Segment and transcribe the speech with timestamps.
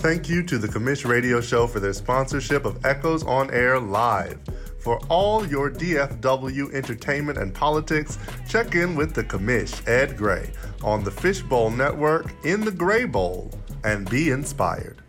[0.00, 4.40] Thank you to the Commish Radio Show for their sponsorship of Echoes on Air Live.
[4.78, 8.16] For all your DFW entertainment and politics,
[8.48, 10.52] check in with the commish, Ed Gray,
[10.82, 13.50] on the Fishbowl Network in the Gray Bowl,
[13.84, 14.99] and be inspired.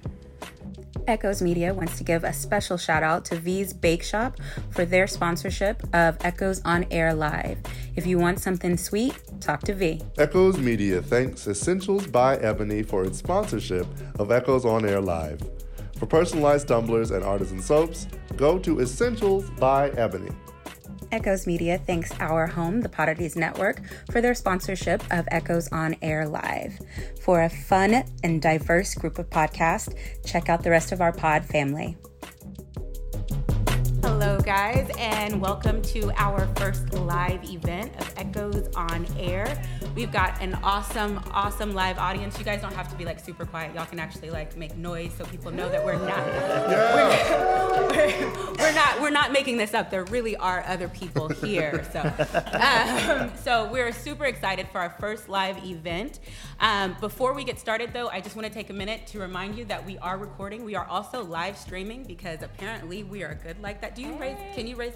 [1.07, 4.37] Echoes Media wants to give a special shout out to Vee's Bakeshoppe
[4.69, 7.57] for their sponsorship of Echoes on Air Live.
[7.95, 10.01] If you want something sweet, talk to V.
[10.17, 13.87] Echoes Media thanks Essentials by Ebony for its sponsorship
[14.19, 15.41] of Echoes on Air Live.
[15.97, 20.31] For personalized tumblers and artisan soaps, go to Essentials by Ebony.
[21.11, 26.27] Echoes Media thanks our home, the Poddities Network, for their sponsorship of Echoes on Air
[26.27, 26.79] Live.
[27.21, 29.93] For a fun and diverse group of podcasts,
[30.25, 31.97] check out the rest of our pod family.
[34.43, 39.61] Hello, guys, and welcome to our first live event of Echoes on Air.
[39.93, 42.39] We've got an awesome, awesome live audience.
[42.39, 43.75] You guys don't have to be like super quiet.
[43.75, 46.25] Y'all can actually like make noise so people know that we're not.
[46.25, 49.01] We're, we're, we're not.
[49.01, 49.91] We're not making this up.
[49.91, 51.85] There really are other people here.
[51.91, 51.99] So,
[52.59, 56.19] um, so we're super excited for our first live event.
[56.59, 59.55] Um, before we get started, though, I just want to take a minute to remind
[59.55, 60.63] you that we are recording.
[60.63, 63.93] We are also live streaming because apparently we are good like that.
[63.95, 64.55] Do you raise?
[64.55, 64.93] Can you raise?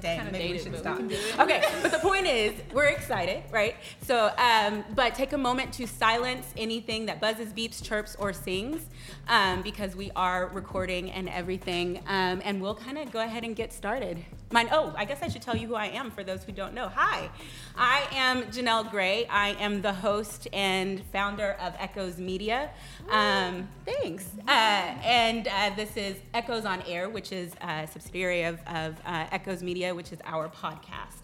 [0.00, 0.92] Dang, kinda maybe we should stop.
[0.92, 1.40] we can do it.
[1.40, 3.74] Okay, but the point is, we're excited, right?
[4.02, 8.86] So, um, but take a moment to silence anything that buzzes, beeps, chirps, or sings,
[9.26, 11.98] um, because we are recording and everything.
[12.06, 14.24] Um, and we'll kind of go ahead and get started.
[14.50, 14.68] Mine.
[14.72, 16.88] Oh, I guess I should tell you who I am for those who don't know.
[16.88, 17.28] Hi,
[17.76, 19.26] I am Janelle Gray.
[19.26, 22.70] I am the host and founder of Echoes Media.
[23.10, 24.26] Um, thanks.
[24.46, 29.26] Uh, and uh, this is Echoes on Air, which is a subsidiary of, of uh,
[29.32, 31.17] Echoes Media, which is our podcast.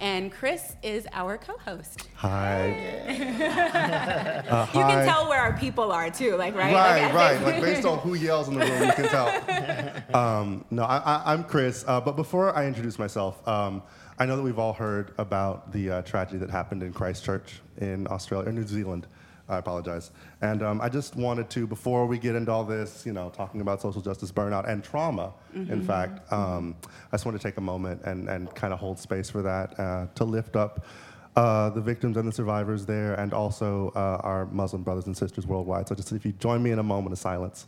[0.00, 2.08] And Chris is our co-host.
[2.16, 3.06] Hi.
[4.50, 4.90] Uh, You hi.
[4.94, 6.72] can tell where our people are too, like right.
[6.74, 7.14] Right, Okay.
[7.14, 7.40] right.
[7.42, 9.30] Like based on who yells in the room, you can tell.
[10.14, 11.84] Um, no, I, I, I'm Chris.
[11.86, 13.82] Uh, but before I introduce myself, um,
[14.18, 18.08] I know that we've all heard about the uh, tragedy that happened in Christchurch in
[18.08, 19.06] Australia or New Zealand.
[19.48, 20.10] I apologize.
[20.42, 23.60] And um, I just wanted to, before we get into all this, you know, talking
[23.60, 25.32] about social justice burnout and trauma,
[25.70, 26.74] in fact, um,
[27.12, 29.78] I just want to take a moment and, and kind of hold space for that
[29.78, 30.86] uh, to lift up
[31.36, 35.46] uh, the victims and the survivors there, and also uh, our Muslim brothers and sisters
[35.46, 35.86] worldwide.
[35.86, 37.66] So, just if you join me in a moment of silence.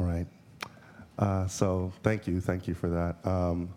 [0.00, 0.26] All right.
[1.18, 3.16] Uh, so thank you, thank you for that.
[3.30, 3.68] Um,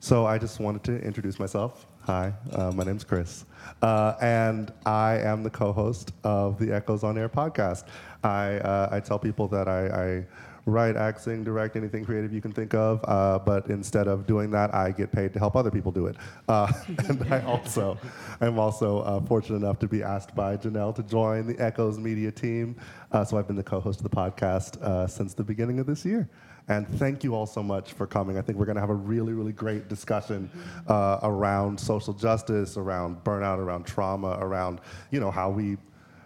[0.00, 1.84] so I just wanted to introduce myself.
[2.04, 3.44] Hi, uh, my name's Chris,
[3.82, 7.84] uh, and I am the co-host of the Echoes on Air podcast.
[8.24, 9.88] I uh, I tell people that I.
[9.88, 10.26] I
[10.64, 13.04] Write, act, sing, direct, anything creative you can think of.
[13.08, 16.16] Uh, but instead of doing that, I get paid to help other people do it.
[16.48, 16.72] Uh,
[17.08, 17.98] and I also,
[18.40, 22.30] I'm also uh, fortunate enough to be asked by Janelle to join the Echoes Media
[22.30, 22.76] team.
[23.10, 26.04] Uh, so I've been the co-host of the podcast uh, since the beginning of this
[26.04, 26.28] year.
[26.68, 28.38] And thank you all so much for coming.
[28.38, 30.48] I think we're going to have a really, really great discussion
[30.86, 34.80] uh, around social justice, around burnout, around trauma, around
[35.10, 35.76] you know how we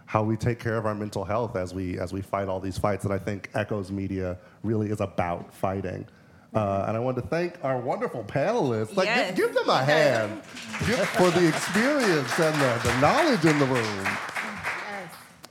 [0.06, 2.78] how we take care of our mental health as we as we fight all these
[2.78, 6.06] fights that I think Echoes Media really is about fighting.
[6.54, 8.96] Uh, and I want to thank our wonderful panelists.
[8.96, 9.36] Like, Yes.
[9.36, 10.40] give, them a hand
[10.86, 14.06] Give- for the experience and the, the knowledge in the room.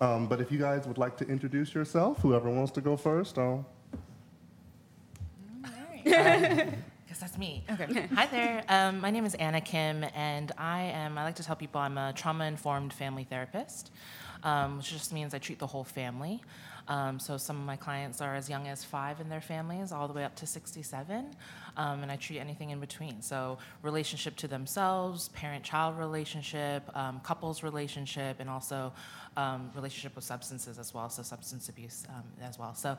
[0.02, 3.38] Um, but if you guys would like to introduce yourself, whoever wants to go first,
[3.38, 3.66] I'll.
[6.04, 6.74] Guess
[7.20, 7.64] that's me.
[7.70, 8.08] Okay.
[8.14, 8.64] Hi there.
[8.70, 11.18] Um, my name is Anna Kim, and I am.
[11.18, 13.92] I like to tell people I'm a trauma-informed family therapist,
[14.46, 16.42] um, which just means I treat the whole family.
[16.88, 20.08] Um, so some of my clients are as young as five in their families, all
[20.08, 21.26] the way up to 67,
[21.78, 23.24] um, and I treat anything in between.
[23.24, 28.94] So relationship to themselves, parent-child relationship, um, couples relationship, and also
[29.36, 31.10] um, relationship with substances as well.
[31.10, 32.76] So substance abuse um, as well.
[32.76, 32.96] So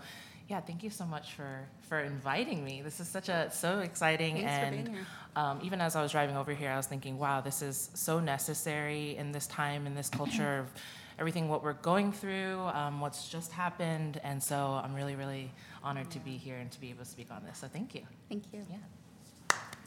[0.48, 2.82] yeah, thank you so much for for inviting me.
[2.82, 4.96] This is such a so exciting Thanks and
[5.36, 8.20] um, even as I was driving over here, I was thinking, wow, this is so
[8.20, 10.72] necessary in this time, in this culture of
[11.18, 15.50] everything what we're going through, um, what's just happened, and so I'm really, really
[15.82, 17.58] honored to be here and to be able to speak on this.
[17.58, 18.02] So thank you.
[18.28, 18.66] Thank you.
[18.70, 18.76] Yeah.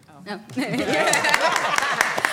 [0.09, 0.23] Oh.
[0.25, 0.39] No.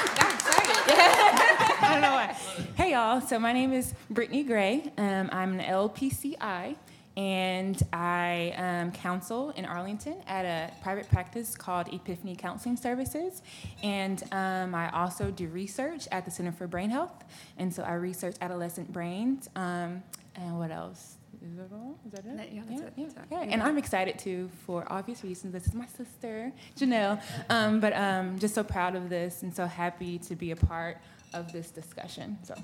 [0.88, 2.37] I don't know why.
[2.76, 3.20] Hey, y'all.
[3.20, 4.93] So my name is Brittanie Gray.
[4.96, 6.76] Um, I'm an LPCI,
[7.16, 13.42] and I um, counsel in Arlington at a private practice called Epiphany Counseling Services.
[13.82, 17.24] And um, I also do research at the Center for Brain Health,
[17.56, 19.48] and so I research adolescent brains.
[19.56, 20.02] Um,
[20.34, 21.14] and what else?
[21.42, 21.98] Is that all?
[22.06, 22.36] Is that it?
[22.36, 22.92] That- yeah, that's it.
[22.96, 23.12] Yeah, it.
[23.30, 23.42] yeah.
[23.44, 23.48] Yeah.
[23.50, 25.52] And I'm excited too, for obvious reasons.
[25.52, 27.22] This is my sister, Janelle.
[27.48, 30.98] Um, but um, just so proud of this and so happy to be a part
[31.34, 32.38] of this discussion.
[32.42, 32.54] So,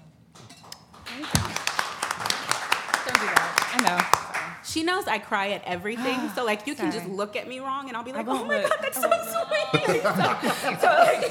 [3.06, 3.72] Don't do that.
[3.74, 4.22] I know.
[4.64, 7.88] She knows I cry at everything, so like you can just look at me wrong,
[7.88, 8.70] and I'll be like, won't "Oh my look.
[8.70, 11.24] god, that's so sweet." so, so like,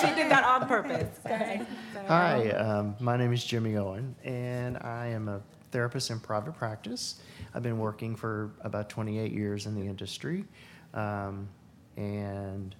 [0.00, 1.18] she did that on purpose.
[1.22, 1.60] Sorry.
[2.08, 5.40] Hi, um, my name is Jimmy Owen, and I am a
[5.70, 7.20] therapist in private practice.
[7.54, 10.44] I've been working for about 28 years in the industry,
[10.92, 11.48] um,
[11.96, 12.74] and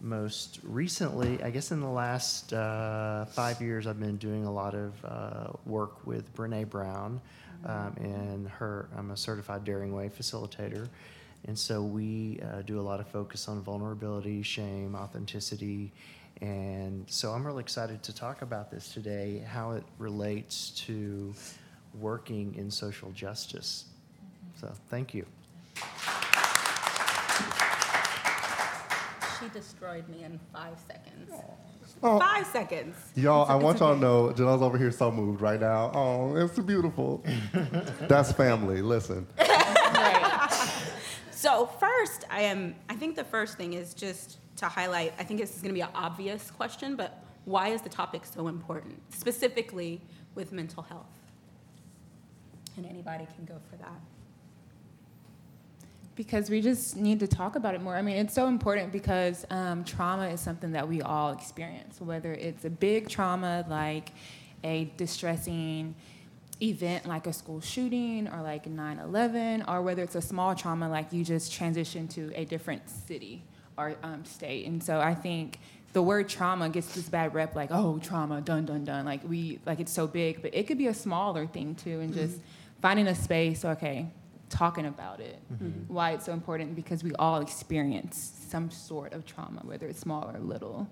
[0.00, 4.74] most recently, I guess in the last uh, five years, I've been doing a lot
[4.74, 7.20] of uh, work with Brene Brown,
[7.66, 8.88] um, and her.
[8.96, 10.88] I'm a certified Daring Way facilitator,
[11.46, 15.92] and so we uh, do a lot of focus on vulnerability, shame, authenticity,
[16.40, 21.34] and so I'm really excited to talk about this today, how it relates to
[21.98, 23.84] working in social justice.
[24.60, 25.26] So thank you.
[29.40, 31.30] She destroyed me in five seconds.
[31.32, 31.54] Oh.
[32.02, 32.18] oh.
[32.18, 32.96] Five seconds.
[33.14, 35.90] Y'all, I want y'all to know Janelle's over here so moved right now.
[35.94, 37.24] Oh, it's beautiful.
[38.08, 38.82] That's family.
[38.82, 39.26] Listen.
[41.40, 42.74] So first, I am.
[42.90, 45.14] I think the first thing is just to highlight.
[45.18, 48.26] I think this is going to be an obvious question, but why is the topic
[48.26, 50.02] so important, specifically
[50.34, 51.06] with mental health?
[52.76, 54.00] And anybody can go for that.
[56.16, 57.96] Because we just need to talk about it more.
[57.96, 62.32] I mean, it's so important because um, trauma is something that we all experience, whether
[62.32, 64.10] it's a big trauma like
[64.62, 65.94] a distressing
[66.62, 70.88] event like a school shooting or like 9 11, or whether it's a small trauma
[70.88, 73.42] like you just transition to a different city
[73.78, 74.66] or um, state.
[74.66, 75.58] And so I think
[75.92, 79.04] the word trauma gets this bad rep like, oh, trauma, dun, dun, dun.
[79.04, 82.14] Like, we, like it's so big, but it could be a smaller thing too, and
[82.14, 82.38] just
[82.80, 84.06] finding a space, okay,
[84.50, 85.38] talking about it,
[85.88, 90.28] why it's so important because we all experience some sort of trauma, whether it's small
[90.28, 90.86] or little,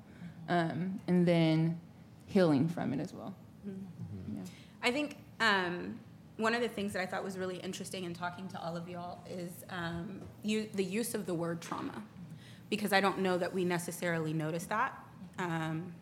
[0.48, 1.78] um, and then
[2.26, 3.34] healing from it as well.
[3.66, 4.42] Yeah.
[4.82, 5.98] I think um,
[6.36, 8.88] one of the things that I thought was really interesting in talking to all of
[8.88, 12.02] y'all is um, you, the use of the word trauma,
[12.70, 14.96] because I don't know that we necessarily notice that
[15.38, 15.92] um,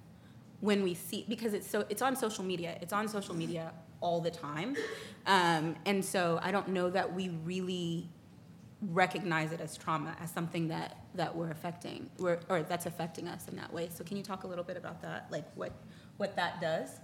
[0.61, 2.79] when we see because it's so it's on social media.
[2.81, 4.77] It's on social media all the time,
[5.27, 8.09] um, and so I don't know that we really
[8.93, 13.49] recognize it as trauma as something that that we're affecting we're, or that's affecting us
[13.49, 13.89] in that way.
[13.93, 15.73] So can you talk a little bit about that, like what
[16.19, 17.01] what that does?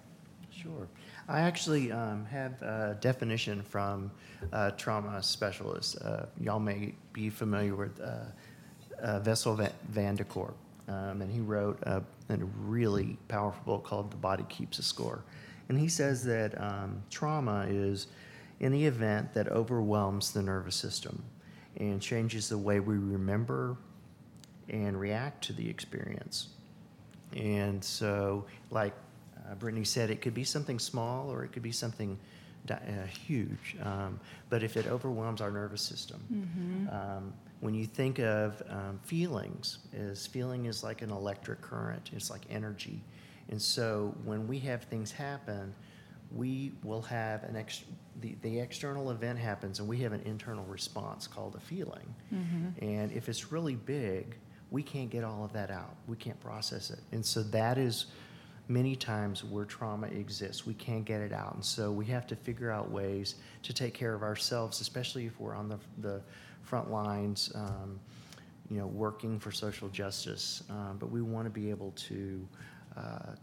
[0.51, 0.87] Sure.
[1.29, 4.11] I actually um, have a definition from
[4.53, 5.97] a trauma specialist.
[6.03, 8.25] Uh, y'all may be familiar with uh,
[9.03, 10.55] uh, Bessel Van, Van der Kolk.
[10.89, 15.23] Um, and he wrote a, a really powerful book called The Body Keeps a Score.
[15.69, 18.09] And he says that um, trauma is
[18.61, 21.23] any event that overwhelms the nervous system
[21.77, 23.77] and changes the way we remember
[24.69, 26.49] and react to the experience.
[27.35, 28.93] And so, like
[29.51, 32.19] uh, Brittanie said, it could be something small or it could be something
[32.67, 33.77] di- uh, huge.
[33.83, 39.79] Um, but if it overwhelms our nervous system, um, when you think of um, feelings,
[39.93, 42.11] is feeling is like an electric current.
[42.13, 43.01] It's like energy,
[43.51, 45.75] and so when we have things happen,
[46.35, 47.85] we will have an ex-
[48.21, 52.15] the, the external event happens and we have an internal response called a feeling.
[52.81, 54.37] And if it's really big,
[54.71, 55.97] we can't get all of that out.
[56.07, 57.01] We can't process it.
[57.13, 58.07] And so that is
[58.69, 60.65] many times where trauma exists.
[60.65, 61.55] We can't get it out.
[61.55, 63.35] And so we have to figure out ways
[63.65, 66.23] to take care of ourselves, especially if we're on the, the
[66.63, 68.01] front lines, um,
[68.71, 70.63] you know, working for social justice.
[70.71, 72.49] Um, but we want to be able to
[72.97, 73.35] uh,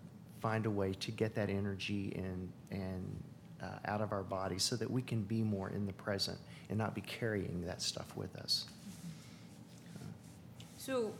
[0.41, 3.23] find a way to get that energy and, and
[3.61, 6.37] uh, out of our body so that we can be more in the present
[6.69, 8.65] and not be carrying that stuff with us.
[10.77, 11.13] So,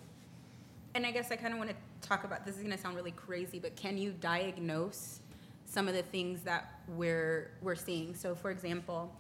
[0.96, 1.76] and I guess I kind of want to
[2.08, 5.20] talk about this is going to sound really crazy, but can you diagnose
[5.66, 8.16] some of the things that we're we're seeing?
[8.16, 9.14] So, for example,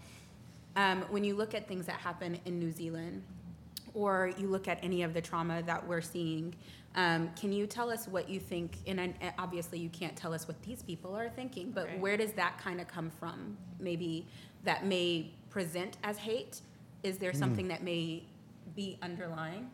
[0.75, 3.21] um, when you look at things that happen in New Zealand,
[3.93, 6.55] or you look at any of the trauma that we're seeing,
[6.95, 8.77] um, can you tell us what you think?
[8.87, 11.99] And I- obviously, you can't tell us what these people are thinking, but Right.
[11.99, 13.57] where does that kind of come from?
[13.79, 14.27] Maybe
[14.63, 16.61] that may present as hate.
[17.03, 18.23] Is there something that may
[18.75, 19.69] be underlying?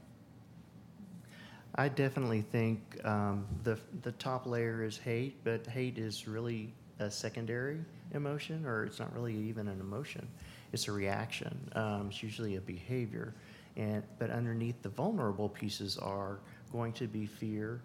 [1.76, 7.12] I definitely think um, the the top layer is hate, but hate is really a
[7.12, 7.80] secondary
[8.14, 10.26] emotion, or it's not really even an emotion.
[10.72, 11.70] It's a reaction.
[11.74, 13.34] Um, it's usually a behavior,
[13.78, 16.40] and but underneath the vulnerable pieces are
[16.72, 17.82] going to be fear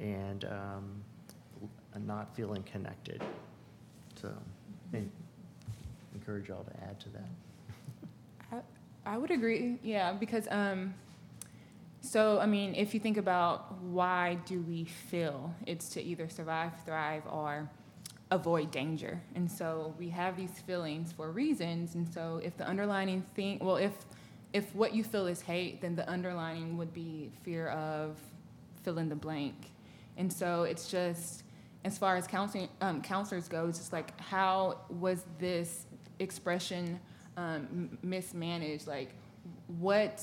[0.00, 1.02] and um,
[2.06, 3.22] not feeling connected.
[4.20, 4.32] So,
[6.14, 7.28] encourage y'all to add to that.
[8.52, 10.94] I, I would agree, yeah, because um,
[12.00, 16.72] so I mean, if you think about why do we feel, it's to either survive,
[16.84, 17.68] thrive, or
[18.30, 19.20] avoid danger.
[19.34, 21.94] And so we have these feelings for reasons.
[21.94, 23.92] And so if the underlining thing, well, if
[24.52, 28.18] if what you feel is hate, then the underlining would be fear of
[28.82, 29.54] fill in the blank.
[30.16, 31.44] And so it's just
[31.84, 35.86] as far as counseling um, counselors go, it's just like how was this
[36.18, 36.98] expression
[37.36, 38.86] um, mismanaged?
[38.86, 39.14] Like
[39.78, 40.22] what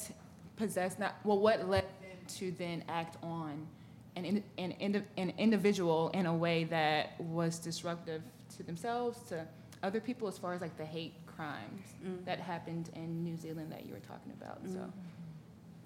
[0.56, 3.68] possessed not well what led them to then act on
[4.16, 8.22] an, an, an individual in a way that was disruptive
[8.56, 9.46] to themselves to
[9.84, 12.24] other people as far as like the hate crimes Mm.
[12.26, 14.92] that happened in new zealand that you were talking about so Mm.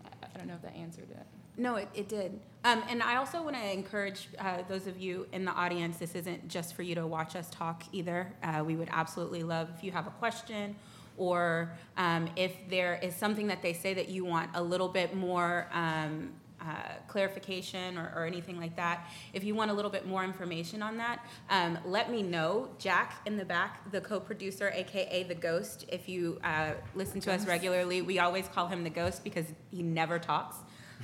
[0.06, 1.26] I, I don't know if that answered it.
[1.58, 2.40] No, it, it did.
[2.64, 6.16] Um, and I also want to encourage uh, those of you in the audience, this
[6.16, 8.32] isn't just for you to watch us talk either.
[8.42, 10.76] Uh, we would absolutely love if you have a question
[11.18, 15.14] or um, if there is something that they say that you want a little bit
[15.16, 16.30] more um,
[16.62, 19.08] uh, clarification or, or anything like that.
[19.34, 22.70] If you want a little bit more information on that, um, let me know.
[22.78, 27.32] Jack in the back, the co producer, AKA the ghost, if you uh, listen to
[27.34, 30.58] us regularly, we always call him the ghost because he never talks.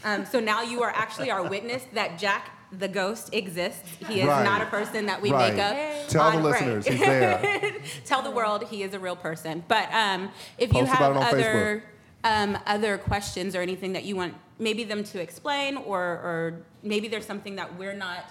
[0.04, 3.88] Um, so now you are actually our witness that Jack the ghost exists.
[4.08, 4.44] He is Right.
[4.44, 5.54] not a person that we Right.
[5.54, 6.10] make up.
[6.10, 6.52] Tell the on- right.
[6.68, 7.76] listeners he's there.
[8.06, 9.64] Tell the world he is a real person.
[9.68, 11.84] But um, if you have about it on other
[12.26, 17.08] um, other questions or anything that you want maybe them to explain, or or maybe
[17.08, 18.26] there's something that we're not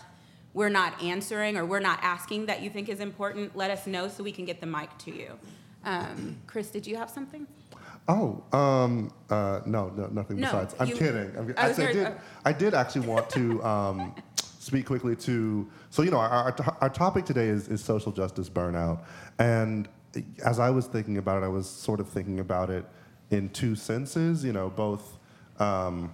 [0.53, 4.07] we're not answering or we're not asking that you think is important, let us know
[4.09, 5.33] so we can get the mic to you.
[5.85, 7.47] Um, Chris, did you have something?
[8.07, 10.75] Oh, um, uh, no, no, nothing No, besides.
[10.79, 11.37] I'm you- kidding.
[11.37, 12.07] I'm, I I, was I gonna- did.
[12.07, 12.13] uh,
[12.45, 14.15] I did actually want to um,
[14.59, 15.69] speak quickly to.
[15.91, 19.05] So you know, our, our, our topic today is, is social justice burnout,
[19.39, 19.89] and
[20.45, 22.85] as I was thinking about it, I was sort of thinking about it
[23.35, 24.45] in two senses.
[24.45, 25.19] You know, both.
[25.59, 26.13] Um,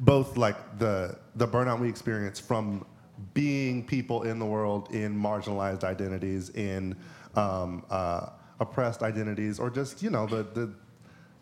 [0.00, 2.84] both like the the burnout we experience from
[3.32, 6.96] being people in the world in marginalized identities, in
[7.34, 8.28] um, uh,
[8.60, 10.70] oppressed identities, or just you know the the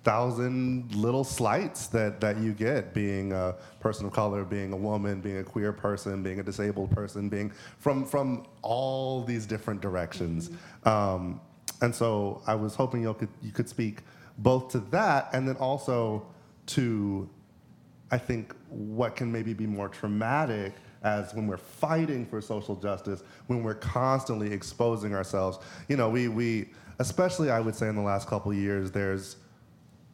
[0.05, 5.21] thousand little slights that that you get being a person of color, being a woman,
[5.21, 10.51] being a queer person, being a disabled person, being from from all these different directions.
[10.85, 11.41] Um,
[11.81, 14.03] and so I was hoping you could you could speak
[14.39, 16.27] both to that and then also
[16.67, 17.29] to
[18.11, 23.23] I think what can maybe be more traumatic as when we're fighting for social justice,
[23.47, 25.59] when we're constantly exposing ourselves.
[25.89, 29.37] You know, we, we especially I would say in the last couple years, there's,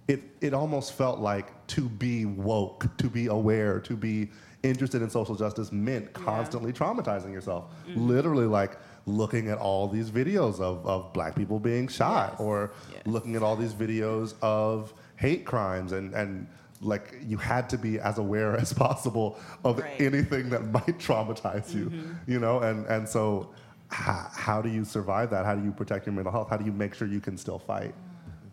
[0.08, 4.30] it, it almost felt like to be woke, to be aware, to be
[4.62, 7.66] interested in social justice meant constantly traumatizing yourself.
[7.88, 8.08] Mm-hmm.
[8.08, 8.76] Literally, like
[9.10, 12.40] looking at all these videos of, of black people being shot Yes.
[12.40, 13.02] or Yes.
[13.06, 16.46] looking at all these videos of hate crimes and, and
[16.80, 20.00] like you had to be as aware as possible of Right.
[20.00, 21.92] anything that might traumatize you
[22.26, 23.50] you know and and so
[23.88, 26.64] how, how do you survive that how do you protect your mental health how do
[26.64, 27.94] you make sure you can still fight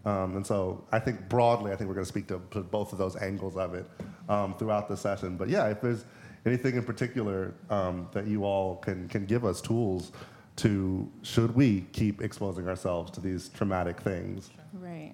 [0.06, 2.94] um, and so I think broadly, I think we're going to speak to, to both
[2.94, 3.86] of those angles of it
[4.30, 5.36] um, throughout the session.
[5.36, 6.06] But yeah, if there's
[6.46, 10.14] anything in particular um, that you all can, can give us tools
[10.58, 14.50] to, should we keep exposing ourselves to these traumatic things?
[14.74, 15.14] right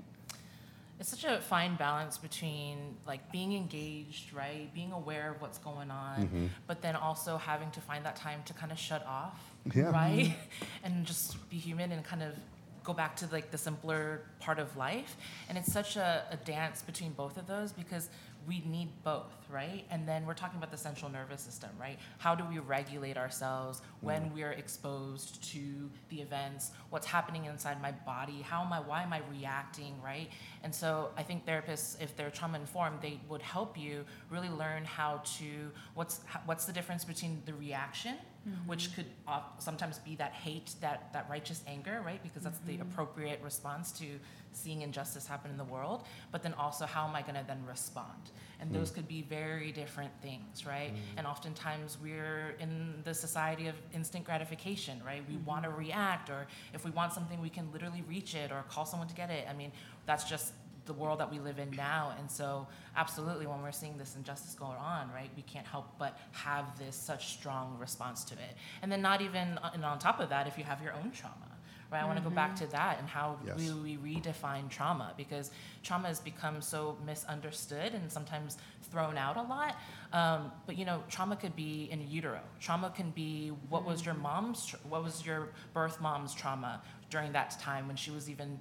[1.00, 4.74] It's such a fine balance between like being engaged, right?
[4.74, 6.46] Being aware of what's going on, mm-hmm.
[6.68, 9.40] but then also having to find that time to kind of shut off,
[9.74, 9.92] Yeah.
[9.92, 10.28] right?
[10.28, 10.64] Mm-hmm.
[10.86, 12.34] and just be human and kind of
[12.84, 15.16] go back to like the simpler part of life.
[15.50, 18.10] And it's such a, a dance between both of those because
[18.48, 19.86] we need both, right?
[19.90, 21.98] And then we're talking about the central nervous system, right?
[22.18, 24.34] How do we regulate ourselves when mm.
[24.34, 26.72] we're exposed to the events?
[26.90, 28.42] What's happening inside my body?
[28.42, 30.30] How am I, why am I reacting, right?
[30.64, 34.86] And so I think therapists, if they're trauma informed, they would help you really learn
[34.86, 38.68] how to, what's, what's the difference between the reaction, Mm-hmm.
[38.68, 42.22] which could uh, sometimes be that hate, that, that righteous anger, right?
[42.22, 42.82] Because that's the mm-hmm.
[42.82, 44.06] appropriate response to
[44.52, 47.64] seeing injustice happen in the world, but then also how am I going to then
[47.66, 48.32] respond?
[48.60, 48.96] And those mm.
[48.96, 50.94] could be very different things, right?
[50.94, 51.00] Mm.
[51.18, 55.24] And oftentimes we're in the society of instant gratification, right?
[55.30, 55.80] We want to mm-hmm.
[55.80, 59.16] react, or if we want something, we can literally reach it or call someone to
[59.16, 59.48] get it.
[59.50, 59.72] I mean,
[60.06, 60.54] that's just
[60.86, 62.14] the world that we live in now.
[62.20, 66.18] And so, absolutely, when we're seeing this injustice going on, right, we can't help but
[66.32, 68.56] have this such strong response to it.
[68.82, 71.12] And then, not even, uh, and on top of that, if you have your own
[71.12, 71.36] trauma,
[71.92, 72.02] right?
[72.02, 73.72] I want to go back to that and how Yes.
[73.84, 75.52] we, we redefine trauma because
[75.84, 78.58] trauma has become so misunderstood and sometimes
[78.92, 79.76] thrown out a lot.
[80.12, 82.40] Um, but you know, trauma could be in utero.
[82.60, 87.60] Trauma can be what was your mom's, what was your birth mom's trauma during that
[87.60, 88.60] time when she was even,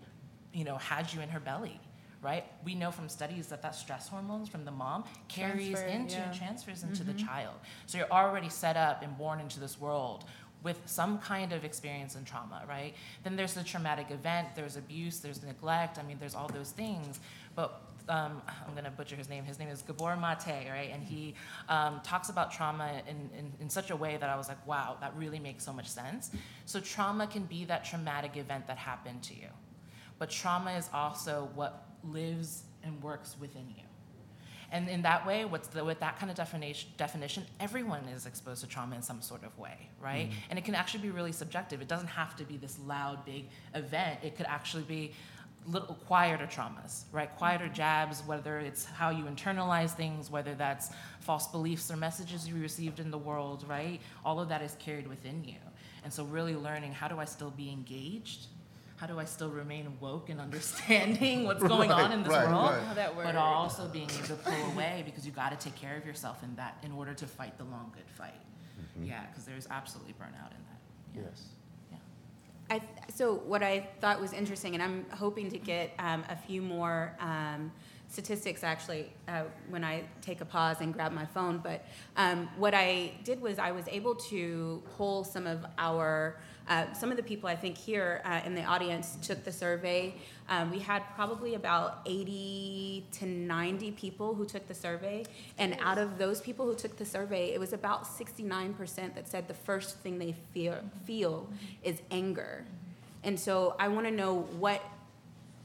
[0.52, 1.80] you know, had you in her belly.
[2.22, 6.14] Right, we know from studies that that stress hormones from the mom carries Transfer, into
[6.18, 6.32] yeah.
[6.32, 7.56] transfers into the child.
[7.86, 10.24] So you're already set up and born into this world
[10.62, 12.94] with some kind of experience and trauma, right?
[13.24, 15.98] Then there's the traumatic event, there's abuse, there's neglect.
[15.98, 17.18] I mean, there's all those things.
[17.56, 19.44] But um, I'm gonna butcher his name.
[19.44, 20.90] His name is Gabor Mate, right?
[20.92, 21.34] And he
[21.68, 24.96] um, talks about trauma in, in, in such a way that I was like, wow,
[25.00, 26.30] that really makes so much sense.
[26.66, 29.48] So trauma can be that traumatic event that happened to you.
[30.18, 33.84] But trauma is also what lives and works within you.
[34.72, 38.62] And in that way, what's the, with that kind of definition, definition, everyone is exposed
[38.62, 40.30] to trauma in some sort of way, right?
[40.30, 40.34] Mm.
[40.48, 41.82] And it can actually be really subjective.
[41.82, 44.20] It doesn't have to be this loud, big event.
[44.22, 45.12] It could actually be
[45.66, 47.34] little quieter traumas, right?
[47.36, 47.74] Quieter mm-hmm.
[47.74, 50.90] jabs, whether it's how you internalize things, whether that's
[51.20, 54.00] false beliefs or messages you received in the world, right?
[54.24, 55.58] All of that is carried within you.
[56.02, 58.46] And so, really learning how do I still be engaged?
[59.02, 62.70] How do I still remain woke and understanding what's going on in this right, world?
[62.70, 62.82] right.
[62.84, 65.96] How that But also being able to pull away because you got to take care
[65.96, 68.40] of yourself in that in order to fight the long good fight.
[69.02, 71.16] Yeah, because there's absolutely burnout in that.
[71.16, 71.22] Yeah.
[71.24, 71.46] Yes.
[71.90, 71.96] Yeah.
[72.70, 76.36] I, th- so what I thought was interesting, and I'm hoping to get um, a
[76.36, 77.72] few more um,
[78.08, 81.58] statistics actually uh, when I take a pause and grab my phone.
[81.58, 81.84] But
[82.16, 86.36] um, what I did was I was able to pull some of our
[86.68, 90.14] uh, some of the people I think here uh, in the audience took the survey.
[90.48, 95.24] Um, we had probably about 80 to 90 people who took the survey,
[95.58, 99.48] and out of those people who took the survey, it was about 69% that said
[99.48, 101.48] the first thing they feel feel
[101.82, 102.64] is anger.
[103.24, 104.82] And so I want to know what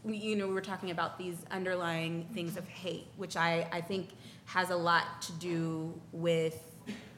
[0.04, 3.82] we- you know we were talking about these underlying things of hate which i i
[3.82, 4.10] think
[4.46, 6.77] has a lot to do with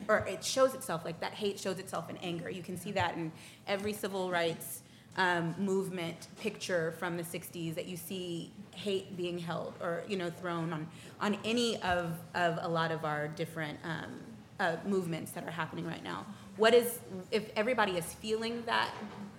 [0.09, 3.15] or it shows itself like that hate shows itself in anger you can see that
[3.15, 3.31] in
[3.67, 4.81] every civil rights
[5.17, 10.29] um, movement picture from the 60s that you see hate being held or you know
[10.29, 10.87] thrown on
[11.21, 14.19] on any of of a lot of our different um,
[14.59, 16.25] uh, movements that are happening right now
[16.57, 16.99] what is
[17.31, 18.91] if everybody is feeling that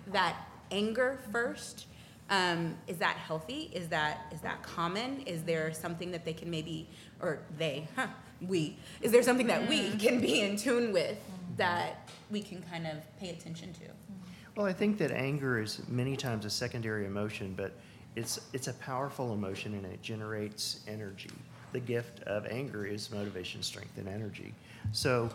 [0.07, 0.35] that
[0.71, 1.85] anger first
[2.31, 3.69] um, is that healthy?
[3.73, 5.21] Is that is that common?
[5.25, 6.87] Is there something that they can maybe,
[7.21, 8.07] or they, huh,
[8.47, 9.97] we, is there something that we mm-hmm.
[9.97, 11.55] can be in tune with mm-hmm.
[11.57, 13.81] that we can kind of pay attention to?
[13.81, 14.13] Mm-hmm.
[14.55, 17.73] Well, I think that anger is many times a secondary emotion, but
[18.15, 21.31] it's, it's a powerful emotion and it generates energy.
[21.71, 24.53] The gift of anger is motivation, strength, and energy.
[24.91, 25.29] So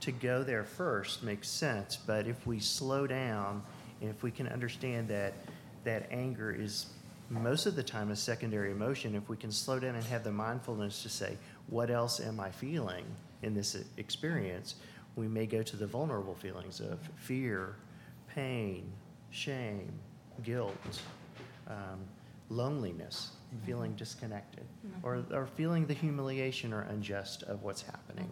[0.00, 3.62] to go there first makes sense, but if we slow down
[4.00, 5.34] and if we can understand that
[5.84, 6.86] that anger is
[7.28, 10.32] most of the time a secondary emotion, if we can slow down and have the
[10.32, 11.36] mindfulness to say,
[11.70, 13.04] what else am I feeling
[13.42, 14.74] in this experience?
[15.16, 17.76] We may go to the vulnerable feelings of fear,
[18.34, 18.92] pain,
[19.30, 19.92] shame,
[20.42, 21.00] guilt,
[21.68, 22.00] um,
[22.48, 23.30] loneliness,
[23.64, 24.64] feeling disconnected,
[25.02, 28.28] or, or feeling the humiliation or unjust of what's happening.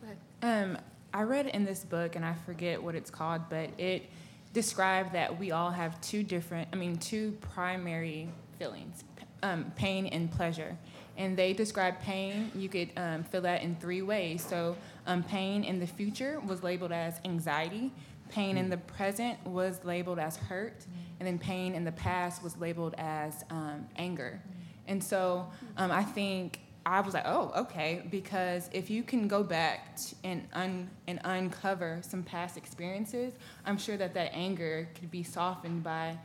[0.00, 0.66] Go ahead.
[0.66, 0.78] Um,
[1.12, 4.06] I read in this book, and I forget what it's called, but it
[4.52, 8.28] described that we all have two different, I mean, two primary
[8.58, 9.04] feelings
[9.42, 10.76] um, pain and pleasure.
[11.18, 14.42] And they described pain, you could um, feel that in three ways.
[14.42, 14.76] So,
[15.06, 17.92] um, pain in the future was labeled as anxiety,
[18.30, 20.86] pain in the present was labeled as hurt,
[21.18, 24.40] and then pain in the past was labeled as um, anger.
[24.86, 29.42] And so, um, I think I was like, oh, okay, because if you can go
[29.42, 33.34] back and un- and uncover some past experiences,
[33.66, 36.16] I'm sure that that anger could be softened by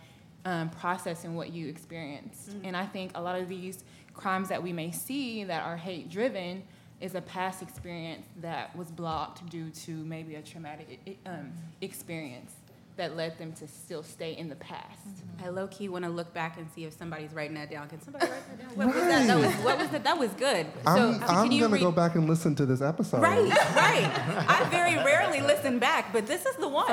[0.46, 2.52] um, processing what you experienced.
[2.64, 6.10] And I think a lot of these crimes that we may see that are hate
[6.10, 6.64] driven
[7.02, 11.52] is a past experience that was blocked due to maybe a traumatic i- i- um,
[11.82, 12.54] experience
[12.96, 15.00] that led them to still stay in the past.
[15.44, 17.90] I low key want to look back and see if somebody's writing that down.
[17.90, 18.78] Can somebody write that down?
[18.78, 19.26] What was that?
[19.28, 20.04] That was what was that?
[20.04, 20.68] That was good.
[20.86, 23.22] I'm, uh, I'm gonna read- go back and listen to this episode.
[23.24, 23.42] Right,
[23.76, 24.46] right.
[24.48, 26.86] I very rarely listen back, but this is the one.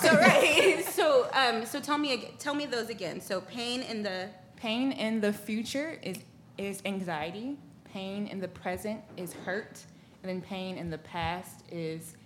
[0.00, 0.82] So right.
[0.92, 3.20] So um, so tell me ag- tell me those again.
[3.20, 6.16] So pain in the Pain in the future is,
[6.58, 7.56] is anxiety.
[7.84, 9.84] Pain in the present is hurt.
[10.22, 12.16] And then pain in the past is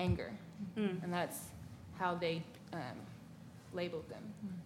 [0.00, 0.30] anger.
[0.76, 1.38] And that's
[1.98, 2.80] how they um,
[3.72, 4.22] labeled them.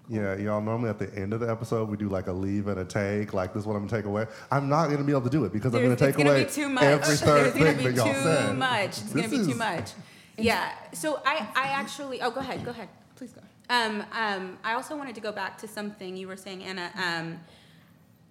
[0.09, 0.61] Yeah, y'all.
[0.61, 3.33] Normally at the end of the episode, we do like a leave and a take.
[3.33, 4.26] Like this is what I'm gonna take away.
[4.50, 6.44] I'm not gonna be able to do it because I'm gonna it's take gonna away
[6.44, 6.85] be too much.
[6.85, 8.59] every third There's gonna thing be that y'all too said.
[8.59, 8.88] much.
[8.88, 9.92] It's gonna This be too much.
[10.37, 10.72] Yeah.
[10.94, 12.20] So I, I actually.
[12.22, 12.64] Oh, go ahead.
[12.64, 12.88] Go ahead.
[13.14, 13.40] Please go.
[13.68, 16.90] Um, um, I also wanted to go back to something you were saying, Anna.
[16.96, 17.38] Um,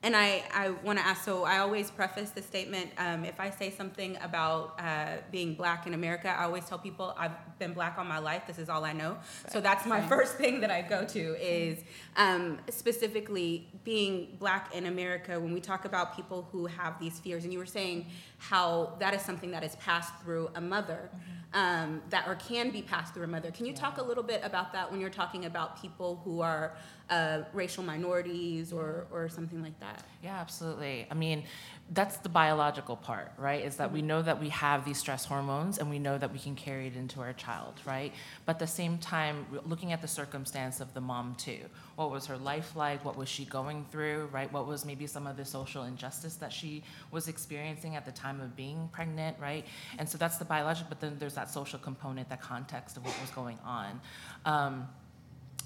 [0.02, 3.50] and I, I want to ask so I always preface the statement um, if I
[3.50, 7.98] say something about uh, being black in America, I always tell people I've been black
[7.98, 8.44] all my life.
[8.48, 9.18] This is all I know.
[9.50, 11.80] So that's my first thing that I go to is
[12.16, 15.38] um, specifically being black in America.
[15.38, 18.08] When we talk about people who have these fears, and you were saying
[18.38, 21.10] how that is something that is passed through a mother,
[21.54, 23.52] um, that or can be passed through a mother.
[23.52, 26.78] Can you talk a little bit about that when you're talking about people who are
[27.10, 30.04] uh, racial minorities or or something like that?
[30.24, 31.08] Yeah, absolutely.
[31.10, 31.44] I mean,
[31.92, 33.64] that's the biological part, right?
[33.66, 36.38] Is that we know that we have these stress hormones and we know that we
[36.38, 38.14] can carry it into our child, right?
[38.46, 41.60] But at the same time, looking at the circumstance of the mom too.
[41.96, 43.04] What was her life like?
[43.04, 44.52] What was she going through, right?
[44.54, 48.40] What was maybe some of the social injustice that she was experiencing at the time
[48.40, 49.66] of being pregnant, right?
[49.98, 53.20] And so that's the biological, but then there's that social component, that context of what
[53.20, 54.00] was going on.
[54.46, 54.88] Um,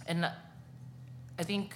[0.07, 0.31] and
[1.39, 1.73] I think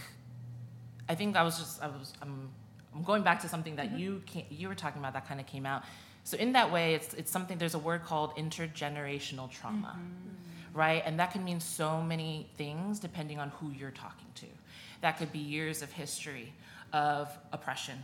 [1.09, 2.49] I think I was just I was I'm
[2.93, 3.99] I'm going back to something that mm-hmm.
[3.99, 5.83] you can you were talking about that kind of came out.
[6.23, 7.57] So in that way, it's it's something.
[7.57, 10.77] There's a word called intergenerational trauma, mm-hmm.
[10.77, 11.01] right?
[11.05, 14.47] And that can mean so many things depending on who you're talking to.
[15.01, 16.53] That could be years of history
[16.93, 18.03] of oppression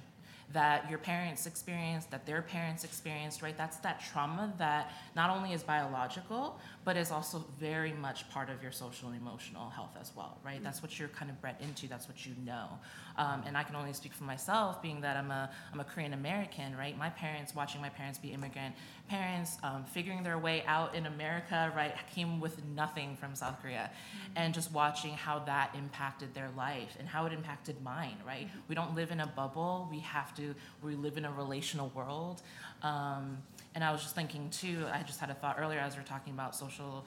[0.53, 3.57] that your parents experienced, that their parents experienced, right?
[3.57, 8.61] That's that trauma that not only is biological, but is also very much part of
[8.61, 10.63] your social and emotional health as well, right?
[10.63, 12.67] That's what you're kind of bred into, that's what you know.
[13.17, 16.13] Um, and I can only speak for myself, being that I'm a, I'm a Korean
[16.13, 16.97] American, right?
[16.97, 18.75] My parents, watching my parents be immigrant
[19.09, 23.91] parents, um, figuring their way out in America, right, came with nothing from South Korea.
[24.35, 28.49] And just watching how that impacted their life and how it impacted mine, right?
[28.67, 32.41] We don't live in a bubble, we have to, we live in a relational world.
[32.81, 33.37] Um,
[33.75, 36.05] and I was just thinking too, I just had a thought earlier as we are
[36.05, 37.05] talking about social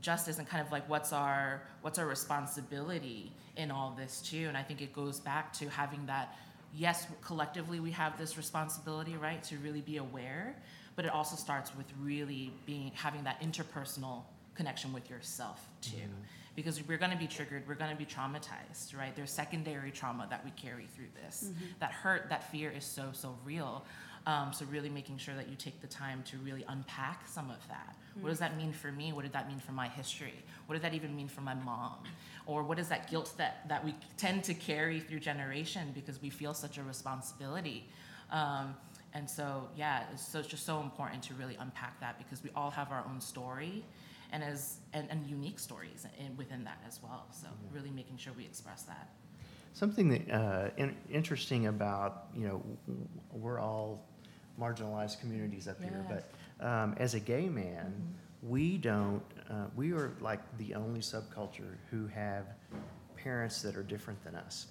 [0.00, 4.46] justice and kind of like what's our what's our responsibility in all this too?
[4.48, 6.36] And i think it goes back to having that
[6.74, 10.54] yes collectively we have this responsibility right to really be aware
[10.96, 14.22] but it also starts with really being having that interpersonal
[14.54, 15.96] connection with yourself too.
[15.96, 16.22] Mm-hmm.
[16.56, 19.14] Because we're going to be triggered we're going to be traumatized right?
[19.14, 21.44] There's secondary trauma that we carry through this.
[21.46, 21.64] Mm-hmm.
[21.80, 23.84] That hurt that fear is so so real
[24.28, 27.66] um, so really making sure that you take the time to really unpack some of
[27.68, 27.96] that.
[28.20, 29.10] What does that mean for me?
[29.14, 30.34] What did that mean for my history?
[30.66, 31.94] What did that even mean for my mom?
[32.44, 36.28] Or what is that guilt that, that we tend to carry through generation because we
[36.28, 37.88] feel such a responsibility?
[38.30, 38.76] Um,
[39.14, 42.50] and so, yeah, it's, so it's just so important to really unpack that because we
[42.54, 43.82] all have our own story
[44.30, 47.24] and as and, and unique stories in, within that as well.
[47.32, 49.08] So really making sure we express that.
[49.72, 52.62] Something that uh, in, interesting about you know
[53.32, 54.07] we're all
[54.58, 56.22] marginalized communities up here, Yes.
[56.60, 57.94] but um, as a gay man,
[58.42, 59.22] we don't.
[59.50, 62.44] Uh, we are like the only subculture who have
[63.16, 64.66] parents that are different than us,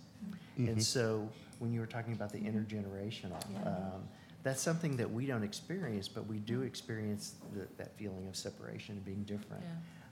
[0.57, 1.27] and so
[1.59, 3.43] when you were talking about the intergenerational.
[3.65, 4.07] Um,
[4.43, 8.95] that's something that we don't experience, but we do experience the, that feeling of separation
[8.95, 9.63] and being different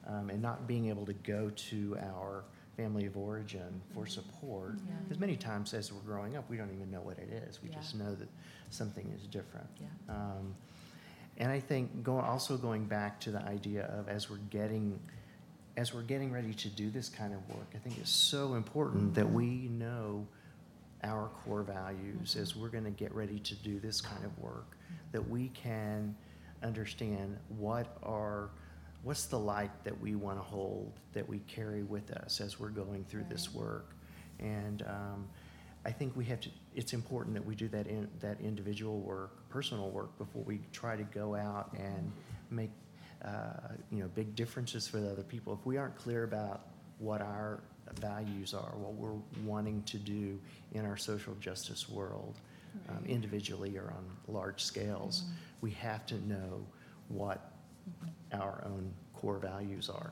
[0.07, 2.43] um, and not being able to go to our
[2.75, 4.75] family of origin for support.
[4.85, 4.93] Yeah.
[5.03, 7.61] Because many times as we're growing up, we don't even know what it is.
[7.61, 7.75] We Yeah.
[7.75, 8.29] just know that
[8.69, 9.67] something is different.
[9.79, 9.87] Yeah.
[10.15, 10.55] Um,
[11.37, 14.99] and I think go, also going back to the idea of as we're getting
[15.77, 19.13] as we're getting ready to do this kind of work, I think it's so important
[19.15, 20.25] that we know
[21.03, 24.77] our core values as we're going to get ready to do this kind of work,
[25.11, 26.15] that we can
[26.63, 28.51] understand what are
[29.05, 32.69] what's the light that we want to hold that we carry with us as we're
[32.69, 33.91] going through this work,
[34.39, 35.27] and um,
[35.85, 36.49] I think we have to.
[36.75, 40.95] It's important that we do that in that individual work, personal work, before we try
[40.95, 42.11] to go out and
[42.49, 42.71] make
[43.23, 45.53] uh, you know big differences for the other people.
[45.53, 46.61] If we aren't clear about
[46.97, 47.61] what our
[47.99, 50.39] values are, what we're wanting to do
[50.73, 52.39] in our social justice world,
[52.89, 55.25] um, individually or on large scales,
[55.61, 56.65] we have to know
[57.09, 57.51] what
[58.41, 60.11] our own core values are.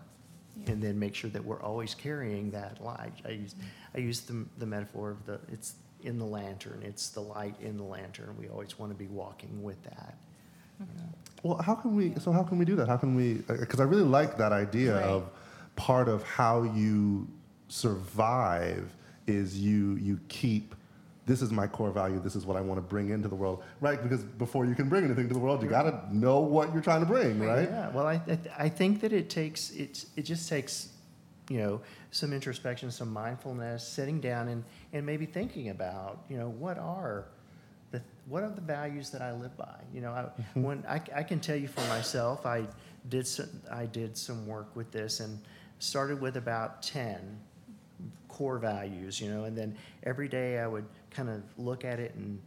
[0.67, 3.13] And then make sure that we're always carrying that light.
[3.25, 3.55] I use,
[3.95, 7.75] I use the, the metaphor of the, it's in the lantern, it's the light in
[7.77, 8.35] the lantern.
[8.39, 10.15] We always want to be walking with that.
[10.79, 11.09] you know.
[11.41, 12.13] Well, how can we?
[12.19, 12.87] So how can we do that?
[12.87, 13.41] How can we?
[13.49, 15.03] Uh, because I really like that idea Right.
[15.03, 15.29] of
[15.75, 17.27] part of how you
[17.67, 18.91] survive
[19.27, 20.75] is you you keep.
[21.25, 22.19] This is my core value.
[22.19, 24.01] This is what I want to bring into the world, right?
[24.01, 26.81] Because before you can bring anything to the world, you got to know what you're
[26.81, 27.69] trying to bring, right?
[27.69, 28.21] Yeah, well, I,
[28.57, 30.89] I, think that it takes, it, it just takes
[31.49, 31.81] you know,
[32.11, 37.25] some introspection, some mindfulness, sitting down and, and maybe thinking about, you know, what are
[37.91, 39.79] the, what are the values that I live by?
[39.93, 40.63] You know, I, mm-hmm.
[40.63, 42.65] when I, I can tell you for myself, I
[43.09, 45.39] did some, I did some work with this and
[45.79, 47.39] started with about 10
[48.29, 52.15] core values, you know, and then every day I would kind of look at it
[52.15, 52.41] and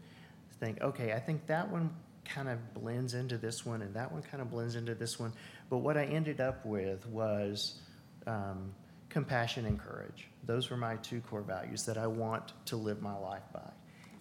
[0.61, 1.91] think, okay, I think that one
[2.25, 5.33] kind of blends into this one and that one kind of blends into this one.
[5.71, 7.79] But what I ended up with was
[8.27, 8.75] um,
[9.09, 10.29] compassion and courage.
[10.45, 13.71] Those were my two core values that I want to live my life by.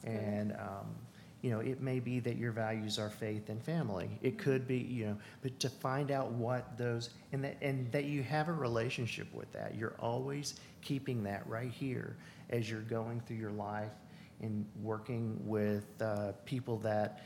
[0.04, 0.96] And, um,
[1.42, 4.10] you know, it may be that your values are faith and family.
[4.22, 8.06] It could be, you know, but to find out what those, and that, and that
[8.06, 9.76] you have a relationship with that.
[9.76, 12.18] You're always keeping that right here
[12.50, 13.92] as you're going through your life
[14.42, 17.24] and working with uh, people that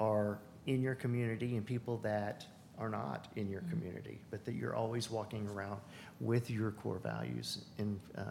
[0.00, 2.46] are in your community and people that
[2.78, 5.80] are not in your community, but that you're always walking around
[6.20, 8.22] with your core values and uh,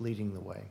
[0.00, 0.62] leading the way.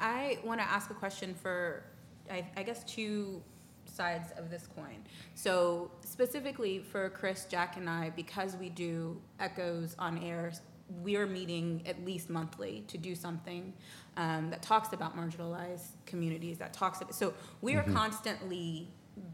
[0.00, 1.82] I want to ask a question for,
[2.30, 3.42] I, I guess, two
[3.86, 5.04] sides of this coin.
[5.34, 10.52] So specifically for Chris, Jack, and I, because we do echoes on air,
[10.88, 13.72] we're meeting at least monthly to do something
[14.16, 16.58] um, that talks about marginalized communities.
[16.58, 18.88] That talks about so we are constantly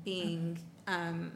[0.05, 1.33] being um,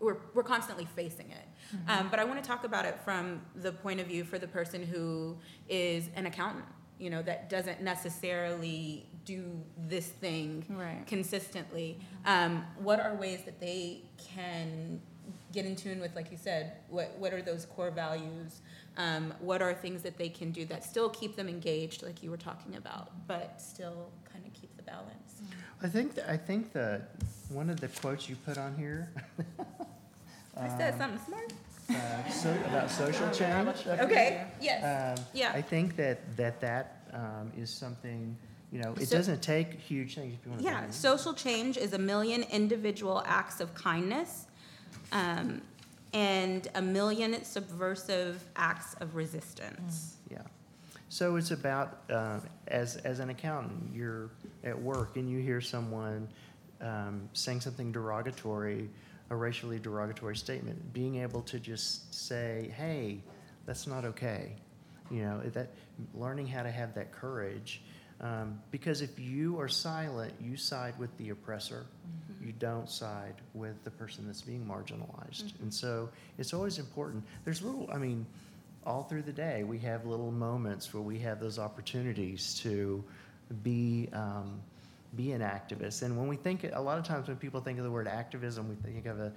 [0.00, 1.46] we're, we're constantly facing it.
[1.88, 4.48] Um, but I want to talk about it from the point of view for the
[4.48, 6.64] person who is an accountant,
[6.98, 11.06] you know, that doesn't necessarily do this thing Right.
[11.06, 11.98] consistently.
[12.26, 15.00] Um, what are ways that they can
[15.52, 18.60] get in tune with, like you said, what, what are those core values?
[18.98, 22.30] Um, what are things that they can do that still keep them engaged, like you
[22.30, 25.40] were talking about, but still kind of keep the balance?
[25.82, 27.10] I think, th- I think that
[27.48, 29.10] one of the quotes you put on here
[30.56, 31.52] I said something smart.
[31.90, 33.86] uh, so, about social change.
[33.86, 35.18] Okay, yes.
[35.18, 35.52] Um, Yeah.
[35.54, 38.36] I think that that, that um, is something,
[38.70, 40.68] you know, it So- doesn't take huge things if you want to.
[40.68, 44.46] Yeah, social change is a million individual acts of kindness
[45.12, 45.62] um,
[46.12, 50.16] and a million subversive acts of resistance.
[50.30, 50.38] Yeah.
[51.08, 54.30] So it's about, uh, as, as an accountant, you're
[54.64, 56.28] at work and you hear someone
[56.80, 58.88] um, saying something derogatory,
[59.30, 63.20] a racially derogatory statement, being able to just say, hey,
[63.66, 64.52] that's not okay.
[65.10, 65.68] You know, that,
[66.14, 67.82] learning how to have that courage.
[68.22, 71.84] Um, because if you are silent, you side with the oppressor.
[72.40, 75.52] You don't side with the person that's being marginalized.
[75.60, 76.08] And so
[76.38, 77.24] it's always important.
[77.44, 78.26] There's little, I mean,
[78.86, 83.04] all through the day, we have little moments where we have those opportunities to
[83.62, 84.60] be um,
[85.14, 86.02] be an activist.
[86.02, 88.68] And when we think, a lot of times when people think of the word activism,
[88.68, 89.32] we think of a,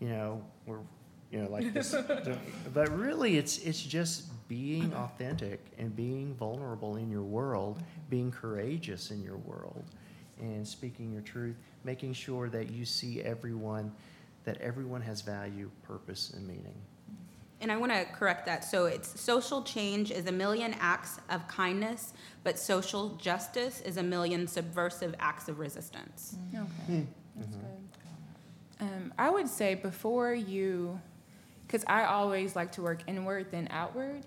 [0.00, 0.78] you know, we're,
[1.30, 1.94] you know, like this.
[2.74, 8.10] but really, it's it's just being authentic and being vulnerable in your world, mm-hmm.
[8.10, 9.84] being courageous in your world,
[10.40, 13.92] and speaking your truth, making sure that you see everyone,
[14.44, 16.74] that everyone has value, purpose, and meaning.
[17.60, 18.64] And I want to correct that.
[18.64, 22.12] So it's social change is a million acts of kindness,
[22.44, 26.36] but social justice is a million subversive acts of resistance.
[26.36, 26.56] Mm-hmm.
[26.56, 27.04] Okay, hmm.
[27.36, 27.60] that's mm-hmm.
[27.60, 27.88] good.
[28.80, 31.00] Um, I would say before you,
[31.68, 34.24] because I always like to work inward then outward,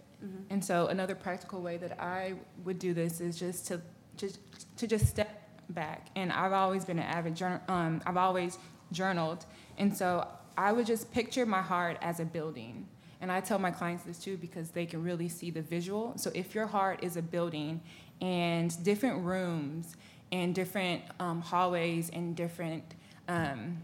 [0.52, 3.82] and so another practical way that I would do this is just to
[4.16, 4.40] just
[4.78, 6.08] to just step back.
[6.16, 7.60] And I've always been an avid journal.
[7.68, 8.58] Um, I've always
[8.92, 9.46] journaled,
[9.78, 10.28] and so
[10.58, 12.88] I would just picture my heart as a building.
[13.20, 16.14] And I tell my clients this too because they can really see the visual.
[16.18, 17.82] So if your heart is a building
[18.20, 19.96] and different rooms
[20.32, 22.84] and different um, hallways and different
[23.28, 23.78] um,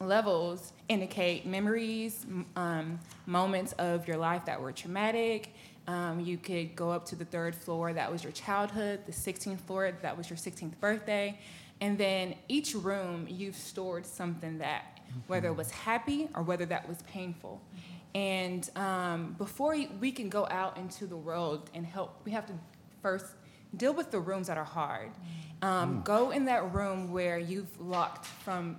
[0.00, 5.54] levels indicate memories, um, moments of your life that were traumatic.
[5.86, 9.60] Um, you could go up to the third floor, that was your childhood, the 16th
[9.60, 11.38] floor, that was your 16th birthday.
[11.80, 16.88] And then each room, you've stored something that, whether it was happy or whether that
[16.88, 17.60] was painful.
[18.14, 22.54] And um, before we can go out into the world and help, we have to
[23.02, 23.26] first
[23.76, 25.10] deal with the rooms that are hard.
[25.62, 28.76] Um, Go in that room where you've locked from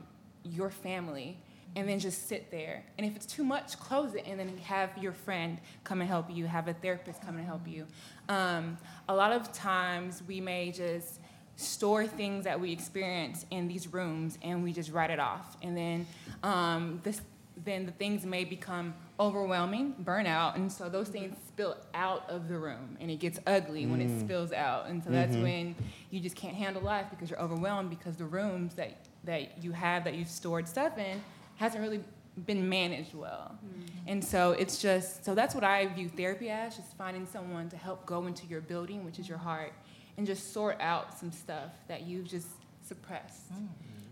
[0.47, 1.37] your family
[1.75, 2.83] and then just sit there.
[2.97, 6.29] And if it's too much, close it and then have your friend come and help
[6.29, 7.85] you, have a therapist come and help you.
[8.29, 11.19] Um, a lot of times we may just
[11.55, 15.57] store things that we experience in these rooms and we just write it off.
[15.61, 16.07] And then
[16.43, 17.21] um, this,
[17.63, 22.57] then the things may become overwhelming, burnout, and so those things spill out of the
[22.57, 25.75] room, and it gets ugly when it spills out, and so that's when
[26.11, 30.03] you just can't handle life because you're overwhelmed because the rooms that that you have
[30.05, 31.21] that you've stored stuff in
[31.57, 32.01] hasn't really
[32.45, 33.57] been managed well.
[33.65, 34.09] Mm-hmm.
[34.09, 37.77] And so it's just, so that's what I view therapy as, just finding someone to
[37.77, 39.73] help go into your building, which is your heart,
[40.17, 42.47] and just sort out some stuff that you've just
[42.83, 43.51] suppressed.
[43.53, 43.67] Mm.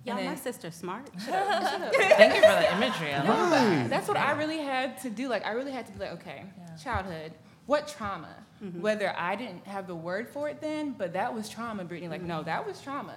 [0.05, 1.09] Y'all, And my then- sister's smart.
[1.17, 3.13] Thank you for the imagery.
[3.13, 3.89] I love that.
[3.89, 5.27] That's what I really had to do.
[5.29, 6.75] Like, I really had to be like, okay, Yeah.
[6.77, 7.31] childhood,
[7.65, 8.35] what trauma?
[8.63, 8.81] Mm-hmm.
[8.81, 12.09] Whether I didn't have the word for it then, but that was trauma, Brittanie.
[12.09, 12.45] Like, no, mm-hmm.
[12.45, 13.15] that was trauma.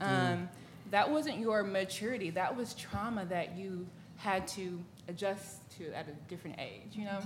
[0.00, 0.32] Mm.
[0.32, 0.48] Um,
[0.92, 2.30] that wasn't your maturity.
[2.30, 4.78] That was trauma that you had to
[5.08, 7.18] adjust to at a different age, you know?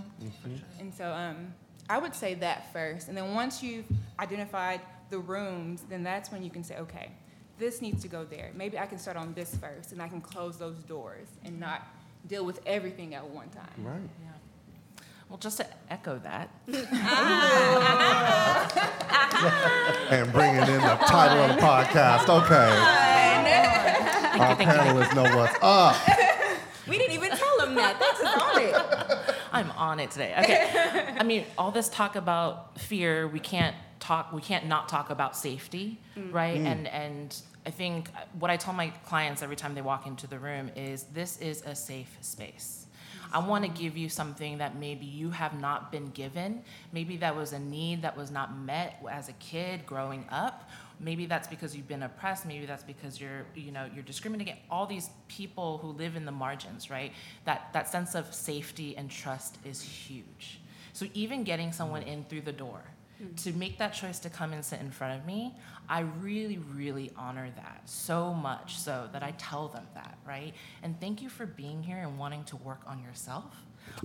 [0.81, 1.53] And so um,
[1.91, 3.09] I would say that first.
[3.09, 3.85] And then once you've
[4.21, 7.11] identified the rooms, then that's when you can say, okay,
[7.59, 8.53] this needs to go there.
[8.55, 11.83] Maybe I can start on this first and I can close those doors and not
[12.29, 13.69] deal with everything at one time.
[13.79, 14.09] Right.
[15.29, 16.51] Well, just to echo that,
[16.93, 18.17] ah.
[20.11, 22.29] And bringing in the title of the podcast.
[22.45, 22.71] Okay.
[24.41, 25.97] Our panelists know what's up.
[26.87, 27.99] We didn't even tell him that.
[27.99, 28.75] That's on it.
[29.53, 30.35] I'm on it today.
[30.39, 31.15] Okay.
[31.19, 35.37] I mean, all this talk about fear, we can't talk, we can't not talk about
[35.37, 36.33] safety, mm.
[36.33, 36.61] right?
[36.61, 36.67] Mm.
[36.67, 40.39] And and I think what I tell my clients every time they walk into the
[40.39, 42.86] room is this is a safe space.
[43.37, 46.63] I want to give you something that maybe you have not been given.
[46.91, 50.71] Maybe that was a need that was not met as a kid growing up.
[51.01, 52.47] Maybe that's because you've been oppressed.
[52.47, 54.57] Maybe that's because you're, you know, you're discriminating.
[54.71, 57.13] All these people who live in the margins, right?
[57.45, 60.61] That that sense of safety and trust is huge.
[60.95, 62.85] So even getting someone in through the door
[63.23, 63.45] Mm.
[63.45, 65.55] to make that choice to come and sit in front of me,
[65.89, 70.53] I really, really honor that so much so that I tell them that, right?
[70.83, 73.55] And thank you for being here and wanting to work on yourself,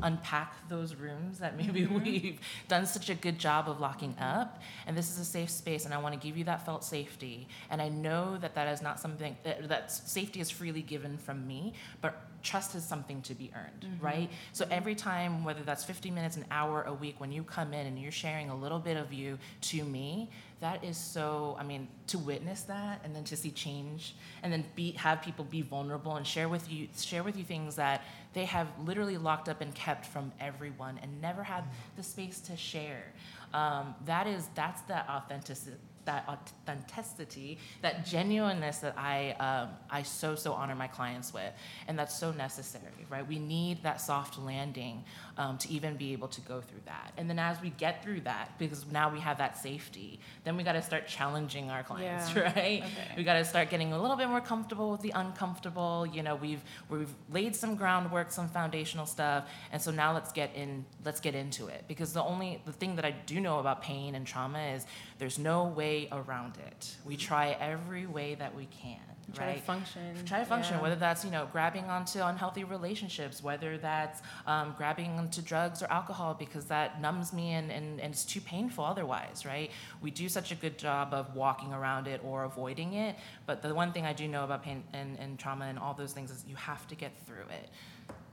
[0.02, 2.04] unpack those rooms that maybe mm-hmm.
[2.04, 4.62] we've done such a good job of locking up.
[4.88, 7.50] And this is a safe space, and I want to give you that felt safety.
[7.70, 11.46] And I know that that is not something that, that safety is freely given from
[11.46, 14.30] me, but trust is something to be earned, right?
[14.54, 17.88] So every time, whether that's 50 minutes, an hour, a week, when you come in
[17.88, 20.30] and you're sharing a little bit of you to me,
[20.62, 24.64] that is so, I mean, to witness that and then to see change and then
[24.76, 28.46] be, have people be vulnerable and share with you, share with you things that they
[28.46, 31.64] have literally locked up and kept from everyone and never had
[31.98, 33.12] the space to share.
[33.54, 40.36] Um, that is, that's that authenticity, that authenticity, that genuineness that I, um, I so,
[40.36, 41.54] so honor my clients with.
[41.88, 43.28] And that's so necessary, right?
[43.28, 45.04] We need that soft landing
[45.42, 47.14] um, to even be able to go through that.
[47.18, 50.62] And then as we get through that, because now we have that safety, then we
[50.62, 52.42] got to start challenging our clients, Yeah.
[52.56, 52.84] right?
[52.84, 53.14] Okay.
[53.18, 56.06] We got to start getting a little bit more comfortable with the uncomfortable.
[56.06, 60.54] You know, we've we've laid some groundwork, some foundational stuff, and so now let's get
[60.54, 60.86] in.
[61.04, 64.14] Let's get into it because the only the thing that I do know about pain
[64.14, 64.86] and trauma is
[65.18, 66.96] there's no way around it.
[67.04, 69.00] We try every way that we can.
[69.34, 69.58] Try right?
[69.58, 70.02] to function.
[70.26, 70.82] try to function Yeah.
[70.82, 75.88] whether that's you know grabbing onto unhealthy relationships whether that's um, grabbing onto drugs or
[75.92, 80.28] alcohol because that numbs me and, and, and it's too painful otherwise right we do
[80.30, 83.16] such a good job of walking around it or avoiding it
[83.46, 86.14] but the one thing i do know about pain and, and trauma and all those
[86.14, 87.70] things is you have to get through it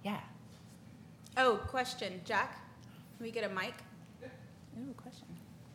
[0.04, 0.20] yeah
[1.40, 2.54] Oh, question, Jack.
[3.16, 3.74] Can we get a mic?
[4.24, 5.26] Ooh, question.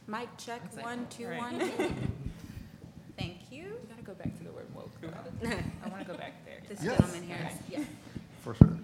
[0.08, 1.40] Mic check, That's one, two, Right.
[1.40, 1.60] one.
[3.18, 3.78] Thank you.
[3.82, 4.73] We gotta go back to the word woke.
[5.44, 6.58] I want to go back there.
[6.68, 6.98] This Yes.
[6.98, 7.50] gentleman here.
[7.70, 7.80] Yeah.
[8.42, 8.78] For sure.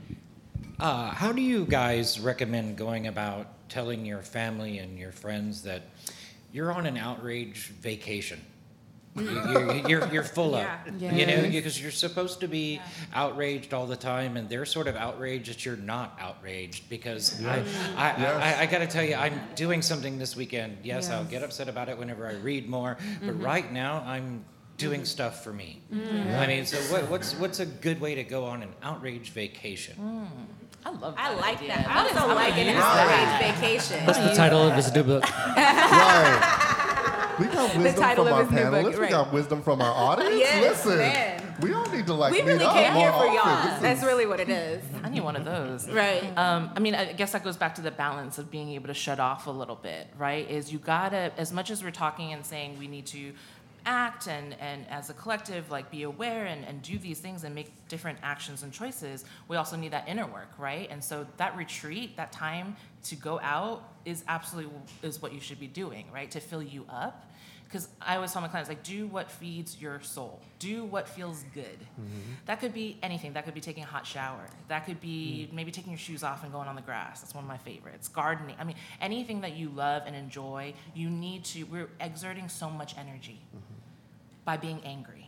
[0.80, 5.84] Uh, how do you guys recommend going about telling your family and your friends that
[6.54, 8.40] you're on an outrage vacation?
[9.16, 10.62] You- you're, you're, you're full of,
[11.00, 11.14] Yeah.
[11.14, 12.80] you know, because you're supposed to be
[13.14, 16.88] outraged all the time, and they're sort of outraged that you're not outraged.
[16.90, 17.64] Because I,
[17.98, 20.78] I, I, I got to tell you, I'm doing something this weekend.
[20.84, 21.32] Yes, I'll Yes.
[21.32, 24.46] get upset about it whenever I read more, but right now I'm
[24.80, 25.82] doing stuff for me.
[25.94, 26.36] Mm-hmm.
[26.36, 29.96] I mean, so what, what's what's a good way to go on an outrage vacation?
[30.86, 31.20] i love that.
[31.20, 31.68] I like idea.
[31.70, 31.88] that.
[31.88, 33.40] I also like an that.
[33.42, 34.06] outrage vacation.
[34.06, 35.24] That's the title of his new book.
[35.56, 36.56] Right.
[37.40, 38.94] We got wisdom title from of our his new book, panelists.
[38.96, 39.12] We right.
[39.12, 40.36] got wisdom from our audience.
[40.40, 41.56] Yes, Listen, man.
[41.62, 43.64] we all need to like We really up came more here for y'all.
[43.64, 44.84] This That's really what it is.
[45.04, 46.38] i need one of those Right.
[46.38, 48.94] Um, I mean, I guess that goes back to the balance of being able to
[48.94, 50.50] shut off a little bit, right?
[50.52, 53.32] Is you gotta, as much as we're talking and saying we need to
[53.86, 57.54] act and, and as a collective, like be aware and, and do these things and
[57.54, 60.88] make different actions and choices, we also need that inner work, right?
[60.92, 64.72] And so that retreat, that time to go out is absolutely
[65.04, 66.30] is what you should be doing, right?
[66.32, 67.26] To fill you up.
[67.66, 70.40] Because I always tell my clients, like, do what feeds your soul.
[70.58, 71.80] Do what feels good.
[71.80, 72.34] Mm-hmm.
[72.48, 73.34] That could be anything.
[73.34, 74.44] That could be taking a hot shower.
[74.70, 75.56] That could be mm.
[75.56, 77.22] maybe taking your shoes off and going on the grass.
[77.22, 78.08] That's one of my favorites.
[78.08, 78.56] Gardening.
[78.60, 82.98] I mean, anything that you love and enjoy, you need to, we're exerting so much
[82.98, 83.69] energy mm-hmm.
[84.50, 85.26] By being angry,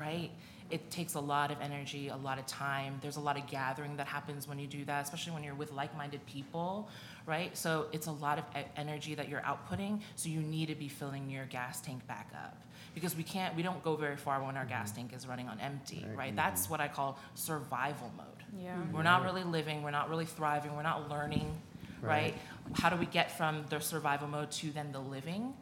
[0.00, 0.30] right?
[0.72, 2.98] it takes a lot of energy, a lot of time.
[3.02, 5.70] There's a lot of gathering that happens when you do that, especially when you're with
[5.70, 6.88] like-minded people,
[7.26, 7.54] right?
[7.56, 8.44] So it's a lot of
[8.74, 10.00] energy that you're outputting.
[10.16, 12.56] So you need to be filling your gas tank back up
[12.94, 15.08] because we can't, we don't go very far when our gas mm-hmm.
[15.08, 16.34] tank is running on empty, right?
[16.34, 16.70] That's mm-hmm.
[16.70, 18.26] what I call survival mode.
[18.58, 18.74] Yeah.
[18.74, 18.96] Mm-hmm.
[18.96, 21.54] We're not really living, we're not really thriving, we're not learning,
[22.00, 22.32] right?
[22.32, 22.34] Right.
[22.72, 25.52] How do we get from the survival mode to then the living,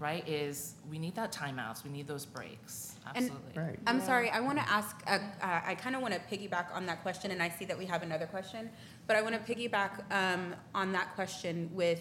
[0.00, 0.26] right?
[0.26, 2.96] Is we need that timeouts, we need those breaks.
[3.14, 3.62] And- Absolutely.
[3.62, 3.78] Right.
[3.86, 6.86] I'm sorry, I want to ask, uh, uh, I kind of want to piggyback on
[6.86, 8.70] that question, and I see that we have another question,
[9.06, 12.00] but I want to piggyback um, on that question with,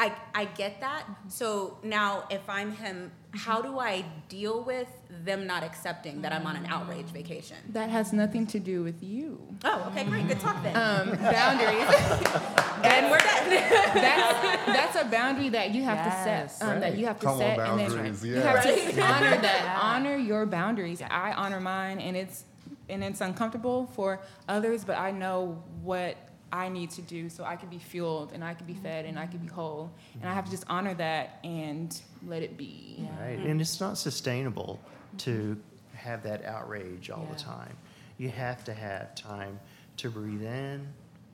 [0.00, 1.04] I, I get that.
[1.28, 4.86] So now, if I'm him, how do I deal with
[5.24, 7.56] them not accepting that I'm on an outrage vacation?
[7.70, 9.40] That has nothing to do with you.
[9.64, 10.76] Oh, okay, great, good talk then.
[10.76, 11.88] Um, boundaries.
[12.84, 13.50] And we're done.
[13.50, 16.58] that's that's a boundary that you have Yes.
[16.58, 16.68] to set.
[16.68, 18.52] Um, That you have to Come on, set, and then boundaries, you yeah.
[18.52, 19.78] have to honor that.
[19.82, 21.02] Honor your boundaries.
[21.02, 22.44] I honor mine, and it's
[22.88, 26.16] and it's uncomfortable for others, but I know what
[26.52, 29.18] I need to do so I can be fueled and I can be fed and
[29.18, 29.90] I can be whole,
[30.20, 33.08] and I have to just honor that and let it be.
[33.20, 34.80] Right, and it's not sustainable
[35.18, 35.56] to
[35.94, 37.76] have that outrage all the time.
[38.18, 39.60] You have to have time
[39.98, 40.86] to breathe in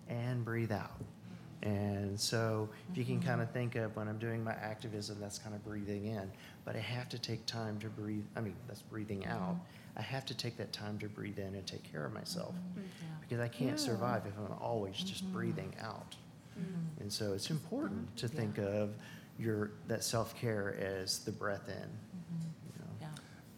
[0.08, 1.00] and breathe out.
[1.62, 3.28] And so if you can mm-hmm.
[3.28, 6.30] kind of think of when I'm doing my activism, that's kind of breathing in.
[6.64, 9.54] But I have to take time to breathe, I mean, that's breathing out.
[9.54, 9.60] Mm-hmm.
[9.96, 12.54] I have to take that time to breathe in and take care of myself.
[12.54, 12.82] Mm-hmm.
[13.20, 15.34] Because I can't survive if I'm always just mm-hmm.
[15.34, 16.14] breathing out.
[16.58, 17.02] Mm-hmm.
[17.02, 18.90] And so it's important to think of
[19.38, 21.74] your, that self-care as the breath in.
[21.74, 22.90] you know.
[23.00, 23.06] Yeah.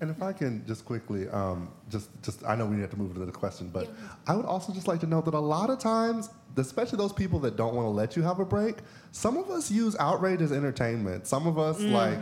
[0.01, 3.15] And if I can just quickly, um, just, just, I know we have to move
[3.15, 3.89] to the question, but
[4.27, 7.39] I would also just like to note that a lot of times, especially those people
[7.41, 8.77] that don't want to let you have a break,
[9.11, 11.27] some of us use outrage as entertainment.
[11.27, 11.91] Some of us mm.
[11.93, 12.19] like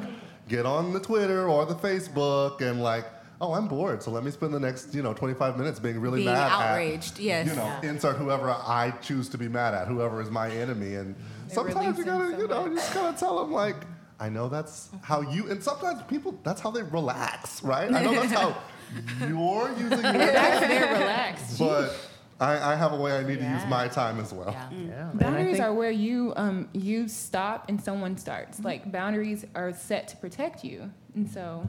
[0.48, 3.06] get on the Twitter or the Facebook and like,
[3.40, 6.20] oh, I'm bored, so let me spend the next, you know, 25 minutes being really
[6.20, 7.46] Being mad outraged, at, yes.
[7.48, 11.14] you know, insert whoever I choose to be mad at, whoever is my enemy, and
[11.48, 13.76] It sometimes you relieves them gotta, so you know, you just gotta tell them like,
[14.20, 17.92] I know that's how you, and sometimes people, that's how they relax, right?
[17.92, 18.56] I know that's how
[19.20, 21.58] you're using your That's time, their relaxed.
[21.58, 21.96] but
[22.40, 24.50] I, I have a way I need to use my time as well.
[24.52, 24.70] Yeah.
[24.88, 25.10] Yeah.
[25.14, 28.60] Boundaries think- are where you um, you stop and someone starts.
[28.60, 31.66] Like boundaries are set to protect you, and so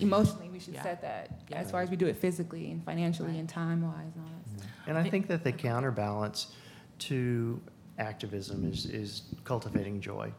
[0.00, 0.82] emotionally we should Yeah.
[0.82, 1.58] set that Yeah.
[1.58, 4.60] as far as we do it physically and financially and time wise and all that
[4.60, 4.70] stuff.
[4.86, 6.52] And I think that the counterbalance
[7.00, 7.60] to
[7.98, 10.32] activism is, is cultivating joy.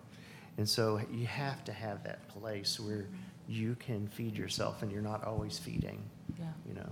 [0.58, 3.08] And so you have to have that place where
[3.48, 6.02] you can feed yourself and you're not always feeding,
[6.40, 6.46] Yeah.
[6.68, 6.90] you know.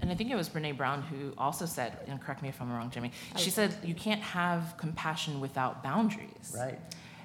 [0.00, 2.70] And I think it was Brene Brown who also said, and correct me if I'm
[2.72, 6.54] wrong, Jimmy, she said you can't have compassion without boundaries.
[6.56, 6.78] Right.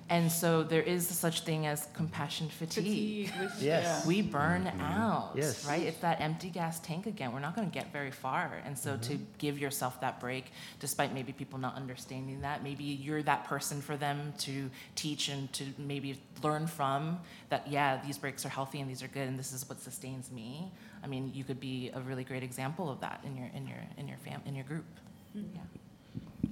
[0.08, 3.32] And so there is such thing as compassion fatigue.
[3.40, 4.06] which, Yes.
[4.06, 4.80] We burn mm-hmm.
[4.82, 5.66] out, Yes.
[5.68, 5.82] right?
[5.82, 7.34] It's that empty gas tank again.
[7.34, 8.62] We're not going to get very far.
[8.66, 9.24] And so to mm-hmm.
[9.40, 13.98] give yourself that break, despite maybe people not understanding that, maybe you're that person for
[13.98, 18.90] them to teach and to maybe learn from that, yeah, these breaks are healthy and
[18.90, 20.72] these are good and this is what sustains me.
[21.04, 23.78] I mean, you could be a really great example of that in your in your
[23.98, 24.86] in your fam in your group.
[25.36, 25.56] Mm-hmm.
[25.56, 26.50] Yeah.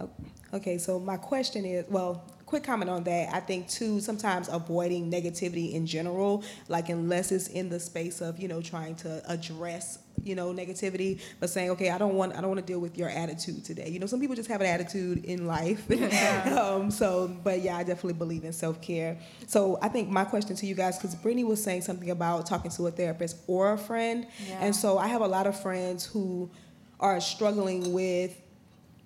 [0.00, 0.10] Oh,
[0.54, 3.34] Okay, so my question is, well, quick comment on that.
[3.34, 8.38] I think too, sometimes avoiding negativity in general, like unless it's in the space of,
[8.38, 12.40] you know, trying to address, you know, negativity, but saying, okay, I don't want, I
[12.40, 13.90] don't want to deal with your attitude today.
[13.90, 15.86] You know, some people just have an attitude in life.
[16.58, 19.18] um, so, but yeah, I definitely believe in self care.
[19.46, 22.70] So I think my question to you guys, because Brittanie was saying something about talking
[22.70, 24.56] to a therapist or a friend, Yeah.
[24.60, 26.50] and so I have a lot of friends who
[26.98, 28.34] are struggling with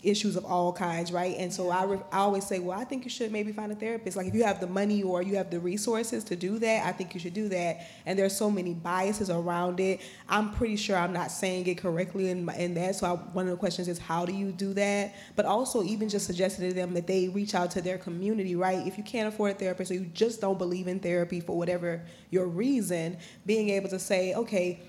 [0.02, 1.36] issues of all kinds, right?
[1.38, 3.74] And so I, re- I always say, well, I think you should maybe find a
[3.74, 4.16] therapist.
[4.16, 6.92] Like if you have the money or you have the resources to do that, I
[6.92, 7.86] think you should do that.
[8.06, 10.00] And there's so many biases around it.
[10.28, 12.96] I'm pretty sure I'm not saying it correctly in, my, in that.
[12.96, 15.14] So I, one of the questions is, how do you do that?
[15.36, 18.86] But also even just suggesting to them that they reach out to their community, right?
[18.86, 22.04] If you can't afford a therapist or you just don't believe in therapy for whatever
[22.30, 24.80] your reason, being able to say, okay,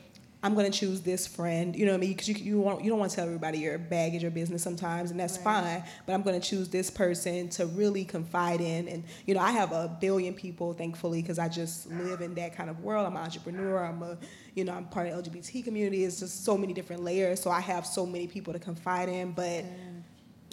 [0.43, 1.73] I'm gonna choose this friend.
[1.73, 2.09] You know what I mean?
[2.11, 5.09] Because you you want you don't want to tell everybody your baggage or business sometimes,
[5.09, 5.81] and that's fine.
[6.05, 8.89] But I'm gonna choose this person to really confide in.
[8.89, 12.55] And you know, I have a billion people, thankfully, because I just live in that
[12.57, 13.07] kind of world.
[13.07, 13.85] I'm an entrepreneur.
[13.85, 14.17] I'm a
[14.53, 16.03] you know I'm part of the LGBT community.
[16.03, 17.39] It's just so many different layers.
[17.39, 19.63] So I have so many people to confide in, but.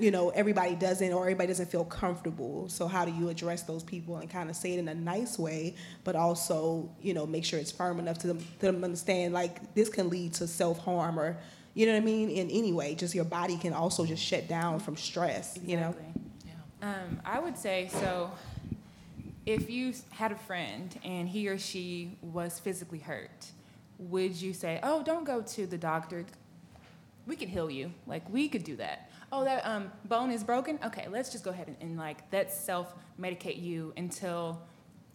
[0.00, 2.68] You know, everybody doesn't, or everybody doesn't feel comfortable.
[2.68, 5.38] So, how do you address those people and kind of say it in a nice
[5.38, 5.74] way,
[6.04, 9.74] but also, you know, make sure it's firm enough to them, to them understand like
[9.74, 11.36] this can lead to self harm or,
[11.74, 12.30] you know what I mean?
[12.30, 15.58] In any way, just your body can also just shut down from stress.
[15.64, 15.94] You know.
[16.46, 16.94] Yeah.
[16.94, 18.30] Um, I would say so.
[19.46, 23.50] If you had a friend and he or she was physically hurt,
[24.00, 26.24] would you say, oh, don't go to the doctor?
[27.26, 27.92] We could heal you.
[28.06, 29.09] Like, we could do that.
[29.32, 30.78] Oh, that um, bone is broken?
[30.84, 34.60] Okay, let's just go ahead and, and like, let's self medicate you until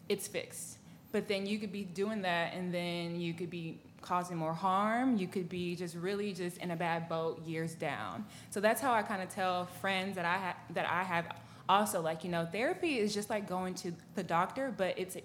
[0.07, 0.77] it's fixed.
[1.11, 5.17] But then you could be doing that and then you could be causing more harm.
[5.17, 8.25] You could be just really just in a bad boat years down.
[8.51, 11.25] So that's how I kind of tell friends that I ha- that I have
[11.67, 15.17] also like, you know, therapy is just like going to the doctor, but it's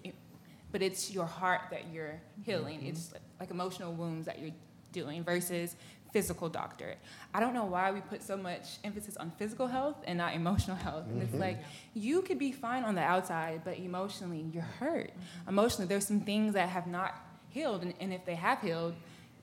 [0.73, 2.87] but it's your heart that you're healing.
[2.87, 4.55] It's like emotional wounds that you're
[4.93, 5.77] doing versus
[6.13, 6.97] physical doctor.
[7.33, 10.77] I don't know why we put so much emphasis on physical health and not emotional
[10.77, 11.07] health.
[11.09, 11.41] And it's mm-hmm.
[11.41, 11.59] like
[11.95, 15.11] you could be fine on the outside, but emotionally you're hurt.
[15.11, 15.49] Mm-hmm.
[15.49, 17.15] Emotionally, there's some things that have not
[17.49, 18.95] healed, and, and if they have healed,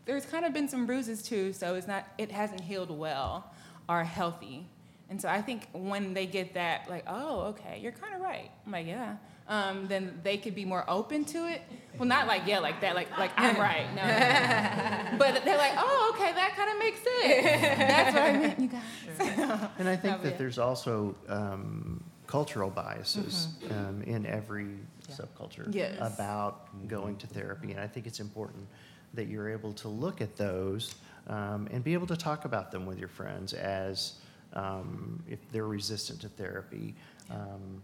[0.05, 1.53] there's kind of been some bruises too.
[1.53, 3.53] So it's not it hasn't healed well
[3.89, 4.68] or healthy.
[5.09, 8.51] And so I think when they get that, like, oh, okay, you're kind of right.
[8.65, 9.15] I'm like, yeah.
[9.50, 11.62] Um, then they could be more open to it.
[11.98, 13.88] Well, not like yeah, like that, like like I'm right.
[13.95, 17.80] No, but they're like, oh, okay, that kind of makes sense.
[17.80, 19.70] That's what I meant, you guys.
[19.80, 20.38] And I think that yeah.
[20.38, 24.68] there's also um, cultural biases um, in every
[25.10, 25.16] Yeah.
[25.16, 25.95] subculture Yes.
[26.02, 27.72] about going to therapy.
[27.72, 28.68] And I think it's important
[29.14, 30.93] that you're able to look at those
[31.28, 34.14] um, and be able to talk about them with your friends as
[34.54, 36.93] um, if they're resistant to therapy.
[37.32, 37.82] Um,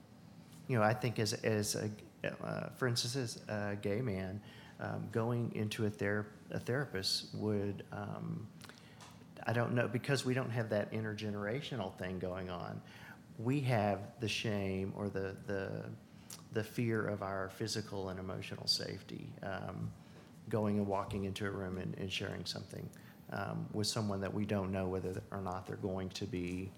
[0.68, 1.90] you know, I think as, as a,
[2.44, 4.42] uh, for instance, as a gay man,
[4.80, 8.48] um, going into a, ther- a therapist would, um,
[9.46, 12.82] I don't know, because we don't have that intergenerational thing going on,
[13.40, 15.84] we have the shame or the, the,
[16.54, 19.92] the fear of our physical and emotional safety um,
[20.50, 22.88] going and walking into a room and, and sharing something
[23.32, 26.70] um, with someone that we don't know whether or not they're going to be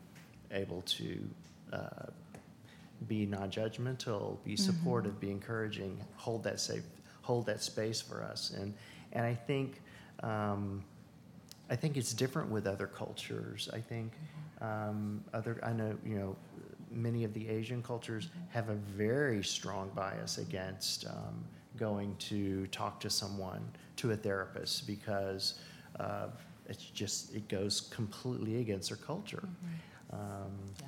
[0.52, 1.20] able to
[1.74, 2.06] uh,
[3.08, 6.84] be non-judgmental, be supportive, be encouraging, hold that safe,
[7.22, 8.52] hold that space for us.
[8.58, 8.74] And,
[9.14, 9.82] and I think,
[10.22, 10.84] um,
[11.70, 13.70] I think it's different with other cultures.
[13.74, 14.14] I think
[14.62, 16.36] um, other, I know, you know,
[16.92, 21.44] many of the Asian cultures have a very strong bias against um,
[21.78, 23.62] going to talk to someone,
[23.98, 25.60] to a therapist, because
[26.00, 26.28] uh,
[26.70, 29.48] it's just, it goes completely against their culture.
[30.14, 30.20] Um,
[30.80, 30.88] Yeah.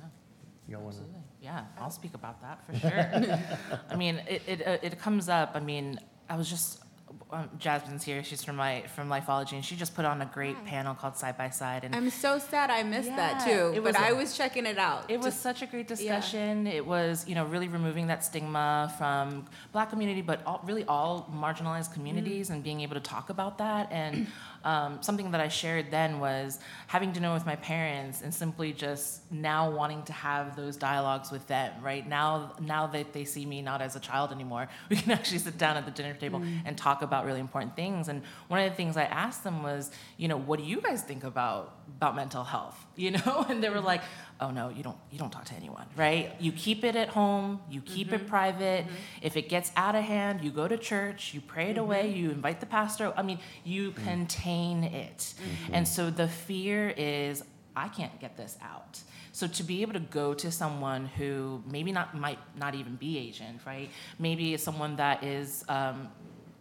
[0.68, 0.88] Y'all wanna?
[0.90, 1.20] Absolutely.
[1.40, 3.78] Yeah, I'll speak about that for sure.
[3.90, 5.52] I mean, it, it, uh, it comes up.
[5.54, 5.98] I mean,
[6.28, 6.82] I was just,
[7.30, 8.22] um, Jasmine's here.
[8.24, 11.38] She's from my from Lifeology, and she just put on a great panel called Side
[11.38, 11.84] by Side.
[11.84, 14.36] And I'm so sad I missed that Yeah, too, it but was I a- was
[14.36, 15.10] checking it out.
[15.10, 15.96] it was Just- such a great yeah.
[15.96, 16.66] discussion.
[16.66, 21.30] It was, you know, really removing that stigma from Black community, but all, really all
[21.32, 23.90] marginalized communities, and being able to talk about that.
[23.92, 24.26] And
[24.64, 29.30] um, something that I shared then was having dinner with my parents, and simply just
[29.30, 31.72] now wanting to have those dialogues with them.
[31.82, 35.38] Right now, now that they see me not as a child anymore, we can actually
[35.38, 38.08] sit down at the dinner table and talk about really important things.
[38.08, 41.02] And one of the things I asked them was, you know, what do you guys
[41.02, 42.84] think about about mental health?
[42.98, 44.02] You know, and they were like,
[44.40, 46.34] oh no, you don't you don't talk to anyone, right?
[46.38, 48.28] You keep it at home, you keep it mm-hmm.
[48.28, 48.84] private.
[48.84, 48.94] Mm-hmm.
[49.22, 52.16] If it gets out of hand, you go to church, you pray it away, mm-hmm.
[52.16, 53.12] you invite the pastor.
[53.16, 54.04] I mean, you mm.
[54.04, 55.34] contain it.
[55.72, 57.42] And so the fear is
[57.76, 59.00] I can't get this out.
[59.32, 63.18] So to be able to go to someone who maybe not might not even be
[63.18, 63.88] Asian, right?
[64.18, 66.08] Maybe someone that is um,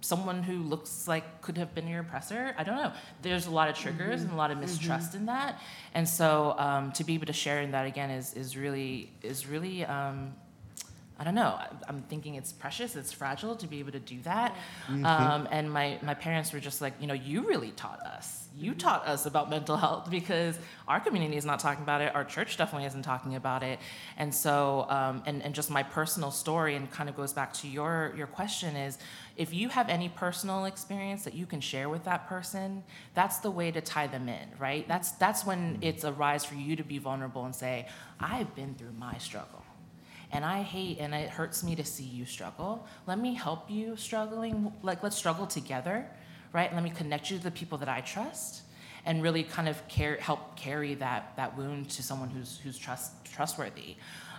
[0.07, 2.53] someone who looks like could have been your oppressor.
[2.57, 2.91] I don't know.
[3.21, 5.59] There's a lot of triggers and a lot of mistrust in that,
[5.93, 9.47] and so um, to be able to share in that again is is really is
[9.47, 9.85] really.
[9.85, 10.33] Um,
[11.19, 11.59] I don't know.
[11.87, 14.55] I'm thinking it's precious, it's fragile to be able to do that.
[14.87, 18.47] Um, and my, my parents were just like, you know, you really taught us.
[18.55, 22.13] You taught us about mental health because our community is not talking about it.
[22.13, 23.79] Our church definitely isn't talking about it.
[24.17, 27.67] And so, um, and, and just my personal story, and kind of goes back to
[27.67, 28.99] your, your question is
[29.38, 32.83] if you have any personal experience that you can share with that person,
[33.13, 34.88] that's the way to tie them in, right?
[34.88, 37.88] That's, that's when it's a rise for you to be vulnerable and say,
[38.19, 39.63] I've been through my struggle
[40.31, 42.85] and I hate and it hurts me to see you struggle.
[43.05, 44.73] Let me help you struggling.
[44.83, 46.05] Like let's struggle together,
[46.53, 46.73] right?
[46.73, 48.63] Let me connect you to the people that I trust,
[49.05, 53.13] and really kind of care, help carry that that wound to someone who's who's trust
[53.25, 53.95] trustworthy.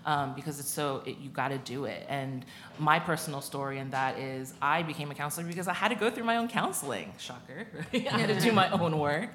[0.08, 2.06] Um, because it's so it, you got to do it.
[2.08, 2.46] And
[2.78, 6.10] my personal story in that is I became a counselor because I had to go
[6.10, 7.12] through my own counseling.
[7.18, 7.66] Shocker?
[7.92, 9.34] I had to do my own work.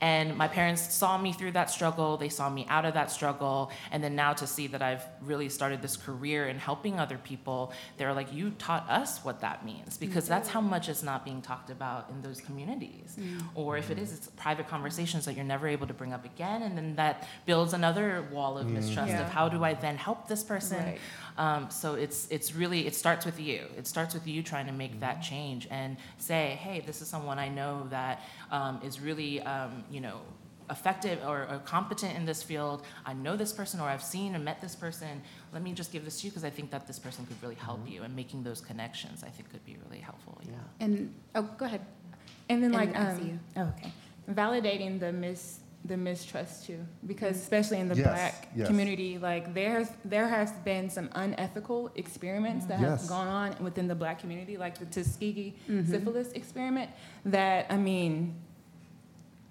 [0.00, 3.70] And my parents saw me through that struggle, they saw me out of that struggle,
[3.90, 7.72] and then now to see that I've really started this career in helping other people,
[7.96, 11.42] they're like, You taught us what that means, because that's how much is not being
[11.42, 13.16] talked about in those communities.
[13.54, 16.62] Or if it is, it's private conversations that you're never able to bring up again,
[16.62, 19.22] and then that builds another wall of mistrust Yeah.
[19.22, 20.78] of how do I then help this person?
[20.78, 20.98] Right.
[21.36, 23.66] Um, so it's it's really it starts with you.
[23.76, 27.38] It starts with you trying to make that change and say, hey, this is someone
[27.38, 30.20] I know that um, is really um, you know
[30.70, 32.82] effective or, or competent in this field.
[33.06, 35.22] I know this person, or I've seen and met this person.
[35.52, 37.54] Let me just give this to you because I think that this person could really
[37.54, 38.02] help you.
[38.02, 40.38] And making those connections, I think, could be really helpful.
[40.44, 40.52] Yeah.
[40.80, 41.80] And oh, go ahead.
[42.50, 43.38] And then And like I see um, you.
[43.56, 43.92] oh, okay,
[44.30, 48.66] validating the mis the mistrust too, because especially in the Yes, black yes.
[48.66, 53.94] community, like there's there has been some unethical experiments that have gone on within the
[53.94, 55.90] black community, like the Tuskegee Mm-hmm.
[55.90, 56.90] syphilis experiment.
[57.24, 58.34] That I mean,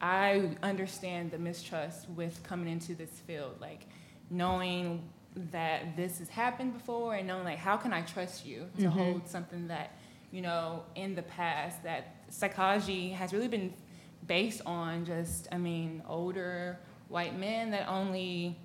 [0.01, 3.87] I understand the mistrust with coming into this field, like
[4.29, 5.09] knowing
[5.51, 8.89] that this has happened before and knowing like how can I trust you to Mhm.
[8.89, 9.91] hold something that
[10.31, 13.73] you know in the past that psychology has really been
[14.25, 18.57] based on just I mean older white men that only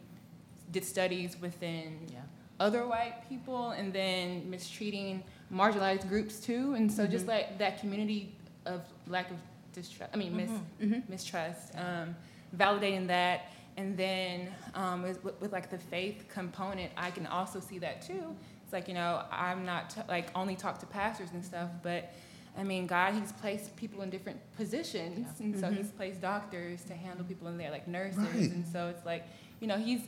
[0.71, 2.21] did studies within Yeah.
[2.59, 5.23] other white people and then mistreating
[5.53, 9.37] marginalized groups too and so just like that community of lack of
[9.73, 10.51] distrust i mean mis-
[10.83, 11.09] Mhm.
[11.09, 12.15] mistrust um,
[12.57, 17.59] validating that and then um, with, with, with like the faith component i can also
[17.61, 21.31] see that too it's like you know i'm not t- like only talk to pastors
[21.33, 22.13] and stuff but
[22.59, 25.77] i mean god he's placed people in different positions and so Mhm.
[25.79, 28.51] he's placed doctors to handle people in there like nurses Right.
[28.51, 29.25] and so it's like
[29.61, 30.03] you know he's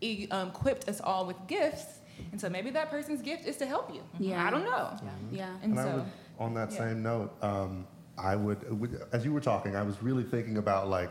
[0.00, 2.00] he, um, equipped us all with gifts
[2.32, 4.46] and so maybe that person's gift is to help you Yeah.
[4.46, 4.96] i don't know
[5.30, 5.48] Yeah.
[5.62, 6.04] and, And I so would,
[6.38, 6.78] on that yeah.
[6.78, 7.86] same note, um,
[8.22, 11.10] I would, would, as you were talking, I was really thinking about like,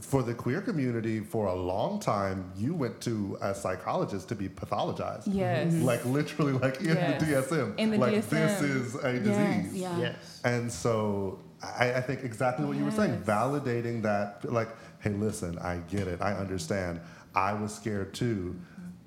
[0.00, 4.48] for the queer community, for a long time, you went to a psychologist to be
[4.48, 5.22] pathologized.
[5.26, 7.20] yes Like literally, like in Yes.
[7.20, 7.78] the DSM.
[7.78, 8.28] In the like DSM.
[8.30, 9.22] this is a Yes.
[9.24, 9.74] disease.
[9.80, 9.98] Yeah.
[9.98, 10.40] Yes.
[10.44, 14.68] And so I, I think exactly what you were saying, validating that, like,
[15.00, 17.00] hey, listen, I get it, I understand.
[17.34, 18.56] I was scared too.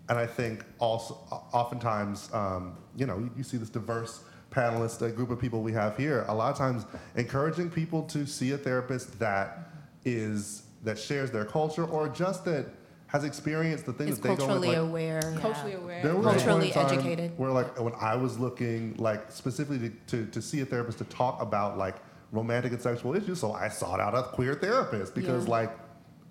[0.10, 1.16] And I think also,
[1.54, 4.22] oftentimes, um, you know, you, you see this diverse
[4.52, 6.86] panelist, a group of people we have here, a lot of times
[7.16, 9.70] encouraging people to see a therapist that
[10.06, 12.66] is, that shares their culture or just that
[13.08, 15.22] has experienced the things Is that they don't culturally like, aware.
[15.40, 17.38] culturally aware there was a point Culturally in time educated.
[17.38, 21.06] Where like when I was looking like specifically to, to, to see a therapist to
[21.06, 21.96] talk about like
[22.34, 25.52] romantic and sexual issues, so I sought out a queer therapist because Yeah.
[25.52, 25.78] like,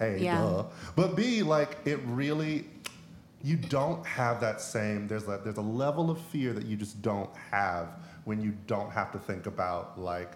[0.00, 0.38] A, Yeah.
[0.42, 0.64] duh.
[0.94, 2.66] But B, like it really
[3.42, 7.00] you don't have that same there's a there's a level of fear that you just
[7.00, 7.88] don't have
[8.26, 10.32] when you don't have to think about like,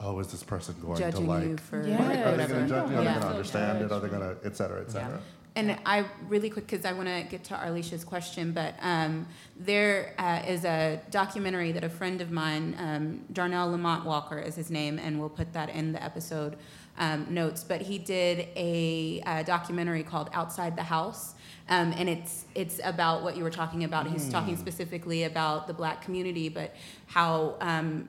[0.00, 2.02] oh, is this person going to like you for Yeah.
[2.08, 2.96] Right, Are they going to judge me?
[2.96, 3.12] Are Yeah.
[3.14, 3.92] they going to understand it?
[3.92, 5.20] Are they going to, et cetera, et cetera?
[5.54, 9.26] And I really quick because I want to get to Arlisha's question, but um,
[9.58, 14.54] there uh, is a documentary that a friend of mine, um, Darnell Lamont Walker is
[14.54, 16.56] his name, and we'll put that in the episode
[16.98, 17.64] um, notes.
[17.64, 21.34] But he did a, uh documentary called Outside the House.
[21.68, 24.06] Um, and it's it's about what you were talking about.
[24.06, 26.74] He's talking specifically about the black community, but
[27.06, 28.08] how um,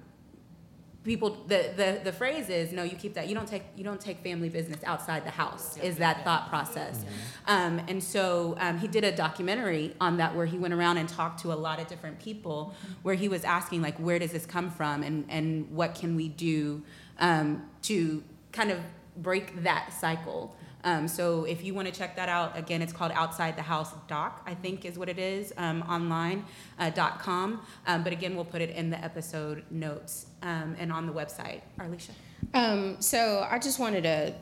[1.08, 4.02] people the, the the phrase is no you keep that you don't take you don't
[4.02, 7.04] take family business outside the house is that thought process.
[7.48, 11.08] Um, and so um, he did a documentary on that where he went around and
[11.08, 14.46] talked to a lot of different people where he was asking like where does this
[14.46, 15.02] come from?
[15.02, 16.84] And and what can we do
[17.20, 18.80] um, to kind of
[19.16, 20.56] break that cycle
[20.90, 21.24] um, so
[21.54, 24.54] if you want to check that out, again, it's called Outside the House Doc, I
[24.64, 26.40] think is what it is, um, online,
[26.80, 27.48] uh, dot com.
[27.90, 31.62] Um, but again, we'll put it in the episode notes um, and on the website.
[31.78, 32.14] Arlisha.
[32.54, 33.20] Um, so
[33.54, 34.34] I just wanted to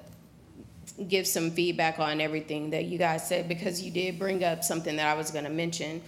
[1.16, 4.96] give some feedback on everything that you guys said because you did bring up something
[4.98, 6.02] that I was going to mention.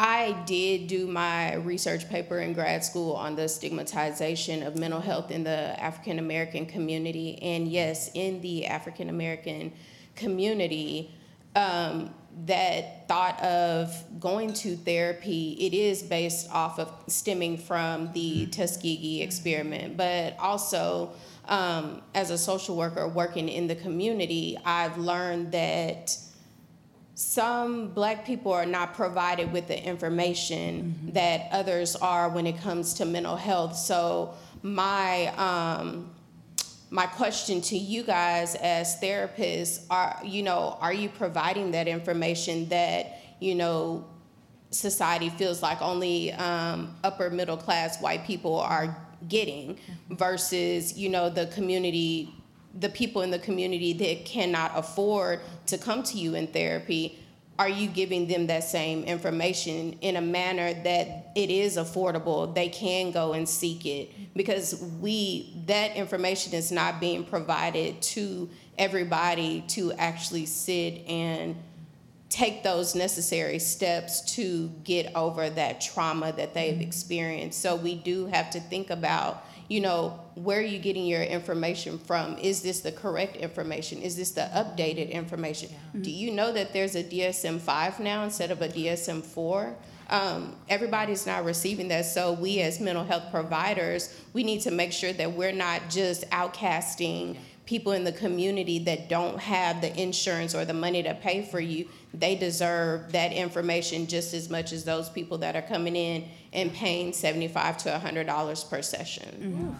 [0.00, 5.32] I did do my research paper in grad school on the stigmatization of mental health
[5.32, 7.36] in the African American community.
[7.42, 9.72] And yes, in the African American
[10.14, 11.10] community,
[11.56, 12.14] um,
[12.46, 19.22] that thought of going to therapy, it is based off of stemming from the Tuskegee
[19.22, 21.10] experiment, but also
[21.48, 26.16] um, as a social worker working in the community, I've learned that
[27.18, 32.94] some black people are not provided with the information that others are when it comes
[32.94, 33.74] to mental health.
[33.74, 36.14] So my um,
[36.90, 42.68] my question to you guys as therapists are you know are you providing that information
[42.68, 44.06] that you know
[44.70, 48.96] society feels like only um, upper middle class white people are
[49.26, 49.76] getting
[50.10, 52.32] versus you know the community
[52.78, 57.18] the people in the community that cannot afford to come to you in therapy,
[57.58, 62.54] are you giving them that same information in a manner that it is affordable?
[62.54, 68.48] They can go and seek it because we that information is not being provided to
[68.78, 71.56] everybody to actually sit and
[72.28, 76.82] take those necessary steps to get over that trauma that they've mm-hmm.
[76.82, 77.60] experienced.
[77.60, 81.98] So we do have to think about, you know, where are you getting your information
[81.98, 82.36] from?
[82.38, 84.00] Is this the correct information?
[84.02, 85.70] Is this the updated information?
[86.00, 89.76] Do you know that there's a DSM 5 now instead of a DSM 4?
[90.10, 92.06] Um, everybody's not receiving that.
[92.06, 96.28] So we as mental health providers, we need to make sure that we're not just
[96.30, 97.36] outcasting
[97.68, 101.60] people in the community that don't have the insurance or the money to pay for
[101.60, 106.24] you, they deserve that information just as much as those people that are coming in
[106.54, 109.76] and paying seventy-five to hundred dollars per session.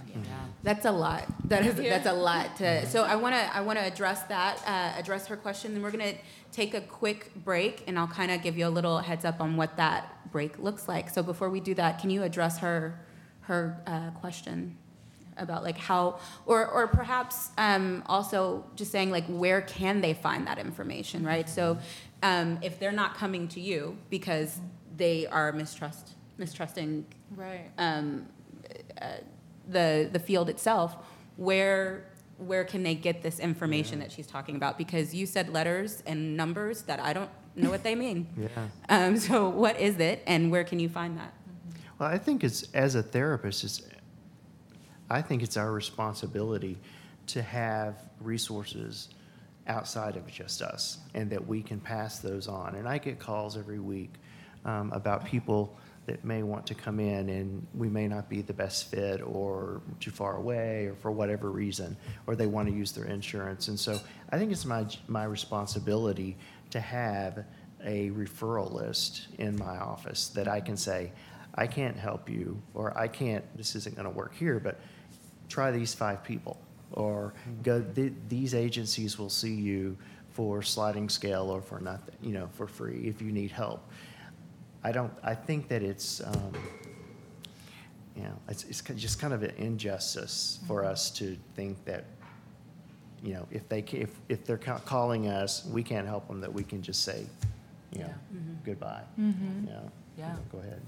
[0.62, 1.24] That's a lot.
[1.48, 2.56] That is that's a lot.
[2.56, 5.82] To, so I want to I want to address that, uh, address her question, and
[5.82, 6.14] we're gonna
[6.52, 9.56] take a quick break, and I'll kind of give you a little heads up on
[9.56, 11.10] what that break looks like.
[11.10, 12.98] So before we do that, can you address her
[13.42, 14.76] her uh, question
[15.36, 20.46] about like how, or or perhaps um, also just saying like where can they find
[20.48, 21.48] that information, right?
[21.48, 21.78] So
[22.22, 24.58] um, if they're not coming to you because
[24.96, 27.04] they are mistrust mistrusting
[27.36, 27.70] Right.
[27.78, 28.26] um,
[29.00, 29.06] uh,
[29.68, 30.96] the the field itself,
[31.36, 32.04] where
[32.38, 34.78] where can they get this information that she's talking about?
[34.78, 38.28] Because you said letters and numbers that I don't know what they mean.
[38.38, 38.48] Yeah.
[38.88, 41.34] Um, so what is it, and where can you find that?
[41.98, 43.82] Well, I think it's as a therapist, it's
[45.10, 46.78] I think it's our responsibility
[47.28, 49.08] to have resources
[49.66, 52.74] outside of just us, and that we can pass those on.
[52.76, 54.14] And I get calls every week
[54.64, 55.76] um, about people
[56.08, 59.80] that may want to come in, and we may not be the best fit, or
[60.00, 61.96] too far away, or for whatever reason,
[62.26, 63.68] or they want to use their insurance.
[63.68, 64.00] And so
[64.32, 66.36] I think it's my my responsibility
[66.70, 67.44] to have
[67.84, 71.12] a referral list in my office that I can say,
[71.54, 74.80] I can't help you, or I can't, this isn't going to work here, but
[75.48, 76.56] try these five people.
[76.92, 77.62] Or mm-hmm.
[77.62, 79.96] go, th- these agencies will see you
[80.30, 83.80] for sliding scale or for nothing, you know, for free if you need help.
[84.84, 86.52] I don't, I think that it's, um,
[88.16, 92.04] you know, it's, it's just kind of an injustice for us to think that,
[93.22, 96.40] you know, if they, ca- if, if they're ca- calling us, we can't help them,
[96.40, 97.26] that we can just say,
[97.92, 98.38] you know, Yeah.
[98.64, 99.02] goodbye.
[99.18, 99.64] Mhm.
[99.64, 100.36] You know, Yeah.
[100.52, 100.80] Go ahead.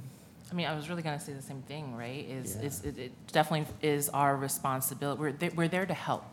[0.50, 2.24] I mean, I was really gonna say the same thing, right?
[2.28, 2.62] Is, Yeah.
[2.62, 5.20] is, it, it definitely is our responsibility.
[5.20, 6.24] We're, there- we're there to help.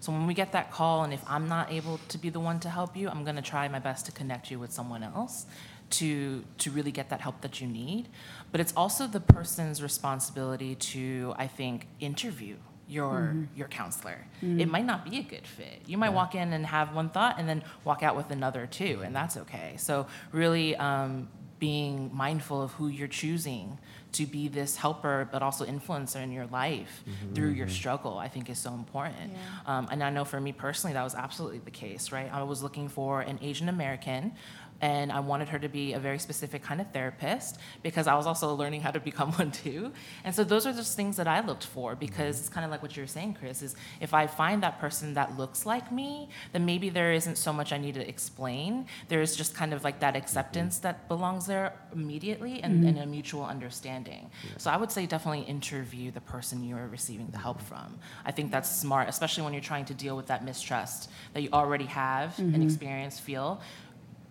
[0.00, 2.60] So when we get that call, and if I'm not able to be the one
[2.60, 5.44] to help you, I'm gonna try my best to connect you with someone else
[5.90, 8.08] to, to really get that help that you need.
[8.52, 12.56] But it's also the person's responsibility to, I think, interview
[12.88, 14.24] your, your counselor.
[14.40, 15.82] It might not be a good fit.
[15.86, 19.00] You might walk in and have one thought and then walk out with another too,
[19.04, 19.74] and that's okay.
[19.76, 21.28] So really, um,
[21.58, 23.78] being mindful of who you're choosing
[24.12, 27.02] to be this helper but also influencer in your life
[27.34, 29.38] through your struggle i think is so important Yeah.
[29.78, 32.62] um, and i know for me personally that was absolutely the case right i was
[32.62, 34.32] looking for an asian american
[34.80, 38.26] and I wanted her to be a very specific kind of therapist because I was
[38.26, 39.92] also learning how to become one too.
[40.24, 42.82] And so those are just things that I looked for because it's kind of like
[42.82, 46.28] what you were saying, Chris, is if I find that person that looks like me,
[46.52, 48.86] then maybe there isn't so much I need to explain.
[49.08, 52.88] There's just kind of like that acceptance that belongs there immediately and, mm-hmm.
[52.88, 54.30] and a mutual understanding.
[54.58, 57.98] So I would say definitely interview the person you're receiving the help from.
[58.24, 61.48] I think that's smart, especially when you're trying to deal with that mistrust that you
[61.52, 62.62] already have and mm-hmm.
[62.62, 63.60] experience, feel.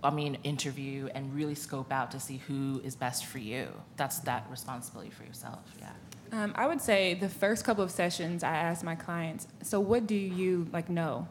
[0.03, 3.67] I mean, interview and really scope out to see who is best for you.
[3.95, 5.59] That's that responsibility for yourself.
[5.79, 5.89] Yeah.
[6.31, 10.07] Um, I would say the first couple of sessions, I ask my clients, so what
[10.07, 11.27] do you like know?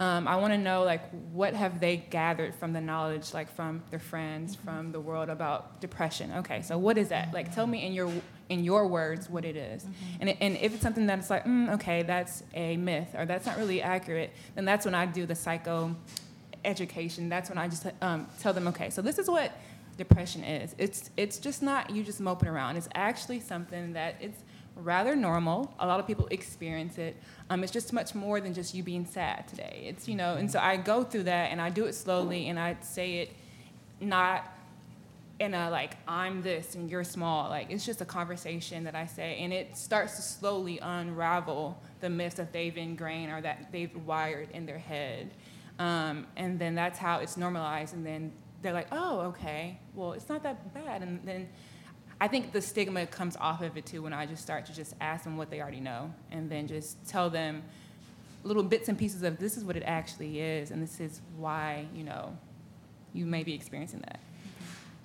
[0.00, 3.82] Um, I want to know like what have they gathered from the knowledge, like from
[3.90, 6.32] their friends, from the world about depression.
[6.38, 7.32] Okay, so what is that?
[7.32, 8.12] Like, tell me in your
[8.48, 9.86] in your words what it is.
[10.20, 13.56] And and if it's something that's like, mm, okay, that's a myth or that's not
[13.56, 15.94] really accurate, then that's when I do the psycho
[16.64, 17.28] education.
[17.28, 19.52] That's when I just um, tell them, okay, so this is what
[19.96, 20.74] depression is.
[20.78, 22.76] It's it's just not you just moping around.
[22.76, 24.42] It's actually something that it's
[24.76, 25.72] rather normal.
[25.78, 27.16] A lot of people experience it.
[27.50, 29.84] Um, it's just much more than just you being sad today.
[29.86, 32.58] It's you know, and so I go through that and I do it slowly and
[32.58, 33.32] I say it
[34.00, 34.50] not
[35.40, 37.48] in a like I'm this and you're small.
[37.48, 42.10] Like it's just a conversation that I say, and it starts to slowly unravel the
[42.10, 45.30] myths that they've ingrained or that they've wired in their head.
[45.78, 50.28] Um, and then that's how it's normalized, and then they're like, oh, okay, well, it's
[50.28, 51.02] not that bad.
[51.02, 51.48] And then
[52.20, 54.94] I think the stigma comes off of it too when I just start to just
[55.00, 57.62] ask them what they already know, and then just tell them
[58.44, 61.86] little bits and pieces of this is what it actually is, and this is why
[61.94, 62.36] you know
[63.12, 64.20] you may be experiencing that.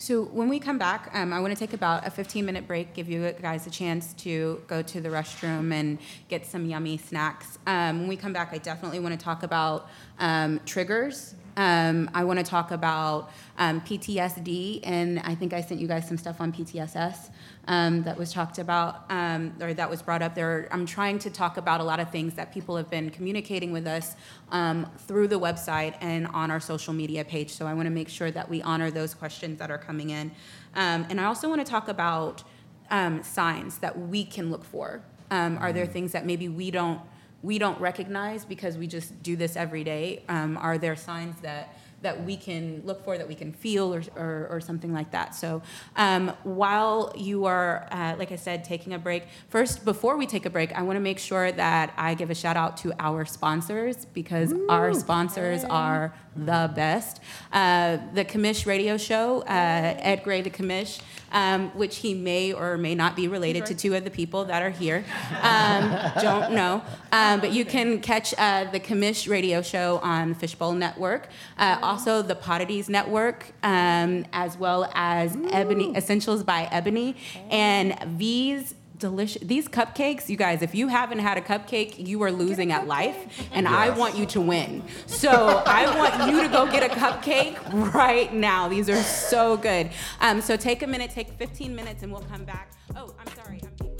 [0.01, 3.09] So when we come back, um, I want to take about a 15-minute break, give
[3.09, 5.97] you guys a chance to go to the restroom and
[6.29, 7.59] get some yummy snacks.
[7.67, 11.35] Um, when we come back, I definitely want to talk about um, triggers.
[11.57, 16.07] Um, I want to talk about um, PTSD, and I think I sent you guys
[16.07, 17.29] some stuff on PTSS
[17.67, 20.67] um, that was talked about um, or that was brought up there.
[20.71, 23.85] I'm trying to talk about a lot of things that people have been communicating with
[23.85, 24.15] us
[24.51, 27.51] um, through the website and on our social media page.
[27.51, 30.31] So I want to make sure that we honor those questions that are coming in.
[30.75, 32.43] Um, and I also want to talk about
[32.89, 35.01] um, signs that we can look for.
[35.31, 37.01] Um, are there things that maybe we don't
[37.41, 40.23] we don't recognize because we just do this every day?
[40.27, 44.03] Um, are there signs that that we can look for, that we can feel, or,
[44.15, 45.35] or, or something like that.
[45.35, 45.61] So
[45.95, 50.45] um, while you are, uh, like I said, taking a break, first, before we take
[50.45, 53.25] a break, I want to make sure that I give a shout out to our
[53.25, 56.13] sponsors because our sponsors are
[56.45, 57.19] the best.
[57.51, 62.77] Uh, the Commish radio show, uh, Ed Gray, the Commish, um, which he may or
[62.77, 65.03] may not be related to two of the people that are here.
[65.41, 66.81] Um, don't know.
[67.11, 72.21] Um, but you can catch uh, the Commish radio show on Fishbowl Network, uh, also
[72.21, 77.15] the Poddities Network, um, as well as Ebony Essentials by Ebony
[77.49, 82.31] and Vee's delicious these cupcakes you guys if you haven't had a cupcake you are
[82.31, 84.83] losing at life and i want you to win.
[85.05, 87.57] So i want you to go get a cupcake
[87.93, 88.67] right now.
[88.67, 89.89] These are so good.
[90.19, 92.71] Um, so take a minute take 15 minutes and we'll come back.
[92.95, 93.98] Oh i'm sorry I'm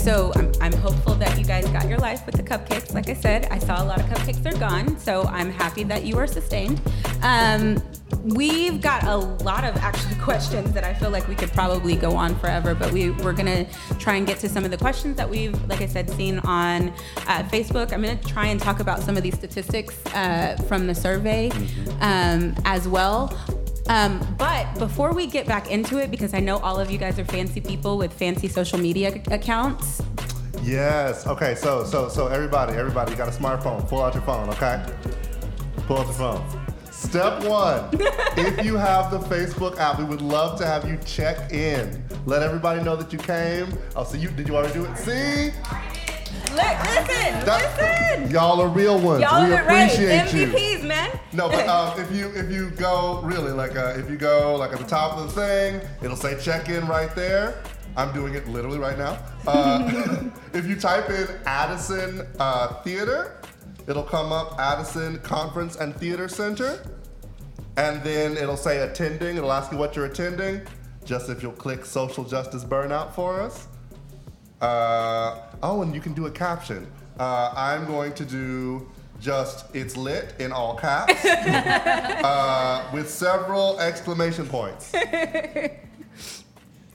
[0.00, 2.94] So I'm, I'm hopeful that you guys got your life with the cupcakes.
[2.94, 6.04] Like I said, I saw a lot of cupcakes are gone, so I'm happy that
[6.04, 6.80] you are sustained.
[7.20, 7.82] Um,
[8.24, 12.16] we've got a lot of actual questions that I feel like we could probably go
[12.16, 13.66] on forever, but we, we're gonna
[13.98, 16.88] try and get to some of the questions that we've, like I said, seen on
[17.28, 17.92] uh, Facebook.
[17.92, 21.50] I'm gonna try and talk about some of these statistics uh, from the survey
[22.00, 23.38] um, as well.
[23.88, 27.18] Um, but before we get back into it, because I know all of you guys
[27.18, 30.02] are fancy people with fancy social media ac- accounts,
[30.62, 31.26] Yes.
[31.26, 31.54] Okay.
[31.54, 33.86] So so so everybody, everybody, you got a smartphone.
[33.88, 34.48] Pull out your phone.
[34.50, 34.84] Okay.
[35.86, 36.66] Pull out your phone.
[36.90, 37.88] Step one:
[38.36, 42.04] If you have the Facebook app, we would love to have you check in.
[42.26, 43.72] Let everybody know that you came.
[43.96, 44.96] I'll see you did you already do it?
[44.98, 45.50] See,
[46.54, 47.78] listen, That-
[48.18, 48.30] listen.
[48.30, 49.22] y'all are real ones.
[49.22, 49.90] Y'all we are right.
[49.90, 50.46] appreciate you.
[50.48, 51.10] MVPs, man.
[51.32, 54.72] No, but um, if you if you go really like uh, if you go like
[54.72, 57.62] at the top of the thing, it'll say check in right there.
[57.96, 59.18] I'm doing it literally right now.
[59.46, 60.24] Uh,
[60.54, 63.40] if you type in Addison uh, Theater,
[63.88, 66.84] it'll come up Addison Conference and Theater Center,
[67.76, 69.36] and then it'll say attending.
[69.36, 70.62] It'll ask you what you're attending.
[71.04, 73.66] Just if you'll click social justice burnout for us.
[74.60, 76.90] Uh, oh, and you can do a caption.
[77.18, 78.88] Uh, I'm going to do
[79.20, 84.92] just it's lit in all caps uh, with several exclamation points.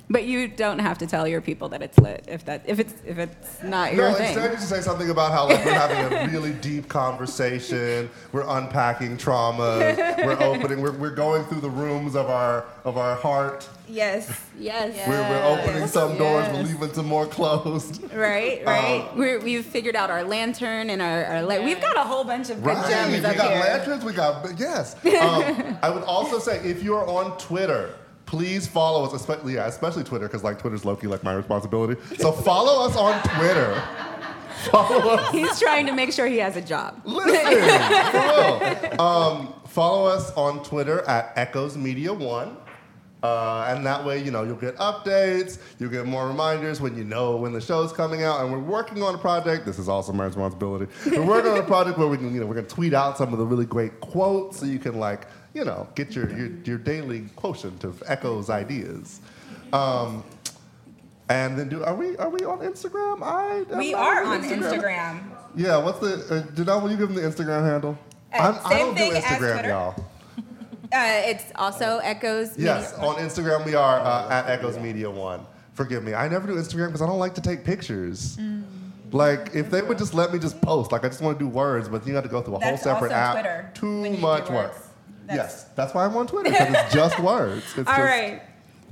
[0.08, 2.94] But you don't have to tell your people that it's lit if that if it's
[3.06, 4.28] if it's not your No, thing.
[4.28, 8.10] instead you just say something about how like we're having a really deep conversation.
[8.32, 9.96] We're unpacking trauma.
[10.20, 10.82] We're opening.
[10.82, 13.68] We're, we're going through the rooms of our of our heart.
[13.88, 14.96] Yes, yes.
[15.08, 16.48] We're, we're opening some doors.
[16.50, 16.68] We're Yes.
[16.74, 18.02] leaving some more closed.
[18.14, 19.08] Right, right.
[19.16, 21.64] we're, we've figured out our lantern and our, our light.
[21.64, 22.90] We've got a whole bunch of good Right.
[22.90, 23.60] gems We up got here.
[23.62, 24.04] lanterns.
[24.04, 24.96] We got yes.
[25.06, 27.94] Um, I would also say if you are on Twitter,
[28.26, 32.00] please follow us, especially yeah, especially Twitter because like Twitter's low key like my responsibility.
[32.18, 33.82] So follow us on Twitter.
[34.72, 35.32] Follow us.
[35.32, 37.00] He's trying to make sure he has a job.
[37.06, 37.32] Listen,
[38.82, 39.02] for real.
[39.02, 42.58] Um, follow us on Twitter at Echoes Media One.
[43.22, 47.04] Uh, and that way, you know, you'll get updates, you'll get more reminders when you
[47.04, 48.42] know when the show's coming out.
[48.42, 49.66] And we're working on a project.
[49.66, 50.92] This is also my responsibility.
[51.10, 53.34] We're working on a project where we can, you know, we're gonna tweet out some
[53.34, 56.78] of the really great quotes so you can like, you know, get your your, your
[56.78, 59.22] daily quotient of Echoes ideas.
[59.74, 60.24] Um,
[61.30, 63.24] and then do are we are we on Instagram?
[63.24, 65.22] I We are on Instagram.
[65.56, 66.16] yeah, what's the?
[66.16, 67.98] Uh, Janelle, will you give them the Instagram handle?
[68.32, 69.96] Uh, I'm, I don't do thing as Instagram, y'all.
[70.94, 72.58] Uh, it's also Echoes.
[72.58, 73.10] Yes, Media.
[73.10, 75.46] on Instagram we are uh, at Echoes Media One.
[75.74, 78.38] Forgive me, I never do Instagram because I don't like to take pictures.
[78.38, 78.64] Mm.
[79.12, 81.50] Like if they would just let me just post, like I just want to do
[81.50, 83.34] words, but you have to go through a That's whole separate app.
[83.34, 84.74] Twitter, Too do much work.
[85.28, 85.38] Words.
[85.38, 87.64] That's- Yes, that's why I'm on Twitter because it's just words.
[87.78, 88.42] It's All just, right.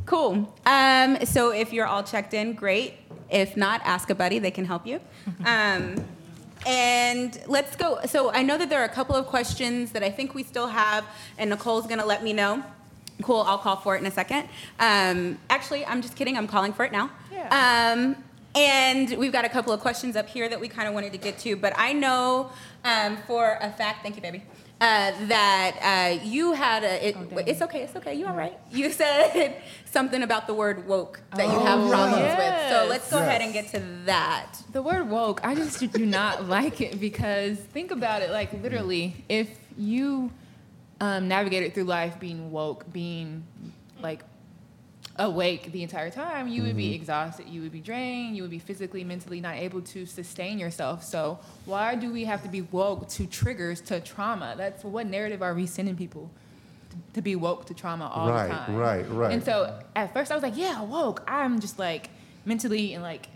[0.05, 0.53] Cool.
[0.65, 2.95] Um, so if you're all checked in, great.
[3.29, 4.99] If not, ask a buddy; they can help you.
[5.45, 6.03] Um,
[6.65, 7.99] and let's go.
[8.05, 10.67] So I know that there are a couple of questions that I think we still
[10.67, 11.03] have,
[11.37, 12.63] and Nicole's gonna let me know.
[13.21, 14.47] Cool, I'll call for it in a second.
[14.79, 16.37] Um, actually, I'm just kidding.
[16.37, 17.09] I'm calling for it now.
[17.31, 17.93] Yeah.
[17.93, 18.15] Um,
[18.55, 21.17] and we've got a couple of questions up here that we kind of wanted to
[21.17, 22.51] get to, but I know
[22.85, 24.43] um, for a fact, thank you, baby,
[24.83, 28.57] uh, that uh, you had a, it, Oh, it's okay, it's okay, you all right.
[28.69, 32.69] You said something about the word woke that you have Oh, problems with.
[32.69, 34.57] So let's go ahead and get to that.
[34.73, 39.23] The word woke, I just do not like it because think about it like literally,
[39.29, 40.31] if you
[40.99, 43.45] um, navigated through life being woke, being
[44.01, 44.21] like
[45.17, 46.95] awake the entire time, you would be mm-hmm.
[46.95, 51.03] exhausted, you would be drained, you would be physically, mentally not able to sustain yourself.
[51.03, 54.55] So, why do we have to be woke to triggers, to trauma?
[54.57, 56.31] That's what narrative are we sending people?
[57.13, 58.75] to- be woke to trauma all Right, the time.
[58.75, 59.09] right, right.
[59.09, 59.31] right.
[59.33, 61.23] And so at first I was like, yeah, woke.
[61.27, 62.09] I'm just like
[62.45, 63.27] mentally and like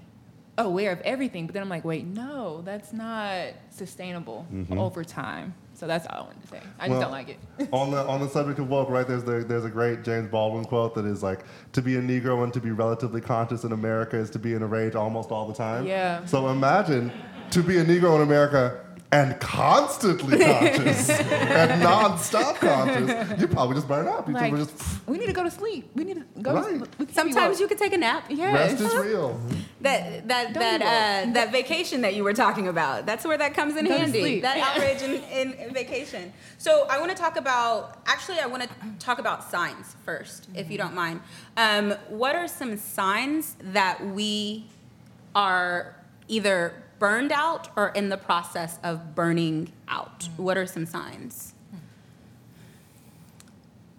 [0.58, 1.46] aware of everything.
[1.46, 4.78] But then I'm like, wait, no, that's not sustainable mm-hmm.
[4.78, 5.54] over time.
[5.78, 6.60] So that's all I wanted to say.
[6.80, 7.70] I just Well, don't like it.
[7.72, 9.08] on the on the subject of woke, right?
[9.08, 11.42] There's the, there's a great James Baldwin quote that is like,
[11.74, 14.64] "To be a Negro and to be relatively conscious in America is to be in
[14.64, 16.26] a rage almost all the time." Yeah.
[16.26, 17.12] So imagine
[17.52, 23.88] to be a Negro in America and constantly conscious and non-stop conscious, you probably just
[23.88, 24.28] burn out.
[24.28, 25.90] You like, would just we need to go to sleep.
[25.96, 26.64] We need to go Right.
[26.64, 26.82] to sleep.
[27.00, 28.26] We can't be Sometimes you could take a nap.
[28.30, 28.80] Yes.
[28.80, 29.40] rest is real.
[29.82, 30.82] That that Don't that
[31.30, 33.06] uh, that vacation that you were talking about.
[33.06, 34.20] That's where that comes in Go handy.
[34.20, 34.42] sleep.
[34.42, 36.34] That outrage in, in, in vacation.
[36.58, 38.02] So I want to talk about.
[38.08, 41.22] Actually, I want to talk about signs 1st if you don't mind.
[41.56, 44.66] Um, what are some signs that we
[45.36, 45.96] are
[46.28, 50.30] either burned out or in the process of burning out?
[50.38, 51.54] What are some signs?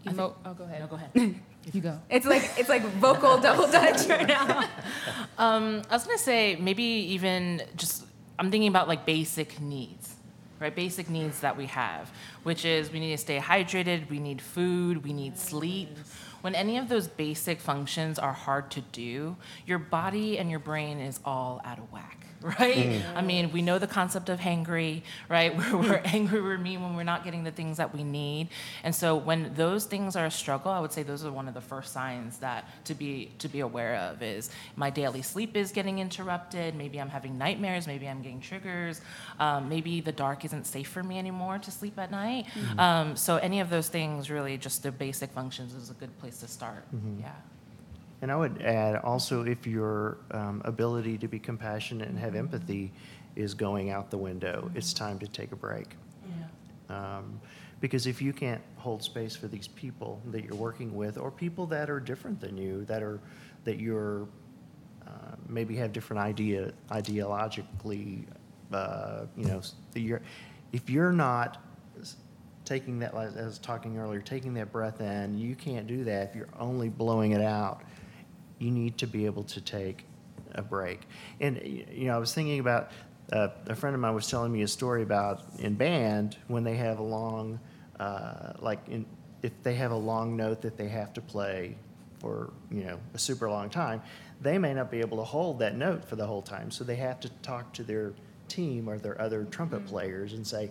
[0.06, 0.80] Emo- oh, go ahead.
[0.80, 1.34] No, go ahead.
[1.72, 2.00] You go.
[2.08, 4.64] It's like it's like vocal double dutch right now.
[5.38, 8.04] Um, I was gonna say maybe even just
[8.38, 10.14] I'm thinking about like basic needs,
[10.60, 10.74] right?
[10.74, 12.10] Basic needs that we have,
[12.42, 15.90] which is we need to stay hydrated, we need food, we need sleep.
[16.40, 19.36] When any of those basic functions are hard to do,
[19.66, 23.02] your body and your brain is all out of whack, right?
[23.16, 25.56] I mean, we know the concept of hangry, right?
[25.58, 28.48] We're, we're angry, we're mean when we're not getting the things that we need.
[28.84, 31.54] And so when those things are a struggle, I would say those are one of
[31.54, 35.72] the first signs that to be to be aware of is my daily sleep is
[35.72, 36.74] getting interrupted.
[36.76, 37.86] Maybe I'm having nightmares.
[37.86, 39.00] Maybe I'm getting triggers.
[39.40, 42.46] Um, maybe the dark isn't safe for me anymore to sleep at night.
[42.78, 46.27] Um, so any of those things, really, just the basic functions is a good place
[46.36, 46.84] to start.
[47.20, 47.32] Yeah.
[48.20, 52.92] And I would add also if your um, ability to be compassionate and have empathy
[53.36, 55.96] is going out the window, it's time to take a break.
[56.88, 57.40] Um,
[57.80, 61.66] because if you can't hold space for these people that you're working with, or people
[61.66, 63.20] that are different than you, that are
[63.64, 64.26] that you're
[65.06, 68.24] uh, maybe have different idea ideologically,
[68.72, 69.60] uh, you know,
[69.92, 70.22] that you're
[70.72, 71.62] if you're not
[72.68, 76.28] taking that, like I was talking earlier, taking that breath in, you can't do that
[76.28, 77.80] if you're only blowing it out.
[78.58, 80.04] You need to be able to take
[80.52, 81.00] a break.
[81.40, 82.90] And, you know, I was thinking about,
[83.32, 86.76] uh, a friend of mine was telling me a story about in band, when they
[86.76, 87.58] have a long,
[87.98, 89.06] uh, like, in,
[89.42, 91.76] if they have a long note that they have to play
[92.18, 94.02] for, you know, a super long time,
[94.42, 96.70] they may not be able to hold that note for the whole time.
[96.70, 98.12] So they have to talk to their
[98.48, 100.70] team or their other trumpet players and say,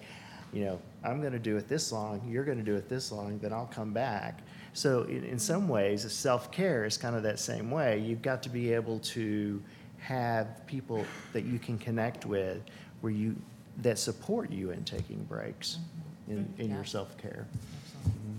[0.54, 3.12] you know, I'm going to do it this long, you're going to do it this
[3.12, 4.39] long, then I'll come back.
[4.74, 8.00] So in, in some ways, self care is kind of that same way.
[8.00, 9.62] You've got to be able to
[10.00, 12.62] have people that you can connect with,
[13.02, 13.36] where you
[13.80, 15.78] that support you in taking breaks
[16.30, 16.39] mm-hmm.
[16.39, 17.48] in, in your self care.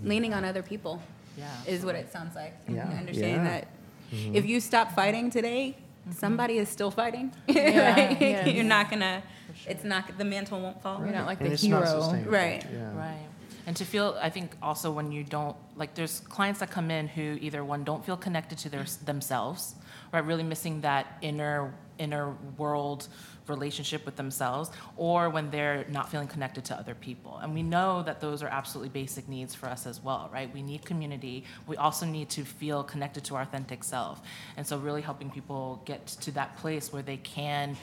[0.03, 1.01] Leaning on other people.
[1.37, 1.47] Yeah.
[1.65, 2.53] is what it sounds like.
[2.67, 3.43] Yeah, Understanding yeah.
[3.43, 3.67] that
[4.11, 4.35] mm-hmm.
[4.35, 5.77] if you stop fighting today,
[6.09, 6.19] Mm-hmm.
[6.19, 7.31] somebody is still fighting.
[7.47, 8.21] Yeah, right?
[8.21, 8.47] yes.
[8.47, 9.23] You're not gonna.
[9.67, 10.17] It's not.
[10.17, 10.99] The mantle won't fall.
[11.03, 11.83] You're not like And the it's hero.
[11.85, 12.31] sustainable.
[12.31, 12.65] Right.
[12.71, 12.95] Yeah.
[12.97, 13.25] Right.
[13.67, 17.07] And to feel, I think also when you don't, like, there's clients that come in
[17.07, 19.75] who either one don't feel connected to their, themselves,
[20.11, 23.07] right, really missing that inner inner world
[23.49, 27.37] relationship with themselves, or when they're not feeling connected to other people.
[27.41, 30.51] And we know that those are absolutely basic needs for us as well, right?
[30.53, 31.43] We need community.
[31.67, 34.21] We also need to feel connected to our authentic self.
[34.57, 37.75] And so, really helping people get to that place where they can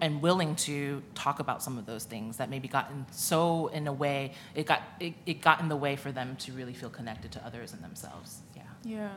[0.00, 3.92] and willing to talk about some of those things that maybe gotten so in a
[3.92, 7.30] way it got it, it got in the way for them to really feel connected
[7.30, 9.10] to others and themselves yeah Yeah.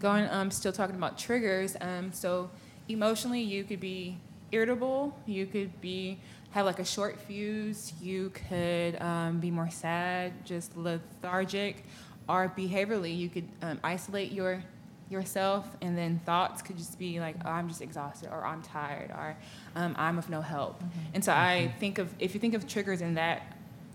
[0.00, 1.76] Going, um, still talking about triggers.
[1.80, 2.50] Um, so
[2.88, 4.18] emotionally, you could be
[4.52, 5.18] irritable.
[5.26, 6.18] You could be
[6.50, 7.92] have like a short fuse.
[8.00, 11.84] You could um, be more sad, just lethargic,
[12.28, 14.62] or behaviorally, you could um, isolate your
[15.08, 19.10] yourself, and then thoughts could just be like, oh, I'm just exhausted, or I'm tired,
[19.10, 19.36] or
[19.76, 20.82] um, I'm of no help.
[21.12, 23.42] And so I think of if you think of triggers in that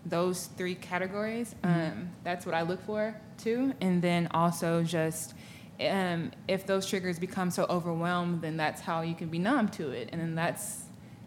[0.06, 3.74] those three categories, um, that's what I look for too.
[3.82, 5.34] And then also just
[5.82, 9.90] um, if those triggers become so overwhelmed, then that's how you can be numb to
[9.92, 10.84] it, and then that's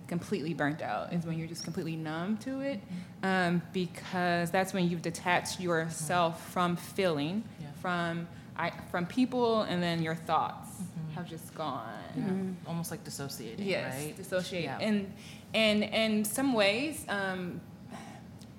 [0.09, 2.81] completely burnt out is when you're just completely numb to it
[3.23, 7.69] um, because that's when you've detached yourself from feeling Yeah.
[7.81, 8.27] from
[8.57, 10.69] I, from people and then your thoughts
[11.15, 11.87] have just gone
[12.17, 12.69] Yeah.
[12.69, 14.17] Almost like dissociating, yes right?
[14.17, 14.79] dissociate Yeah.
[14.81, 15.13] and
[15.55, 17.61] and in some ways um,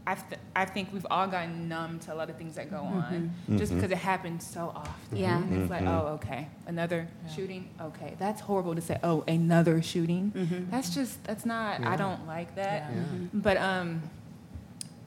[0.08, 2.78] I, th- I think we've all gotten numb to a lot of things that go
[2.78, 2.98] mm-hmm.
[2.98, 3.76] on just mm-hmm.
[3.76, 5.18] because it happens so often.
[5.18, 5.44] Yeah.
[5.52, 5.90] it's like mm-hmm.
[5.90, 6.48] oh okay.
[6.66, 7.70] Another shooting?
[7.80, 8.16] Okay.
[8.18, 10.68] That's horrible to say oh another shooting?
[10.72, 12.92] That's just that's not i don't like that.
[12.92, 13.04] Yeah.
[13.34, 14.02] but um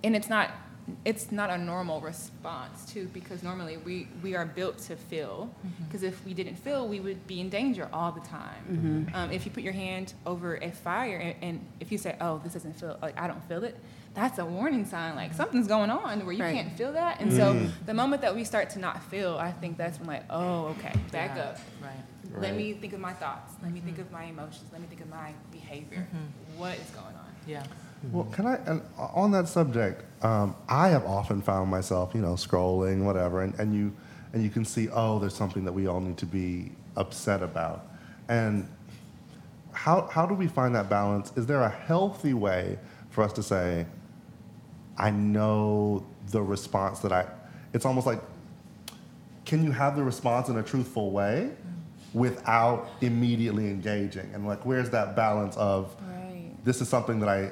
[0.05, 0.51] and it's not
[1.05, 5.51] it's not a normal response too because normally we we are built to feel.
[5.87, 9.11] Because if we didn't feel we would be in danger all the time.
[9.13, 12.41] Um, if you put your hand over a fire and, and if you say oh
[12.45, 13.77] this doesn't feel like i don't feel it
[14.15, 16.55] that's a warning sign like something's going on where you Right.
[16.55, 17.87] can't feel that and so mm-hmm.
[17.87, 20.93] the moment that we start to not feel i think that's when like oh okay
[21.11, 21.43] back Yeah.
[21.45, 21.93] up Right.
[22.41, 22.57] let Right.
[22.57, 24.07] me think of my thoughts let me think mm-hmm.
[24.07, 26.59] of my emotions let me think of my behavior mm-hmm.
[26.61, 27.63] what is going on Yeah.
[28.13, 32.35] Well, can I, and on that subject, um, I have often found myself, you know,
[32.35, 33.95] scrolling, whatever, and, and you,
[34.35, 37.87] and you can see, oh, there's something that we all need to be upset about,
[38.29, 38.69] and
[39.73, 41.33] how how do we find that balance?
[41.37, 42.79] Is there a healthy way
[43.11, 43.87] for us to say,
[44.97, 47.27] I know the response that I,
[47.73, 48.21] it's almost like,
[49.45, 51.51] can you have the response in a truthful way
[52.13, 57.51] without immediately engaging, and like, where's that balance of right this is something that I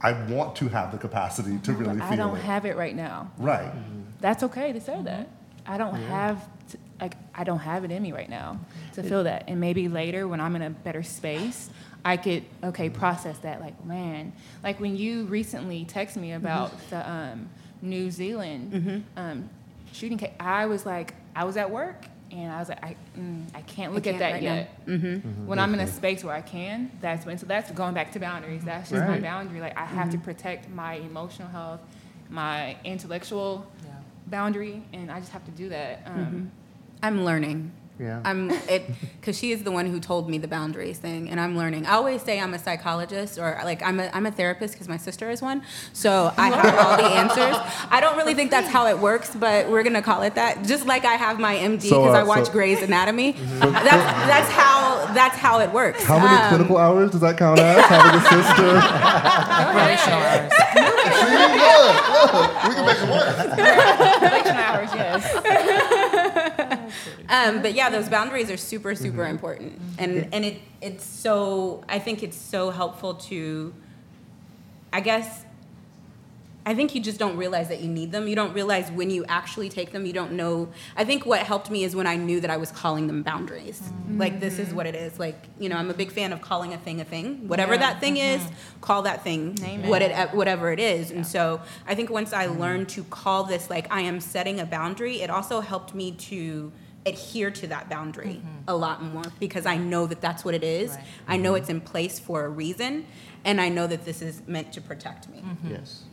[0.00, 2.42] I want to have the capacity to really but feel i don't it.
[2.42, 3.66] have it right now right.
[3.66, 4.00] Mm-hmm.
[4.20, 5.28] that's okay to say that.
[5.64, 8.58] I don't have to, like I don't have it in me right now
[8.94, 9.44] to feel that.
[9.48, 11.70] And maybe later when I'm in a better space,
[12.04, 13.60] I could okay process that.
[13.60, 14.32] Like man,
[14.62, 17.48] like when you recently texted me about the um,
[17.80, 19.48] New Zealand um,
[19.92, 22.06] shooting case, I was like I was at work.
[22.34, 24.54] And I was like, I, mm, I can't look can't at that right now.
[24.54, 25.22] yet.
[25.44, 27.36] When I'm in a space where I can, that's when.
[27.36, 28.64] So that's going back to boundaries.
[28.64, 29.60] That's just my boundary.
[29.60, 31.80] Like I have to protect my emotional health,
[32.30, 33.90] my intellectual Yeah.
[34.28, 36.04] boundary, and I just have to do that.
[36.06, 36.50] Um,
[37.02, 37.70] I'm learning.
[38.00, 38.20] Yeah.
[38.24, 38.90] I'm it
[39.20, 41.86] because she is the one who told me the boundaries thing, and I'm learning.
[41.86, 44.96] I always say I'm a psychologist or like I'm a I'm a therapist because my
[44.96, 45.62] sister is one,
[45.92, 47.56] so I have all the answers.
[47.90, 50.64] I don't really think that's how it works, but we're gonna call it that.
[50.64, 53.32] Just like I have my MD because So, uh, I watch so- Grey's Anatomy.
[53.60, 56.02] that's that's how that's how it works.
[56.04, 57.84] How many Um, clinical hours does that count as?
[57.84, 58.72] Having a sister?
[59.78, 60.52] Relational hours.
[62.66, 63.28] we can make it work.
[64.22, 65.81] election hours, yes.
[67.28, 69.30] Um, but yeah, those boundaries are super, super mm-hmm.
[69.30, 70.04] important, mm-hmm.
[70.04, 73.72] and and it it's so I think it's so helpful to,
[74.92, 75.44] I guess.
[76.64, 78.28] I think you just don't realize that you need them.
[78.28, 80.06] You don't realize when you actually take them.
[80.06, 80.68] You don't know.
[80.96, 83.80] I think what helped me is when I knew that I was calling them boundaries.
[83.80, 84.20] Mm-hmm.
[84.20, 85.18] Like this is what it is.
[85.18, 87.48] Like you know, I'm a big fan of calling a thing a thing.
[87.48, 87.80] Whatever Yeah.
[87.80, 88.40] that thing is,
[88.80, 90.12] call that thing Name what it.
[90.12, 91.10] it uh, whatever it is.
[91.10, 94.66] And so I think once I learned to call this like I am setting a
[94.66, 96.70] boundary, it also helped me to
[97.04, 98.48] adhere to that boundary mm-hmm.
[98.68, 100.90] a lot more because I know that that's what it is.
[100.90, 101.04] Right.
[101.28, 101.62] I know mm-hmm.
[101.62, 103.06] it's in place for a reason,
[103.44, 105.38] and I know that this is meant to protect me.
[105.38, 105.70] Mm-hmm.
[105.72, 106.04] Yes.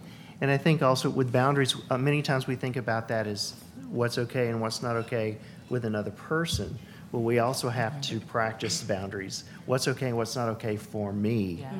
[0.42, 3.56] And I think also with boundaries, uh, many times we think about that as
[3.90, 5.38] what's okay and what's not okay
[5.70, 6.78] with another person.
[7.12, 9.44] Well, we also have to practice boundaries.
[9.66, 11.60] What's okay and what's not okay for me.
[11.62, 11.72] Yeah.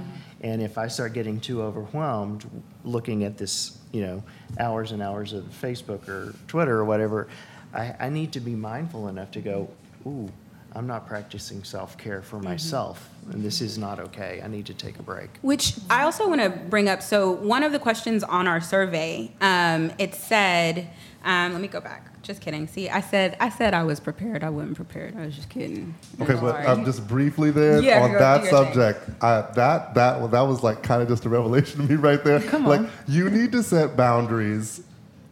[0.41, 2.49] And if I start getting too overwhelmed
[2.84, 4.24] looking at this, you know,
[4.60, 7.28] hours and hours of Facebook or Twitter or whatever,
[7.74, 9.70] I, I need to be mindful enough to go,
[10.05, 10.30] ooh,
[10.74, 14.39] I'm not practicing self care for myself, and this is not okay.
[14.43, 15.30] I need to take a break.
[15.41, 17.01] Which I also want to bring up.
[17.01, 20.89] So one of the questions on our survey, um, it said,
[21.26, 22.06] um, let me go back.
[22.22, 22.68] Just kidding.
[22.68, 24.44] See, I said I said I was prepared.
[24.44, 25.18] I wasn't prepared.
[25.18, 25.95] I was just kidding.
[26.22, 26.65] Okay, but Sorry.
[26.68, 28.73] um, just briefly there Yeah, on go- that do your thing.
[28.73, 31.95] subject, uh, that that well, that was like kind of just a revelation to me
[31.95, 32.41] right there.
[32.41, 32.84] Come on.
[32.84, 34.84] like you need to set boundaries.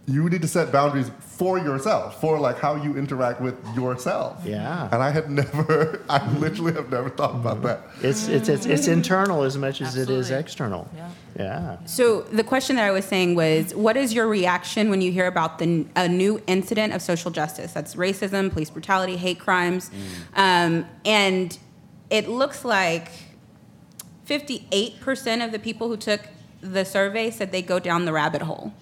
[0.08, 4.42] You need to set boundaries for yourself, for like how you interact with yourself.
[4.44, 4.90] Yeah.
[4.92, 7.82] And I had never, I literally have never thought about that.
[8.02, 10.90] It's, it's, it's, it's internal as much as it is external.
[10.96, 11.10] Yeah.
[11.38, 11.78] Yeah.
[11.86, 15.28] So the question that I was saying was, what is your reaction when you hear
[15.28, 17.72] about the a new incident of social justice?
[17.72, 19.92] That's racism, police brutality, hate crimes,
[20.34, 21.56] um, and
[22.10, 23.12] it looks like
[24.26, 26.22] 58% of the people who took
[26.62, 28.74] the survey said they go down the rabbit hole.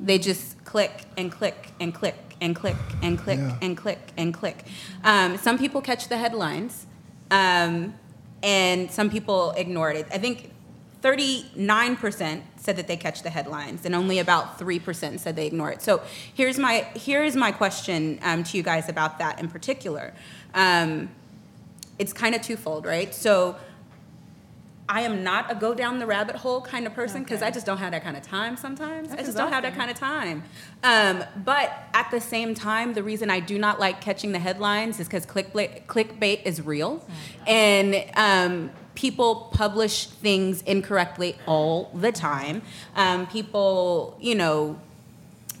[0.00, 3.56] They just click and click and click and click and click Yeah.
[3.62, 4.64] and click and click.
[5.04, 6.86] Um, some people catch the headlines,
[7.30, 7.94] um,
[8.42, 10.08] and some people ignored it.
[10.10, 10.50] I think
[11.00, 15.80] 39% said that they catch the headlines, and only about 3% said they ignore it.
[15.80, 16.02] So
[16.34, 20.12] here's my here's my question um, to you guys about that in particular.
[20.54, 21.08] Um,
[22.00, 23.14] it's kind of twofold, right?
[23.14, 23.54] So
[24.88, 27.64] I am not a go down the rabbit hole kind of person because I just
[27.64, 29.10] don't have that kind of time sometimes.
[29.10, 30.44] I That's just don't have that kind of time.
[30.82, 35.00] Um, but at the same time, the reason I do not like catching the headlines
[35.00, 37.02] is because clickbait, clickbait is real.
[37.46, 42.60] And um, people publish things incorrectly all the time.
[42.94, 44.78] Um, people, you know,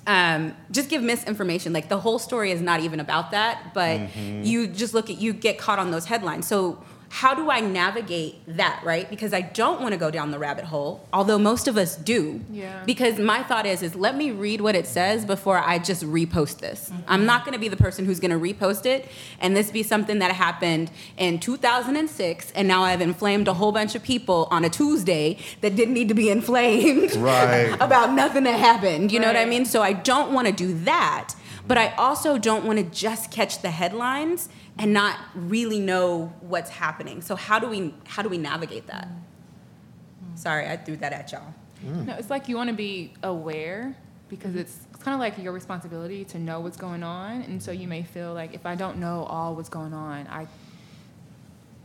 [0.06, 1.72] um, just give misinformation.
[1.72, 5.32] Like the whole story is not even about that, but you just look at you
[5.32, 6.46] get caught on those headlines.
[6.46, 6.82] So
[7.14, 9.08] how do I navigate that, right?
[9.08, 12.40] Because I don't want to go down the rabbit hole, although most of us do.
[12.50, 12.82] Yeah.
[12.84, 16.58] Because my thought is, is let me read what it says before I just repost
[16.58, 16.90] this.
[17.06, 19.06] I'm not going to be the person who's going to repost it,
[19.38, 23.94] and this be something that happened in 2006, and now I've inflamed a whole bunch
[23.94, 27.76] of people on a Tuesday that didn't need to be inflamed Right.
[27.80, 29.12] about nothing that happened.
[29.12, 29.66] You know what I mean?
[29.66, 31.34] So I don't want to do that,
[31.64, 34.48] but I also don't want to just catch the headlines
[34.78, 37.22] and not really know what's happening.
[37.22, 39.06] So how do we how do we navigate that?
[39.06, 40.36] Mm-hmm.
[40.36, 41.54] Sorry, I threw that at y'all.
[41.84, 42.06] Mm.
[42.06, 43.94] No, it's like you want to be aware
[44.28, 47.70] because it's, it's kind of like your responsibility to know what's going on, and so
[47.70, 50.46] you may feel like if I don't know all what's going on, I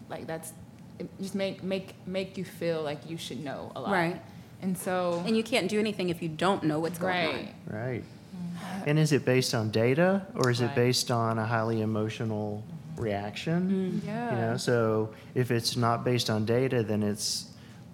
[0.09, 0.53] like that's
[0.97, 4.21] it just make make make you feel like you should know a lot, Right.
[4.61, 8.03] And so, And you can't do anything if you don't know what's going right, Right.
[8.03, 8.81] Mm.
[8.81, 8.87] Mm.
[8.87, 12.63] And is it based on data or is it based on a highly emotional
[12.99, 14.01] reaction?
[14.05, 17.47] yeah, You know, so if it's not based on data, then it's,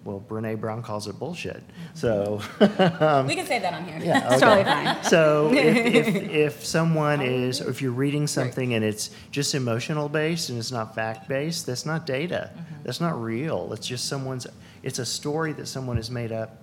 [0.04, 1.56] well, Brene Brown calls it bullshit.
[1.56, 1.94] Mm-hmm.
[1.94, 3.02] So, on.
[3.06, 3.98] Um, we can say that on here.
[4.00, 4.62] Yeah, it's okay.
[4.62, 5.04] totally fine.
[5.04, 10.08] so if, if, if someone is, or if you're reading something and it's just emotional
[10.08, 12.50] based and it's not fact based, that's not data.
[12.52, 12.82] Mm-hmm.
[12.84, 13.72] That's not real.
[13.72, 14.46] It's just someone's,
[14.82, 16.62] it's a story that someone has made up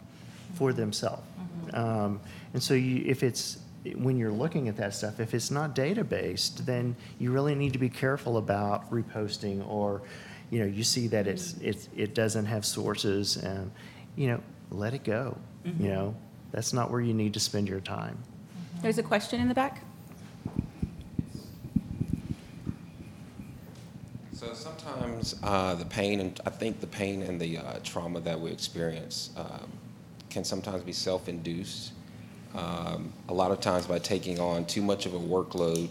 [0.56, 1.24] for themselves.
[1.40, 1.76] Mm-hmm.
[1.76, 2.22] Um,
[2.54, 3.58] and so you, if it's,
[3.96, 7.74] when you're looking at that stuff, if it's not data based, then you really need
[7.74, 10.02] to be careful about reposting or,
[10.50, 13.72] you know, you see that it's, it's, it doesn't have sources and,
[14.16, 14.40] you know,
[14.72, 15.38] let it go.
[15.80, 16.16] You know,
[16.52, 18.18] that's not where you need to spend your time.
[18.82, 19.82] There's a question in the back.
[24.34, 28.40] So sometimes uh, the pain, and I think the pain and the uh, trauma that
[28.40, 29.72] we experience um,
[30.30, 31.94] can sometimes be self-induced.
[32.56, 35.90] Um, a lot of times by taking on too much of a workload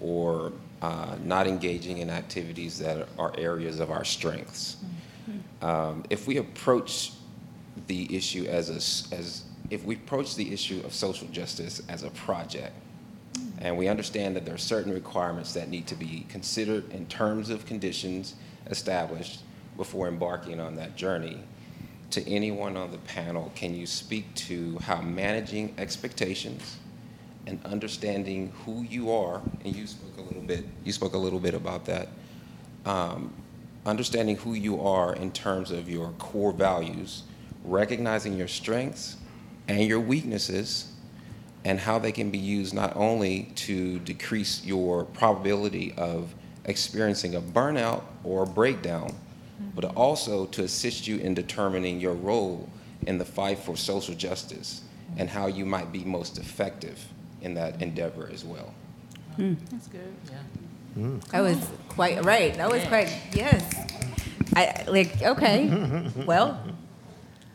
[0.00, 0.52] or
[0.82, 4.76] uh, not engaging in activities that are areas of our strengths.
[5.62, 7.12] Um, if we approach
[7.86, 12.10] the issue as a, as if we approach the issue of social justice as a
[12.10, 12.74] project,
[13.58, 17.48] and we understand that there are certain requirements that need to be considered in terms
[17.48, 18.34] of conditions
[18.66, 19.40] established
[19.76, 21.38] before embarking on that journey.
[22.12, 26.76] To anyone on the panel, can you speak to how managing expectations
[27.46, 31.40] and understanding who you are, and you spoke a little bit, you spoke a little
[31.40, 32.08] bit about that,
[32.84, 33.32] um,
[33.86, 37.22] understanding who you are in terms of your core values,
[37.64, 39.16] recognizing your strengths
[39.66, 40.92] and your weaknesses,
[41.64, 46.34] and how they can be used not only to decrease your probability of
[46.66, 49.14] experiencing a burnout or a breakdown,
[49.74, 52.68] but also to assist you in determining your role
[53.06, 54.82] in the fight for social justice
[55.16, 57.04] and how you might be most effective
[57.40, 58.72] in that endeavor as well.
[59.36, 59.54] Hmm.
[59.70, 60.14] that's good.
[60.30, 60.38] Yeah.
[60.94, 61.18] Hmm.
[61.30, 62.54] That was quite right.
[62.54, 63.62] That was quite yes.
[64.54, 65.68] I like okay.
[66.26, 66.62] Well,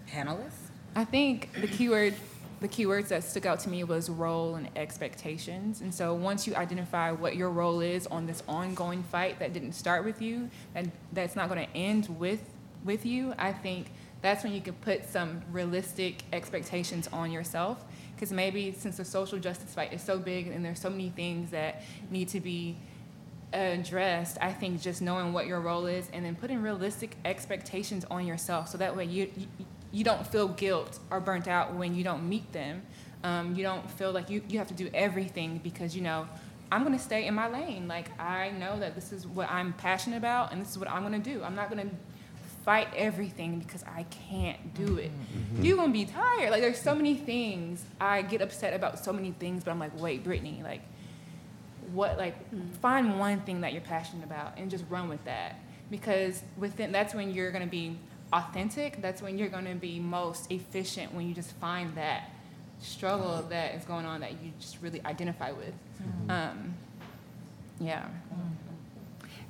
[0.09, 0.71] panelists.
[0.95, 2.15] I think the keyword,
[2.59, 5.81] the keywords that stuck out to me was role and expectations.
[5.81, 9.73] And so once you identify what your role is on this ongoing fight that didn't
[9.73, 12.41] start with you, and that's not going to end with
[12.83, 17.83] with you, I think that's when you can put some realistic expectations on yourself.
[18.15, 21.51] Because maybe since the social justice fight is so big and there's so many things
[21.51, 22.75] that need to be
[23.53, 28.25] addressed, I think just knowing what your role is and then putting realistic expectations on
[28.25, 29.31] yourself so that way you,
[29.91, 32.81] you, you don't feel guilt or burnt out when you don't meet them.
[33.23, 36.27] Um, you don't feel like you, you have to do everything because, you know,
[36.71, 37.87] I'm going to stay in my lane.
[37.87, 41.05] Like, I know that this is what I'm passionate about and this is what I'm
[41.07, 41.43] going to do.
[41.43, 41.95] I'm not going to
[42.63, 44.99] fight everything because I can't do mm-hmm.
[44.99, 45.11] it.
[45.11, 45.63] Mm-hmm.
[45.63, 46.51] You're going to be tired.
[46.51, 47.83] Like, there's so many things.
[47.99, 50.81] I get upset about so many things, but I'm like, wait, Brittanie, like,
[51.93, 52.71] what like mm.
[52.77, 55.59] find one thing that you're passionate about and just run with that
[55.89, 57.97] because within that's when you're going to be
[58.33, 62.29] authentic that's when you're going to be most efficient when you just find that
[62.79, 65.73] struggle that is going on that you just really identify with.
[66.29, 66.75] Um,
[67.79, 68.07] yeah.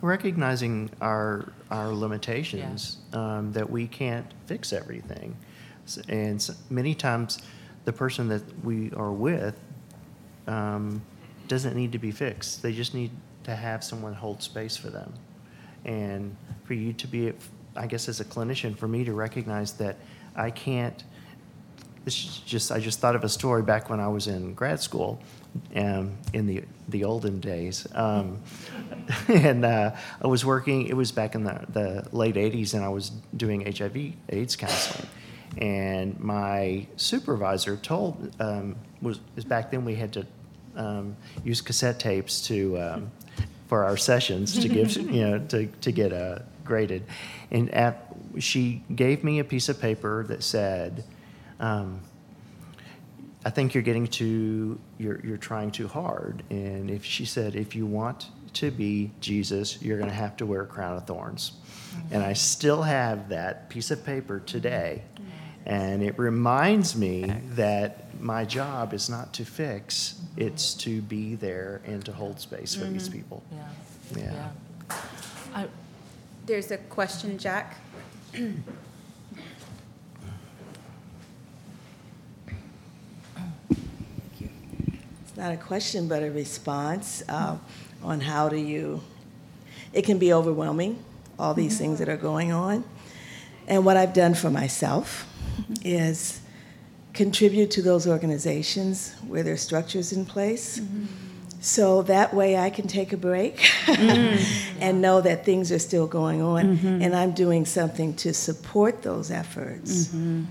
[0.02, 5.36] recognizing our our limitations um, that we can't fix everything.
[6.10, 7.42] And many times
[7.86, 9.60] the person that we are with
[10.46, 11.02] um,
[11.48, 12.62] doesn't need to be fixed.
[12.62, 13.12] They just need
[13.44, 15.14] to have someone hold space for them.
[15.86, 16.36] And
[16.66, 17.32] for you to be
[17.78, 19.98] i guess as a clinician for me to recognize that
[20.36, 21.04] i can't
[22.08, 24.80] this is just I just thought of a story back when I was in grad
[24.80, 25.20] school,
[25.76, 28.40] um, in the the olden days, um,
[29.28, 30.88] and uh, I was working.
[30.88, 35.10] It was back in the, the late '80s, and I was doing HIV/AIDS counseling.
[35.58, 40.26] And my supervisor told um, was, was back then we had to
[40.78, 43.12] um, use cassette tapes to um,
[43.68, 47.04] for our sessions to give you know to to get uh, graded,
[47.50, 51.04] and at, she gave me a piece of paper that said.
[51.60, 52.02] Um,
[53.46, 56.44] I think you're getting too, you're, you're trying too hard.
[56.50, 60.46] And if she said, if you want to be Jesus, you're going to have to
[60.46, 61.54] wear a crown of thorns.
[62.12, 65.04] And I still have that piece of paper today.
[65.66, 71.82] And it reminds me that my job is not to fix, it's to be there
[71.86, 73.44] and to hold space for these people.
[73.52, 74.20] Yeah.
[74.20, 74.50] Yeah.
[75.56, 75.68] I,
[76.48, 77.76] There's a question, Jack.
[78.34, 78.56] It's
[85.36, 87.58] not a question, but a response uh,
[88.02, 89.02] on how do you,
[89.92, 91.04] it can be overwhelming,
[91.38, 91.84] all these mm-hmm.
[91.84, 92.86] things that are going on.
[93.68, 95.28] And what I've done for myself
[95.60, 95.74] mm-hmm.
[95.84, 96.40] is
[97.14, 100.80] contribute to those organizations where there's structures in place.
[100.80, 101.27] Mm-hmm.
[101.60, 104.76] So that way I can take a break mm.
[104.80, 107.02] and know that things are still going on mm-hmm.
[107.02, 110.08] and I'm doing something to support those efforts.
[110.08, 110.44] Mm-hmm.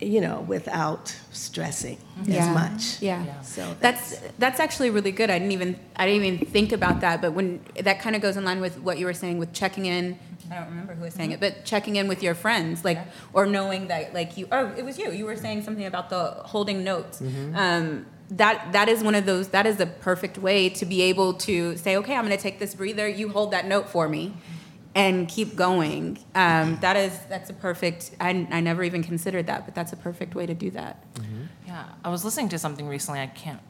[0.00, 3.02] You know, without stressing as much.
[3.02, 3.24] Yeah.
[3.24, 3.40] yeah.
[3.40, 5.28] So That's that's actually really good.
[5.28, 8.36] I didn't even I didn't even think about that, but when that kind of goes
[8.36, 10.16] in line with what you were saying with checking in.
[10.52, 13.00] I don't remember who was saying it, but checking in with your friends, like
[13.32, 14.46] or knowing that like you.
[14.52, 15.10] Oh, it was you.
[15.10, 17.20] You were saying something about the holding notes.
[17.20, 17.56] Mm-hmm.
[17.56, 19.48] Um, that that is one of those.
[19.48, 22.58] That is a perfect way to be able to say, okay, I'm going to take
[22.58, 23.08] this breather.
[23.08, 24.34] You hold that note for me.
[24.94, 26.18] And keep going.
[26.34, 28.10] Um, that is that's a perfect.
[28.18, 31.04] I, I never even considered that, but that's a perfect way to do that.
[31.66, 33.20] Yeah, I was listening to something recently.
[33.20, 33.60] I can't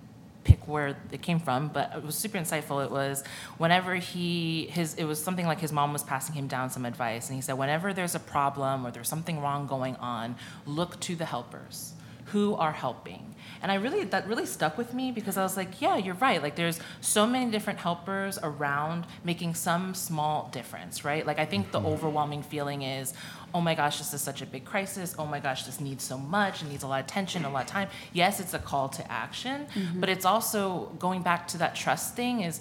[0.44, 2.82] pick where it came from, but it was super insightful.
[2.82, 3.24] It was
[3.58, 7.28] whenever he his it was something like his mom was passing him down some advice,
[7.28, 11.14] and he said whenever there's a problem or there's something wrong going on, look to
[11.14, 11.92] the helpers
[12.26, 13.34] who are helping.
[13.62, 16.42] And I really that really stuck with me because I was like, yeah, you're right.
[16.42, 21.26] Like there's so many different helpers around making some small difference, right?
[21.26, 21.88] Like I think the mm-hmm.
[21.88, 23.14] overwhelming feeling is,
[23.54, 25.14] oh my gosh, this is such a big crisis.
[25.18, 26.62] Oh my gosh, this needs so much.
[26.62, 27.88] It needs a lot of attention, a lot of time.
[28.12, 30.00] Yes, it's a call to action, mm-hmm.
[30.00, 32.60] but it's also going back to that trust thing is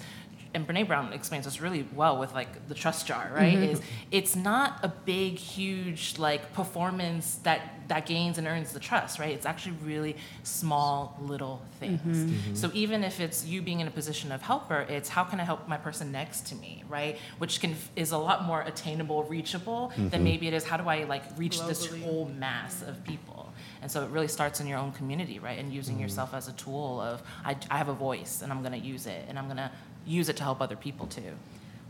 [0.58, 3.54] and Brene Brown explains this really well with like the trust jar, right?
[3.54, 3.74] Mm-hmm.
[3.74, 9.20] Is it's not a big, huge like performance that that gains and earns the trust,
[9.20, 9.34] right?
[9.34, 12.02] It's actually really small little things.
[12.02, 12.30] Mm-hmm.
[12.30, 12.56] Mm-hmm.
[12.56, 15.44] So even if it's you being in a position of helper, it's how can I
[15.44, 17.20] help my person next to me, right?
[17.38, 21.04] Which can is a lot more attainable, reachable than maybe it is how do I
[21.04, 23.54] like reach this whole mass of people.
[23.82, 25.60] And so it really starts in your own community, right?
[25.60, 28.74] And using yourself as a tool of I, I have a voice and I'm going
[28.74, 29.72] to use it and I'm going to
[30.08, 31.34] use it to help other people too.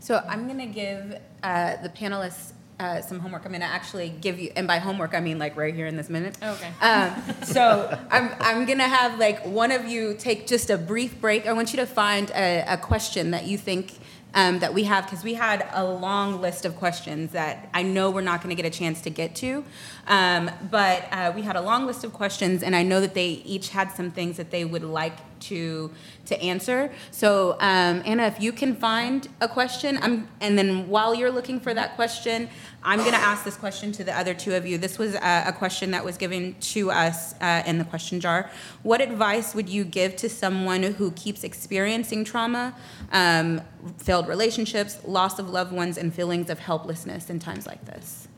[0.00, 3.44] So I'm going to give uh, the panelists uh, some homework.
[3.44, 5.96] I'm going to actually give you, and by homework I mean like right here in
[5.96, 6.36] this minute.
[6.42, 6.70] Okay.
[6.80, 7.12] Um,
[7.42, 11.46] so I'm, I'm going to have like one of you take just a brief break.
[11.46, 13.98] I want you to find a, a question that you think
[14.34, 18.10] um, that we have because we had a long list of questions that I know
[18.10, 19.64] we're not going to get a chance to get to.
[20.06, 23.28] Um, but uh, we had a long list of questions, and I know that they
[23.44, 25.90] each had some things that they would like to
[26.26, 26.92] to answer.
[27.10, 31.58] So um, Anna, if you can find a question, I'm, and then while you're looking
[31.58, 32.48] for that question,
[32.82, 34.78] I'm going to ask this question to the other two of you.
[34.78, 38.50] This was a, a question that was given to us uh, in the question jar.
[38.82, 42.74] What advice would you give to someone who keeps experiencing trauma,
[43.12, 43.62] um,
[43.96, 48.28] failed relationships, loss of loved ones, and feelings of helplessness in times like this?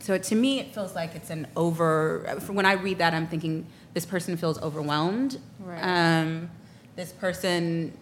[0.00, 2.40] So to me, it feels like it's an over.
[2.46, 5.40] When I read that, I'm thinking this person feels overwhelmed.
[5.60, 5.80] Right.
[5.80, 6.50] Um,
[6.96, 7.96] this person,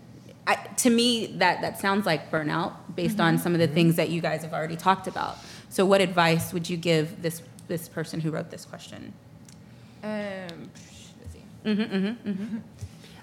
[0.47, 4.11] I, to me, that that sounds like burnout based on some of the things that
[4.11, 5.37] you guys have already talked about.
[5.69, 9.13] So, what advice would you give this this person who wrote this question?
[10.03, 10.71] Um,
[11.21, 11.43] let's see.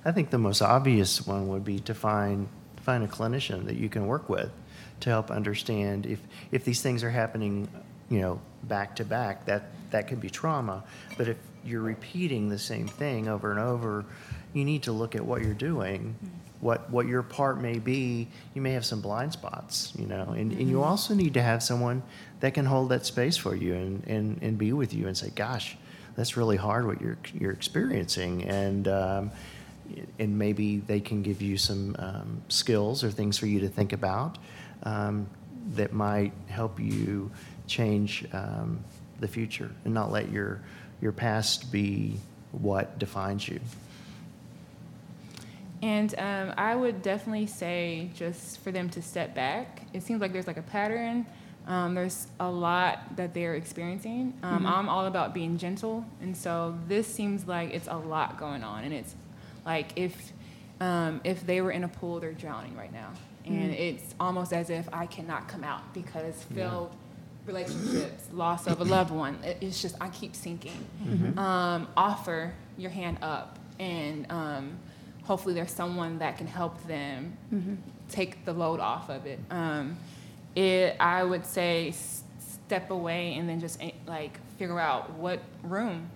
[0.06, 2.48] I think the most obvious one would be to find
[2.82, 4.52] find a clinician that you can work with
[5.00, 6.20] to help understand if
[6.52, 7.68] if these things are happening,
[8.10, 9.46] you know, back to back.
[9.46, 10.84] That that could be trauma.
[11.18, 14.06] But if you're repeating the same thing over and over,
[14.54, 16.16] you need to look at what you're doing,
[16.60, 18.28] what, what your part may be.
[18.54, 21.64] You may have some blind spots, you know, and, and you also need to have
[21.64, 22.04] someone
[22.40, 25.30] that can hold that space for you and, and, and be with you and say,
[25.30, 25.78] gosh,
[26.16, 28.44] that's really hard what you're, you're experiencing.
[28.44, 29.32] And, um,
[30.20, 33.94] and maybe they can give you some um, skills or things for you to think
[33.94, 34.38] about
[34.84, 35.28] um,
[35.72, 37.32] that might help you
[37.68, 38.84] change um,
[39.20, 40.62] the future and not let your
[41.04, 42.18] your past be
[42.54, 43.60] what defines you.
[45.82, 49.82] And um, I would definitely say just for them to step back.
[49.92, 51.26] It seems like there's like a pattern.
[51.68, 54.34] Um, there's a lot that they're experiencing.
[54.44, 58.64] Um, I'm all about being gentle, and so this seems like it's a lot going
[58.64, 58.84] on.
[58.84, 59.16] And it's
[59.66, 60.34] like if
[60.80, 63.12] um, if they were in a pool, they're drowning right now,
[63.46, 66.94] and it's almost as if I cannot come out because failed
[67.46, 69.38] relationships, loss of a loved one.
[69.62, 70.86] It's just I keep sinking.
[71.38, 74.78] Um, offer your hand up, and um,
[75.24, 77.38] hopefully there's someone that can help them
[78.10, 79.40] take the load off of it.
[79.50, 79.98] Um,
[80.56, 85.40] it I would say s- step away and then just eh, like figure out what
[85.64, 86.10] room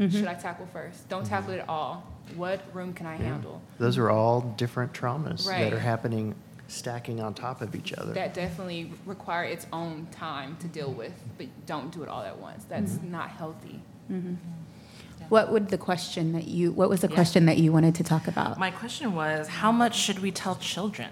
[0.00, 1.08] should I tackle first.
[1.08, 2.04] Don't tackle it all.
[2.34, 3.62] What room can I handle?
[3.78, 6.34] Those are all different traumas that are happening,
[6.68, 8.12] stacking on top of each other.
[8.12, 12.38] That definitely require its own time to deal with, but don't do it all at
[12.38, 12.64] once.
[12.64, 13.80] That's not healthy.
[15.28, 17.14] What would the question that you, what was the Yeah.
[17.14, 18.58] question that you wanted to talk about?
[18.58, 21.08] My question was, how much should we tell children?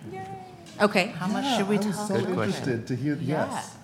[0.81, 1.06] Okay.
[1.18, 2.48] How much should we I was tell so children?
[2.48, 3.47] interested to hear, Yeah.
[3.52, 3.76] yes.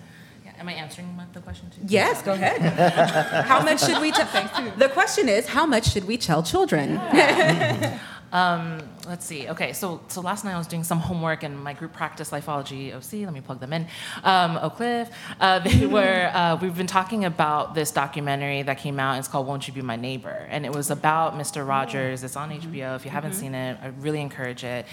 [0.45, 0.51] Yeah.
[0.59, 1.81] Am I answering the question too?
[1.87, 2.61] Yes, go ahead.
[3.45, 4.27] how much should we tell?
[4.77, 6.99] The question is, how much should we tell children?
[8.33, 8.81] Um,
[9.11, 9.49] let's see.
[9.49, 12.95] Okay, so so last night I was doing some homework in my group practice Lifeology
[12.95, 13.25] OC.
[13.25, 13.85] Let me plug them in.
[14.23, 15.11] Um, Oak Cliff.
[15.37, 16.31] Uh, they were.
[16.33, 19.19] Uh, we've been talking about this documentary that came out.
[19.19, 21.67] It's called "Won't You Be My Neighbor," and it was about Mr.
[21.67, 22.23] Rogers.
[22.23, 22.95] It's on HBO.
[22.95, 24.85] If you haven't seen it, I really encourage it.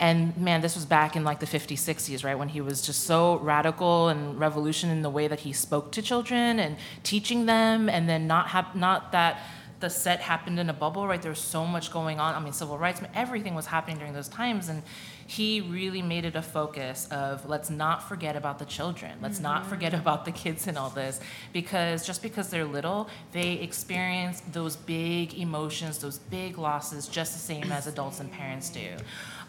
[0.00, 3.04] And man, this was back in like the 50s, 60s, right, when he was just
[3.04, 7.90] so radical and revolution in the way that he spoke to children and teaching them,
[7.90, 9.38] and then not have not that
[9.78, 11.20] the set happened in a bubble, right?
[11.20, 12.34] There was so much going on.
[12.34, 14.68] I mean, civil rights, everything was happening during those times.
[14.68, 14.82] And
[15.26, 19.18] he really made it a focus of let's not forget about the children.
[19.20, 21.20] Let's not forget about the kids in all this.
[21.52, 27.38] Because just because they're little, they experience those big emotions, those big losses, just the
[27.38, 28.88] same as adults and parents do.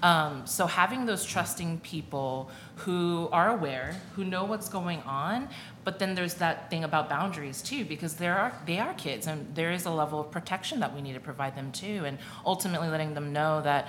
[0.04, 5.50] Um, so having those trusting people who are aware, who know what's going on,
[5.88, 9.56] but then there's that thing about boundaries too, because there are they are kids, and
[9.56, 12.90] there is a level of protection that we need to provide them too, and ultimately
[12.90, 13.88] letting them know that.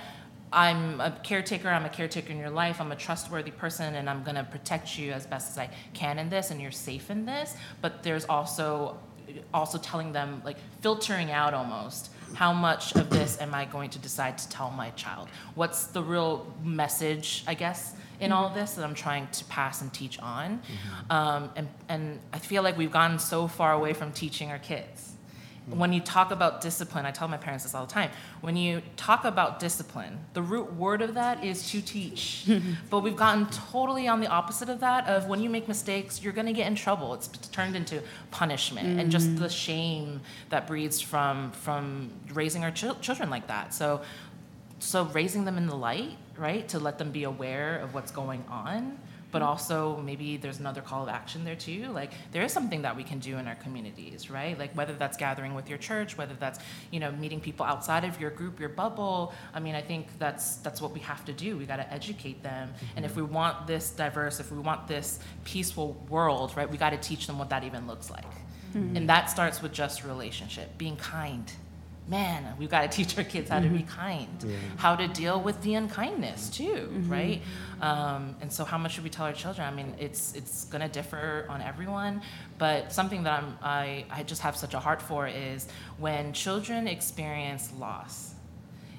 [0.51, 4.23] I'm a caretaker, I'm a caretaker in your life, I'm a trustworthy person, and I'm
[4.23, 7.55] gonna protect you as best as I can in this, and you're safe in this.
[7.81, 8.97] But there's also
[9.53, 13.99] also telling them like filtering out almost how much of this am i going to
[13.99, 18.83] decide to tell my child what's the real message i guess in all this that
[18.83, 20.61] i'm trying to pass and teach on
[21.09, 25.09] um, and, and i feel like we've gone so far away from teaching our kids
[25.71, 28.09] when you talk about discipline, I tell my parents this all the time.
[28.41, 32.49] When you talk about discipline, the root word of that is to teach.
[32.89, 36.33] but we've gotten totally on the opposite of that of when you make mistakes, you're
[36.33, 37.13] going to get in trouble.
[37.13, 38.01] It's turned into
[38.31, 43.73] punishment and just the shame that breeds from from raising our chil- children like that.
[43.73, 44.01] So
[44.79, 48.43] so raising them in the light, right, to let them be aware of what's going
[48.49, 48.97] on,
[49.31, 51.87] but also maybe there's another call of action there too.
[51.91, 54.57] Like there is something that we can do in our communities, right?
[54.57, 56.59] Like whether that's gathering with your church, whether that's
[56.91, 59.33] you know meeting people outside of your group, your bubble.
[59.53, 61.57] I mean, I think that's that's what we have to do.
[61.57, 62.85] We got to educate them, mm-hmm.
[62.97, 66.91] and if we want this diverse, if we want this peaceful world, right, we got
[66.91, 68.31] to teach them what that even looks like,
[68.73, 68.95] mm-hmm.
[68.95, 71.51] and that starts with just relationship, being kind
[72.09, 74.27] man, we've got to teach our kids how to be kind,
[74.77, 77.41] how to deal with the unkindness too, right?
[77.81, 79.67] Um, and so, how much should we tell our children?
[79.67, 82.21] I mean, it's it's going to differ on everyone,
[82.57, 85.67] but something that I'm I I just have such a heart for is
[85.97, 88.33] when children experience loss,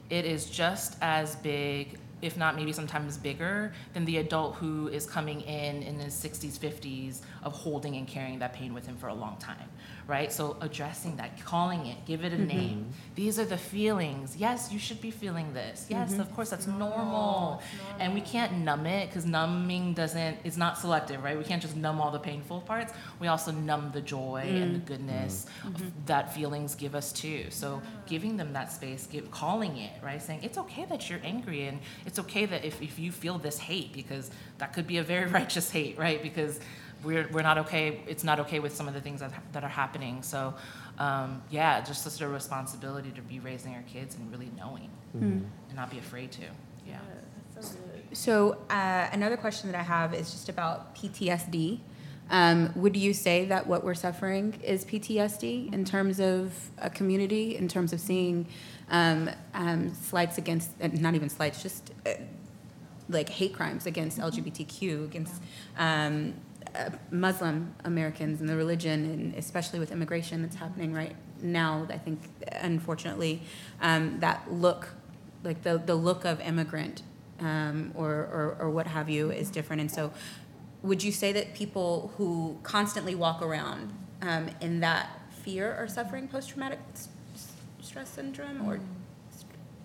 [0.09, 1.99] it is just as big.
[2.23, 6.59] If not, maybe sometimes bigger than the adult who is coming in in his 60s,
[6.59, 9.70] 50s of holding and carrying that pain with him for a long time,
[10.06, 10.32] right?
[10.32, 12.47] So addressing that, calling it, give it a mm-hmm.
[12.47, 12.86] name.
[13.14, 14.36] These are the feelings.
[14.36, 15.86] Yes, you should be feeling this.
[15.89, 16.20] Yes, mm-hmm.
[16.20, 17.62] of course, that's normal.
[17.98, 21.39] And we can't numb it because numbing doesn't, it's not selective, right?
[21.39, 22.93] We can't just numb all the painful parts.
[23.18, 24.86] We also numb the joy and the mm.
[24.86, 25.74] goodness mm-hmm.
[25.74, 27.47] of that feelings give us too.
[27.51, 30.20] So giving them that space, give, calling it, right?
[30.20, 33.59] Saying it's okay that you're angry and it's okay that if, if you feel this
[33.59, 36.22] hate because that could be a very righteous hate, right?
[36.22, 36.60] Because
[37.05, 39.68] we're, we're not okay, it's not okay with some of the things that, that are
[39.68, 40.22] happening.
[40.22, 40.55] So,
[40.98, 44.90] um, yeah, just a sort of responsibility to be raising our kids and really knowing
[45.68, 46.43] and not be afraid to.
[46.86, 46.98] Yeah.
[48.12, 51.81] So uh, another question that I have is just about PTSD.
[52.31, 57.56] Um, would you say that what we're suffering is PTSD in terms of a community,
[57.56, 58.47] in terms of seeing
[58.90, 62.10] um, um, slights against, uh, not even slights, just uh,
[63.09, 65.43] like hate crimes against LGBTQ, against
[65.77, 66.35] um,
[67.11, 71.87] Muslim Americans and the religion, and especially with immigration that's happening right now.
[71.89, 72.21] I think,
[72.53, 73.43] unfortunately,
[73.81, 74.95] um, that look,
[75.43, 77.03] like the, the look of immigrant
[77.41, 79.81] um, or, or, or what have you, is different.
[79.81, 80.13] And so,
[80.83, 83.93] would you say that people who constantly walk around
[84.23, 86.79] um, in that fear are suffering post traumatic
[87.81, 88.81] stress syndrome or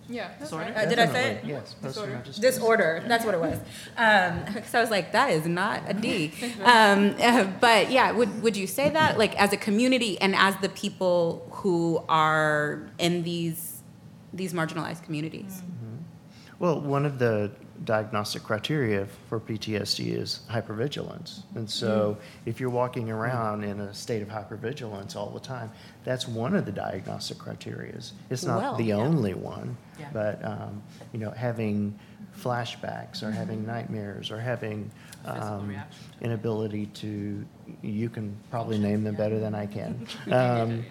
[0.08, 0.28] Yeah.
[0.28, 0.66] that's Disorder?
[0.66, 0.76] right.
[0.78, 1.46] uh, did I say it?
[1.46, 1.74] Yes.
[1.82, 2.40] post-traumatic stress.
[2.40, 3.04] Disorder.
[3.08, 3.60] That's what it was.
[4.56, 6.32] Because I was like, that is not a D.
[6.64, 10.56] Um, uh, but yeah, would would you say that, like, as a community and as
[10.58, 13.82] the people who are in these
[14.34, 15.62] these marginalized communities?
[16.60, 17.52] Well, one of the
[17.84, 21.44] diagnostic criteria for PTSD is hypervigilance.
[21.56, 25.72] And so if you're walking around in a state of hypervigilance all the time,
[26.04, 28.00] that's one of the diagnostic criteria.
[28.30, 28.96] It's not Well, the yeah.
[28.96, 30.08] only one, Yeah.
[30.14, 30.82] but, um,
[31.12, 32.00] you know, having
[32.38, 34.90] flashbacks or having nightmares or having
[35.26, 35.76] um,
[36.22, 37.44] inability to,
[37.82, 40.08] you can probably name them better than I can.
[40.32, 40.86] Um,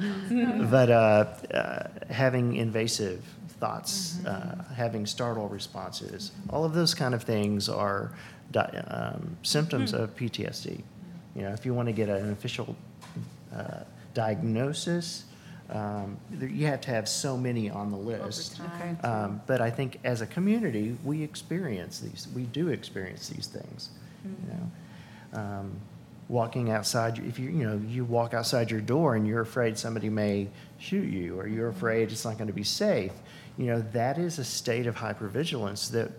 [0.70, 1.24] But uh,
[1.54, 3.24] uh, having invasive
[3.68, 8.12] thoughts, uh, having startle responses, all of those kind of things are
[8.52, 10.82] di- um, symptoms of PTSD.
[11.34, 12.76] You know, if you want to get an official
[13.56, 13.80] uh,
[14.12, 15.24] diagnosis,
[15.70, 18.60] um, there- you have to have so many on the list.
[18.60, 18.90] Okay.
[19.08, 22.28] Um, but I think as a community, we experience these.
[22.34, 23.88] We do experience these things.
[24.24, 25.72] You know, um,
[26.28, 27.18] walking outside.
[27.18, 31.08] If you you know you walk outside your door and you're afraid somebody may shoot
[31.18, 33.12] you, or you're afraid it's not going to be safe.
[33.56, 36.10] You know that is a state of hypervigilance that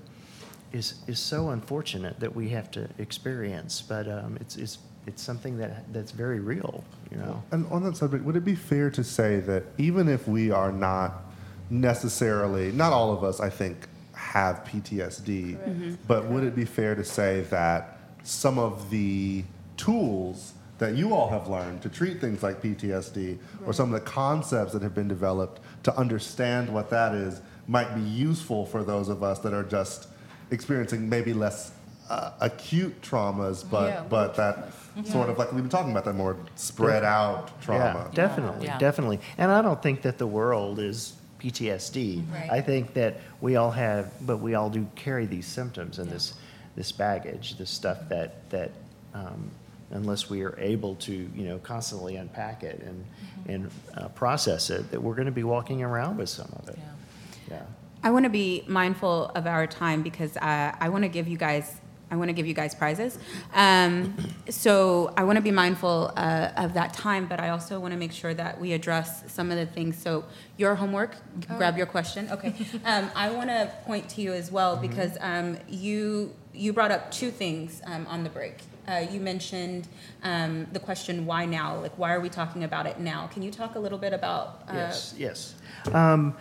[0.72, 3.82] is is so unfortunate that we have to experience.
[3.82, 6.84] But um, it's it's it's something that that's very real.
[7.12, 7.44] You know.
[7.52, 10.72] And on that subject, would it be fair to say that even if we are
[10.72, 11.24] not
[11.70, 17.04] necessarily, not all of us, I think, have PTSD, but would it be fair to
[17.04, 19.44] say that some of the
[19.78, 24.06] tools that you all have learned to treat things like PTSD or some of the
[24.10, 29.10] concepts that have been developed to understand what that is might be useful for those
[29.10, 30.08] of us that are just
[30.52, 31.72] experiencing maybe less
[32.10, 34.70] uh, acute traumas, but Yeah, but that
[35.06, 38.06] sort of like we've been talking about that more spread out trauma.
[38.10, 38.78] Yeah, definitely, Yeah.
[38.78, 39.20] definitely.
[39.38, 42.24] And I don't think that the world is PTSD.
[42.32, 42.52] Right.
[42.52, 46.34] I think that we all have, but we all do carry these symptoms and this
[46.76, 48.72] this baggage, this stuff that that
[49.14, 49.50] um,
[49.92, 53.06] unless we are able to, you know, constantly unpack it and
[53.48, 56.78] and uh, process it, that we're going to be walking around with some of it.
[56.78, 57.58] Yeah.
[57.58, 57.64] Yeah.
[58.04, 61.38] I want to be mindful of our time because uh, I want to give you
[61.38, 61.78] guys.
[62.12, 63.18] I want to give you guys prizes.
[63.52, 64.16] Um,
[64.48, 67.98] so I want to be mindful uh, of that time, but I also want to
[67.98, 69.98] make sure that we address some of the things.
[69.98, 70.24] So
[70.56, 71.16] your homework,
[71.58, 72.30] grab your question.
[72.32, 72.54] Okay.
[72.86, 77.10] Um, I want to point to you as well because um, you you brought up
[77.10, 78.60] two things um, on the break.
[78.88, 79.88] Uh, you mentioned
[80.24, 81.80] um, the question, why now?
[81.80, 83.28] Like, why are we talking about it now?
[83.28, 84.64] Can you talk a little bit about?
[84.68, 85.56] Uh, Yes, yes.
[85.92, 86.36] Um,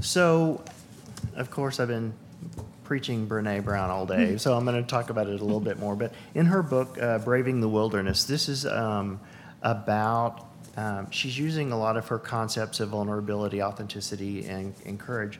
[0.00, 0.64] so,
[1.36, 2.14] of course, I've been
[2.84, 5.78] preaching Brene Brown all day, so I'm going to talk about it a little bit
[5.78, 5.94] more.
[5.94, 9.20] But in her book, uh, Braving the Wilderness, this is um,
[9.62, 15.38] about, um, she's using a lot of her concepts of vulnerability, authenticity, and, and courage.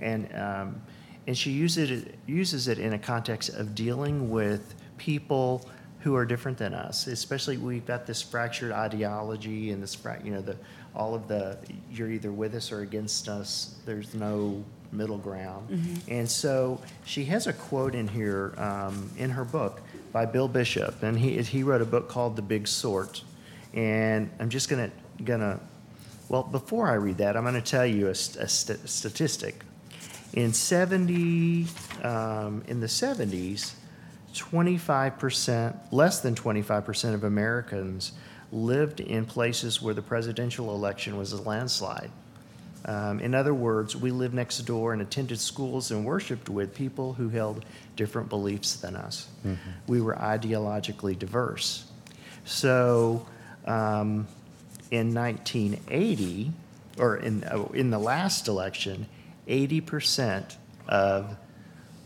[0.00, 0.82] And, um,
[1.26, 5.66] and she uses it, uses it in a context of dealing with people
[6.00, 7.06] who are different than us.
[7.06, 10.56] Especially, we've got this fractured ideology and this, you know, the
[10.94, 11.56] all of the
[11.90, 13.76] you're either with us or against us.
[13.86, 14.62] There's no
[14.92, 16.00] middle ground.
[16.08, 19.80] And so she has a quote in here um, in her book
[20.12, 23.22] by Bill Bishop, and he he wrote a book called The Big Sort.
[23.72, 24.90] And I'm just gonna
[25.24, 25.60] gonna
[26.28, 29.64] well before I read that, I'm gonna tell you a, a st- statistic.
[30.32, 31.66] In 70
[32.04, 33.74] um, in the 70s.
[34.34, 38.12] 25%, less than 25% of Americans
[38.52, 42.10] lived in places where the presidential election was a landslide.
[42.84, 47.12] Um, in other words, we lived next door and attended schools and worshiped with people
[47.12, 49.28] who held different beliefs than us.
[49.86, 51.84] We were ideologically diverse.
[52.44, 53.26] So
[53.66, 54.26] um,
[54.90, 56.52] in 1980,
[56.98, 59.06] or in, uh, in the last election,
[59.46, 60.56] 80%
[60.88, 61.36] of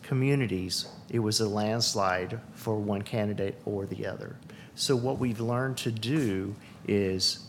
[0.03, 4.35] communities, it was a landslide for one candidate or the other.
[4.75, 6.57] So what we've learned to do
[6.89, 7.47] is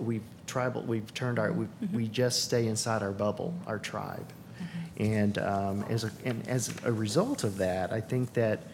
[0.00, 4.26] we've tribal, we've turned our, we, we just stay inside our bubble, our tribe.
[4.96, 8.64] And um, as a, and as a result of that, I think that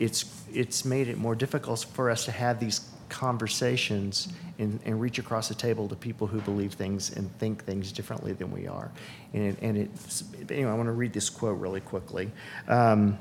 [0.00, 5.20] it's, it's made it more difficult for us to have these conversations and, and reach
[5.20, 8.90] across the table to people who believe things and think things differently than we are.
[9.32, 12.32] And, and it's, anyway, I want to read this quote really quickly.
[12.66, 13.16] Um,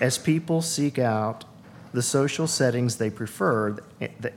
[0.00, 1.44] as people seek out
[1.92, 3.76] the social settings they prefer,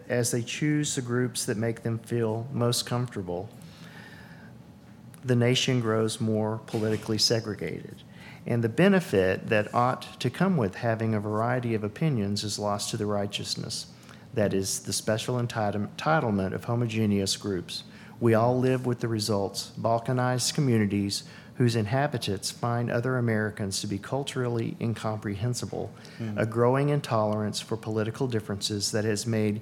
[0.08, 3.50] as they choose the groups that make them feel most comfortable,
[5.24, 8.04] the nation grows more politically segregated.
[8.46, 12.92] And the benefit that ought to come with having a variety of opinions is lost
[12.92, 13.88] to the righteousness.
[14.34, 17.84] That is the special entitlement of homogeneous groups.
[18.20, 21.24] We all live with the results balkanized communities
[21.58, 26.38] whose inhabitants find other Americans to be culturally incomprehensible, mm.
[26.38, 29.60] a growing intolerance for political differences that has made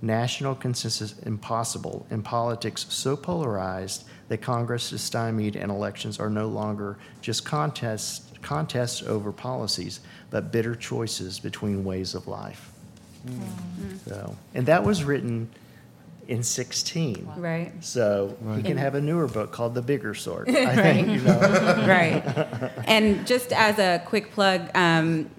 [0.00, 6.46] national consensus impossible, and politics so polarized that Congress is stymied and elections are no
[6.46, 10.00] longer just contests, contests over policies,
[10.30, 12.70] but bitter choices between ways of life.
[13.26, 14.08] Mm.
[14.08, 15.48] So, and that was written
[16.32, 17.30] in 16.
[17.36, 17.72] Right.
[17.80, 20.48] So you can have a newer book called The Bigger Sort.
[20.50, 21.38] I think, you know.
[21.86, 22.22] right.
[22.86, 25.30] And just as a quick plug, um,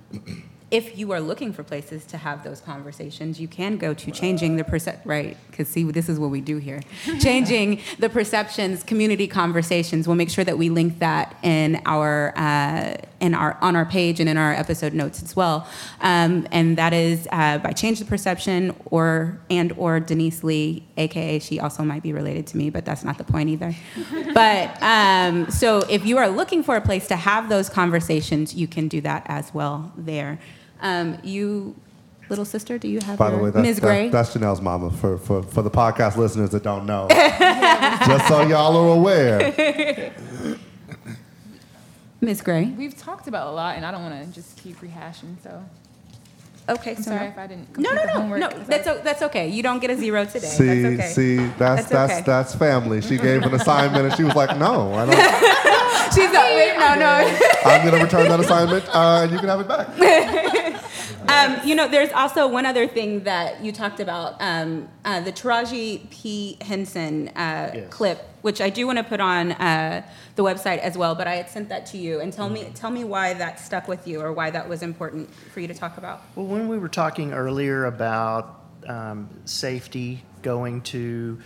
[0.74, 4.56] if you are looking for places to have those conversations, you can go to changing
[4.56, 6.82] the percep right because see this is what we do here,
[7.20, 10.08] changing the perceptions community conversations.
[10.08, 14.20] We'll make sure that we link that in our uh, in our on our page
[14.20, 15.68] and in our episode notes as well.
[16.02, 21.38] Um, and that is uh, by change the perception or and or Denise Lee, aka
[21.38, 23.76] she also might be related to me, but that's not the point either.
[24.34, 28.68] but um, so if you are looking for a place to have those conversations, you
[28.68, 30.40] can do that as well there.
[30.84, 31.76] Um, you,
[32.30, 33.80] little sister, do you have By the way, that's, Ms.
[33.80, 34.10] Gray?
[34.10, 37.08] That's, that's Janelle's mama for, for, for the podcast listeners that don't know.
[38.06, 40.14] Just so y'all are aware.
[42.22, 42.42] Ms.
[42.42, 42.66] Gray?
[42.66, 45.64] We've talked about a lot, and I don't want to just keep rehashing, so.
[46.70, 47.78] Okay, I'm so sorry if I didn't.
[47.78, 48.40] No, no, complete the no, homework.
[48.40, 48.50] no.
[48.64, 49.50] That's o- that's okay.
[49.50, 50.48] You don't get a zero today.
[50.48, 51.08] See, that's okay.
[51.10, 52.22] see, that's That's that's okay.
[52.26, 53.02] that's family.
[53.02, 55.83] She gave an assignment and she was like, "No, I don't.
[56.16, 57.38] She's like, wait, no, no.
[57.66, 60.80] I'm gonna return that assignment, uh, and you can have it back."
[61.28, 65.32] Um, you know, there's also one other thing that you talked about, um, uh, the
[65.32, 66.58] Taraji P.
[66.62, 67.94] Henson uh, Yes.
[67.94, 70.06] clip, which I do want to put on uh,
[70.36, 71.16] the website as well.
[71.16, 73.88] But I had sent that to you, and tell me, tell me why that stuck
[73.88, 76.24] with you, or why that was important for you to talk about.
[76.36, 81.40] Well, when we were talking earlier about um, safety, going to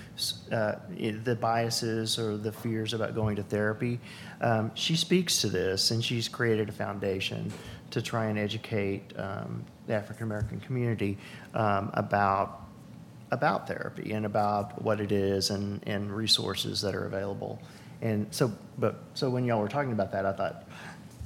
[0.52, 4.00] uh, the biases or the fears about going to therapy,
[4.42, 7.52] um, she speaks to this, and she's created a foundation
[7.92, 11.18] to try and educate um, the African American community
[11.54, 12.64] um, about
[13.32, 17.60] about therapy and about what it is and, and resources that are available.
[18.02, 20.64] And so, but so when y'all were talking about that, I thought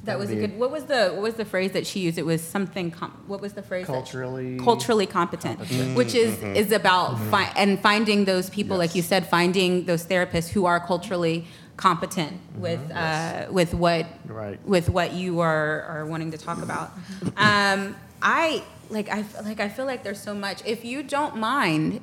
[0.06, 0.58] That was a good.
[0.58, 2.18] What was the what was the phrase that she used?
[2.18, 2.90] It was something.
[2.92, 3.86] Com- what was the phrase?
[3.88, 5.96] that Culturally- culturally competent, competent.
[5.96, 10.50] which is is about fi- and finding those people, like you said, finding those therapists
[10.50, 11.46] who are culturally
[11.82, 14.60] competent with uh, with what Right.
[14.68, 16.92] with what you are are wanting to talk about.
[17.38, 20.62] um, I like I like I feel like there's so much.
[20.66, 22.02] If you don't mind.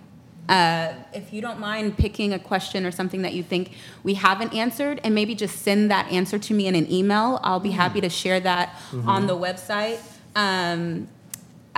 [0.49, 3.73] Uh, if you don't mind picking a question or something that you think
[4.03, 7.61] we haven't answered, and maybe just send that answer to me in an email, I'll
[7.61, 8.75] be happy to share that
[9.07, 9.99] on the website.
[10.35, 11.07] Um,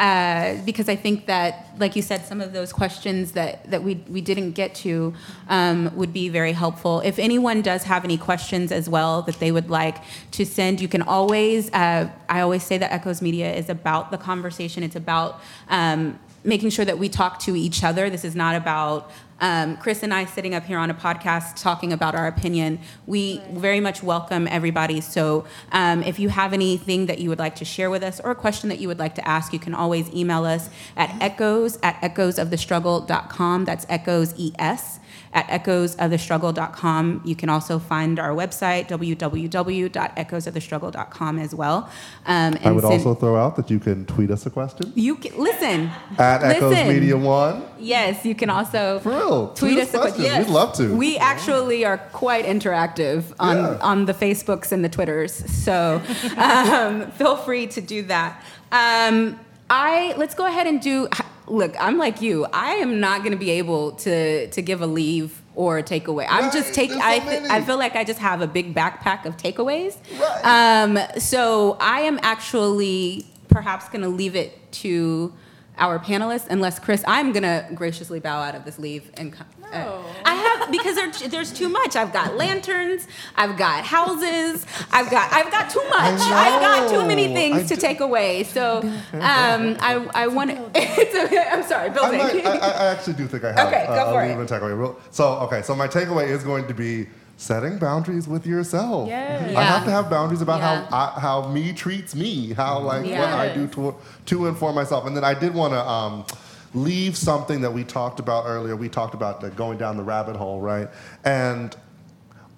[0.01, 3.97] uh, because I think that, like you said, some of those questions that, that we,
[4.09, 5.13] we didn't get to
[5.49, 7.01] um, would be very helpful.
[7.01, 9.99] If anyone does have any questions as well that they would like
[10.31, 14.17] to send, you can always, uh, I always say that Echoes Media is about the
[14.17, 14.83] conversation.
[14.83, 18.09] It's about um, making sure that we talk to each other.
[18.09, 19.11] This is not about
[19.41, 22.79] um, Chris and I sitting up here on a podcast talking about our opinion.
[23.07, 25.01] We very much welcome everybody.
[25.01, 28.31] So um, if you have anything that you would like to share with us or
[28.31, 31.79] a question that you would like to ask, you can always email us at echoes
[31.83, 33.65] at echoesofthestruggle.com.
[33.65, 35.01] That's echoes es
[35.33, 37.23] at echoesofthestruggle.com.
[37.25, 41.89] You can also find our website, www.echoesofthestruggle.com as well.
[42.27, 45.17] Um, I would send- also throw out that you can tweet us a question you
[45.17, 45.91] can, listen.
[46.19, 46.75] at Echoes.
[46.89, 47.63] Media One.
[47.79, 49.95] Yes, you can also For real, tweet us.
[49.95, 50.23] a question.
[50.25, 50.47] Yes.
[50.47, 50.95] We'd love to.
[50.95, 53.79] We actually are quite interactive on Yeah.
[53.81, 56.01] on the Facebooks and the Twitters, so
[56.37, 58.43] um, feel free to do that.
[58.73, 59.39] Um,
[59.71, 61.09] I let's go ahead and do.
[61.51, 62.47] Look, I'm like you.
[62.53, 66.27] I am not going to be able to to give a leave or a takeaway.
[66.29, 66.91] I'm just take.
[66.91, 69.97] so I th- I feel like I just have a big backpack of takeaways.
[70.19, 70.85] Right.
[70.85, 75.33] Um, so I am actually perhaps going to leave it to
[75.81, 79.33] our panelists, unless Chris, I'm going to graciously bow out of this leave and.
[79.33, 80.05] co- uh, No.
[80.25, 81.97] I have because there, there's too much.
[81.97, 83.07] I've got lanterns.
[83.37, 84.67] I've got houses.
[84.93, 86.21] I've got I've got too much.
[86.21, 88.43] I've got too many things I to do- take away.
[88.45, 88.81] So
[89.13, 91.53] um, I I want to.
[91.53, 92.19] I'm sorry, I, building.
[92.19, 94.29] might, I, I actually do think I have Okay, uh, go for a it.
[94.31, 94.97] leave and takeaway.
[95.11, 97.07] So, okay, so my takeaway is going to be
[97.41, 99.09] setting boundaries with yourself.
[99.09, 99.57] Yes.
[99.57, 100.87] I have to have boundaries about Yeah.
[100.91, 102.87] how I, how me treats me, how mm-hmm.
[102.87, 103.95] like what I do to
[104.27, 105.07] to inform myself.
[105.07, 106.27] And then I did want to um,
[106.75, 108.77] leave something that we talked about earlier.
[108.77, 110.89] We talked about the going down the rabbit hole, right?
[111.25, 111.75] And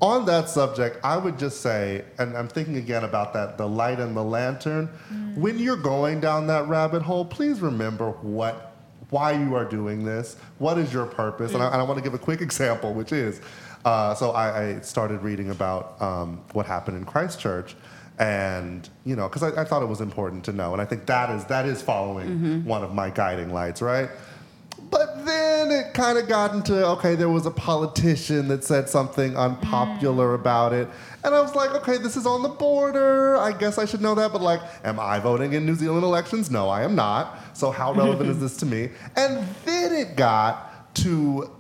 [0.01, 4.01] on that subject, I would just say, and I'm thinking again about that the light
[4.01, 4.89] and the lantern.
[5.13, 5.37] Mm.
[5.37, 8.71] When you're going down that rabbit hole, please remember what
[9.11, 10.37] why you are doing this.
[10.59, 11.53] What is your purpose?
[11.53, 11.73] And, I, mm.
[11.75, 13.41] and I want to give a quick example, which is
[13.85, 17.75] uh, so I, I started reading about um, what happened in Christchurch.
[18.19, 21.07] And you know, because I, I thought it was important to know, and I think
[21.07, 24.11] that is that is following one of my guiding lights, right?
[24.91, 29.35] But then it kind of got into okay, there was a politician that said something
[29.37, 30.89] unpopular about it.
[31.25, 33.37] And I was like, okay, this is on the border.
[33.37, 34.31] I guess I should know that.
[34.31, 36.51] But like, am I voting in New Zealand elections?
[36.51, 37.57] No, I am not.
[37.57, 38.91] So how relevant is this to me?
[39.17, 41.51] And then it got to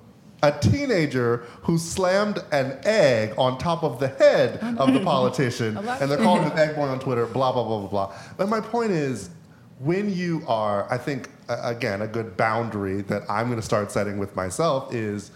[0.42, 5.76] a teenager who slammed an egg on top of the head of the politician.
[6.02, 8.14] And they're calling him egg boy on Twitter, blah, blah, blah, blah, blah.
[8.36, 9.30] But my point is,
[9.78, 14.18] when you are, I think, again, a good boundary that I'm going to start setting
[14.18, 15.30] with myself is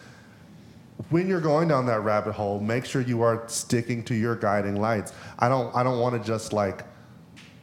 [1.11, 4.77] when you're going down that rabbit hole, make sure you are sticking to your guiding
[4.77, 5.13] lights.
[5.39, 6.85] I don't, I don't want to just like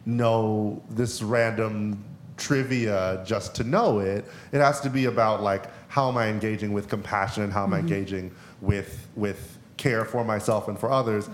[0.05, 2.03] know this random
[2.37, 4.25] trivia just to know it.
[4.51, 7.43] It has to be about like how am I engaging with compassion?
[7.43, 7.87] And how am I mm-hmm.
[7.87, 11.29] engaging with with care for myself and for others.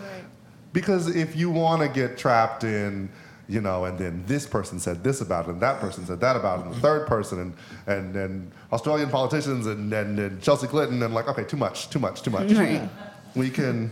[0.73, 3.10] Because if you want to get trapped in,
[3.48, 6.36] you know, and then this person said this about it, and that person said that
[6.36, 7.53] about it, and the third person, and
[7.88, 11.99] and, and Australian politicians, and, and, and Chelsea Clinton, and like, okay, too much, too
[11.99, 12.52] much, too much.
[12.52, 12.88] Right.
[13.36, 13.91] We can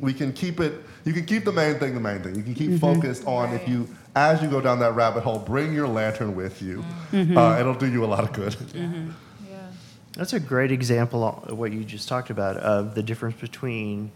[0.00, 0.74] we can keep it
[1.04, 2.34] you can keep the main thing the main thing.
[2.36, 2.78] You can keep mm-hmm.
[2.78, 6.62] focused on if you as you go down that rabbit hole bring your lantern with
[6.62, 6.84] you.
[7.12, 7.38] Mm-hmm.
[7.38, 8.54] Uh, it'll do you a lot of good.
[8.74, 8.92] Yeah.
[10.18, 14.10] That's a great example of what you just talked about of the difference between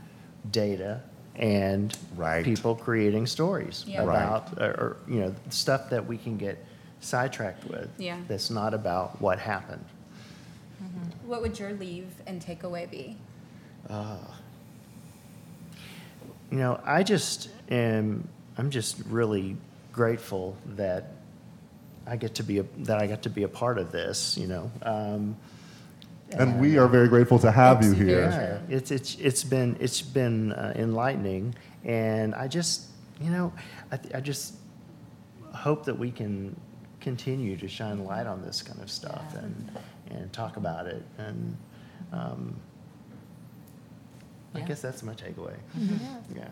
[0.51, 1.01] data
[1.37, 2.45] and Right.
[2.45, 4.03] people creating stories Yeah.
[4.03, 4.16] Right.
[4.16, 6.59] about or, or you know stuff that we can get
[7.01, 7.89] sidetracked with.
[7.99, 8.19] Yeah.
[8.27, 9.85] That's not about what happened.
[11.24, 13.16] What would your leave and takeaway be?
[16.51, 18.27] You know, I just am.
[18.59, 19.57] I'm just really
[19.93, 21.12] grateful that
[22.07, 24.37] I get to be a, that I got to be a part of this.
[24.37, 25.37] You know, um,
[26.38, 28.60] and we are very grateful to have you here.
[28.68, 31.54] Yeah, it's it's it's been it's been uh, enlightening,
[31.84, 32.86] and I just
[33.20, 33.52] you know
[33.90, 34.54] I, th- I just
[35.54, 36.56] hope that we can
[37.00, 39.70] continue to shine light on this kind of stuff and
[40.10, 41.56] and talk about it, and
[42.12, 42.56] um,
[44.54, 45.56] I guess that's my takeaway.
[46.36, 46.48] Yeah.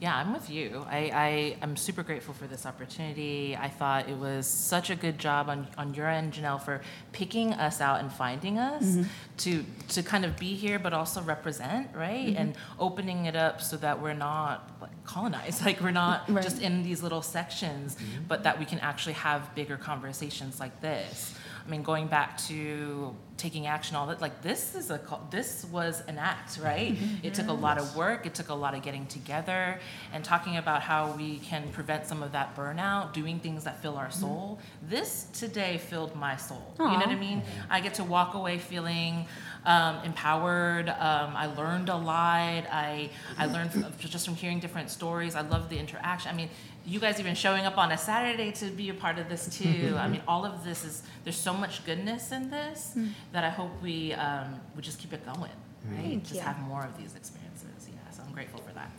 [0.00, 0.84] Yeah, I'm with you.
[0.88, 3.56] I, I, I'm super grateful for this opportunity.
[3.56, 7.52] I thought it was such a good job on, on your end, Janelle, for picking
[7.54, 9.02] us out and finding us mm-hmm.
[9.38, 12.28] to, to kind of be here, but also represent, right?
[12.28, 12.36] Mm-hmm.
[12.36, 16.44] And opening it up so that we're not like, colonized, like we're not Right.
[16.44, 18.24] just in these little sections, mm-hmm.
[18.28, 21.34] but that we can actually have bigger conversations like this.
[21.68, 24.98] I mean, going back to taking action, all that, like this is a
[25.30, 26.96] this was an act, right?
[27.22, 28.24] It took a lot of work.
[28.24, 29.78] It took a lot of getting together
[30.14, 33.96] and talking about how we can prevent some of that burnout, doing things that fill
[33.98, 34.58] our soul.
[34.88, 36.74] This today filled my soul.
[36.78, 37.42] You know what I mean?
[37.68, 39.26] I get to walk away feeling
[39.66, 40.88] um, empowered.
[40.88, 42.64] Um, I learned a lot.
[42.72, 45.34] I I learned from, just from hearing different stories.
[45.34, 46.30] I love the interaction.
[46.30, 46.48] I mean,
[46.88, 49.94] you guys even showing up on a Saturday to be a part of this too.
[49.98, 52.96] I mean, all of this is there's so much goodness in this
[53.32, 55.38] that I hope we um, we just keep it going.
[55.84, 56.00] Right?
[56.00, 56.40] Thank just you.
[56.40, 57.88] have more of these experiences.
[57.88, 58.90] Yeah, so I'm grateful for that.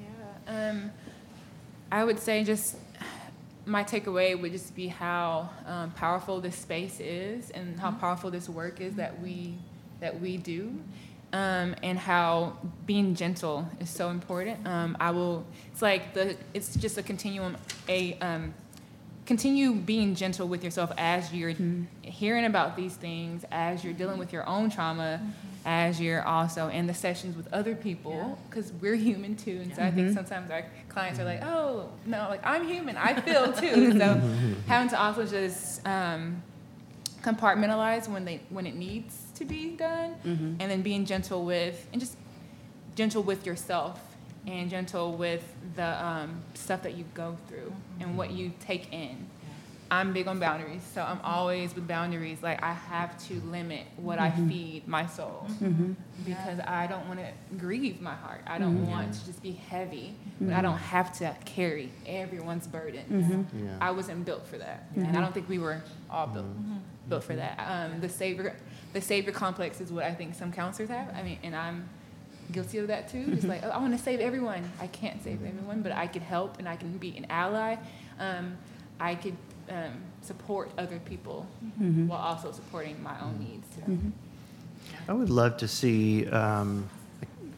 [0.00, 0.70] Yeah.
[0.70, 0.90] Um,
[1.92, 2.76] I would say just
[3.66, 8.48] my takeaway would just be how um, powerful this space is and how powerful this
[8.48, 9.54] work is that we
[10.00, 10.72] that we do,
[11.32, 14.66] um, and how being gentle is so important.
[14.66, 15.44] Um, I will.
[15.72, 16.36] It's like the.
[16.54, 17.56] It's just a continuum.
[17.88, 18.54] A um,
[19.26, 21.52] continue being gentle with yourself as you're
[22.02, 25.20] hearing about these things, as you're dealing with your own trauma,
[25.64, 29.60] as you're also in the sessions with other people, because we're human too.
[29.62, 33.20] And so I think sometimes our clients are like, oh, no, like I'm human, I
[33.20, 33.98] feel too.
[33.98, 34.20] so
[34.68, 36.42] having to also just um,
[37.22, 40.54] compartmentalize when they when it needs to be done, mm-hmm.
[40.60, 42.16] and then being gentle with and just
[42.94, 44.00] gentle with yourself
[44.46, 45.44] and gentle with
[45.74, 49.26] the um, stuff that you go through and what you take in.
[49.88, 52.42] I'm big on boundaries, so I'm always with boundaries.
[52.42, 54.48] Like I have to limit what I mm-hmm.
[54.48, 55.92] feed my soul mm-hmm.
[56.24, 58.40] because I don't want to grieve my heart.
[58.48, 63.46] I don't want to just be heavy, but I don't have to carry everyone's burden.
[63.54, 63.76] Yeah.
[63.80, 65.80] I wasn't built for that, and I don't think we were
[66.10, 66.46] all built
[67.08, 67.60] built for that.
[67.60, 68.56] Um, the savior,
[68.92, 71.14] the savior complex is what I think some counselors have.
[71.14, 71.88] I mean, and I'm
[72.52, 73.26] guilty of that too.
[73.34, 74.70] Just like oh, I want to save everyone.
[74.80, 77.76] I can't save everyone, but I could help and I can be an ally.
[78.18, 78.56] Um,
[78.98, 79.36] I could
[79.68, 81.46] um, support other people
[81.76, 83.66] while also supporting my own needs.
[83.76, 84.12] Too.
[85.08, 86.88] I would love to see um,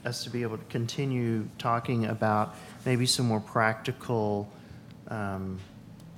[0.05, 4.51] us to be able to continue talking about maybe some more practical,
[5.09, 5.59] um,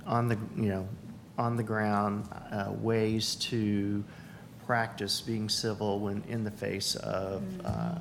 [0.05, 0.87] on the you know,
[1.37, 4.03] on the ground uh, ways to
[4.65, 7.43] practice being civil when in the face of.
[7.63, 7.95] Uh,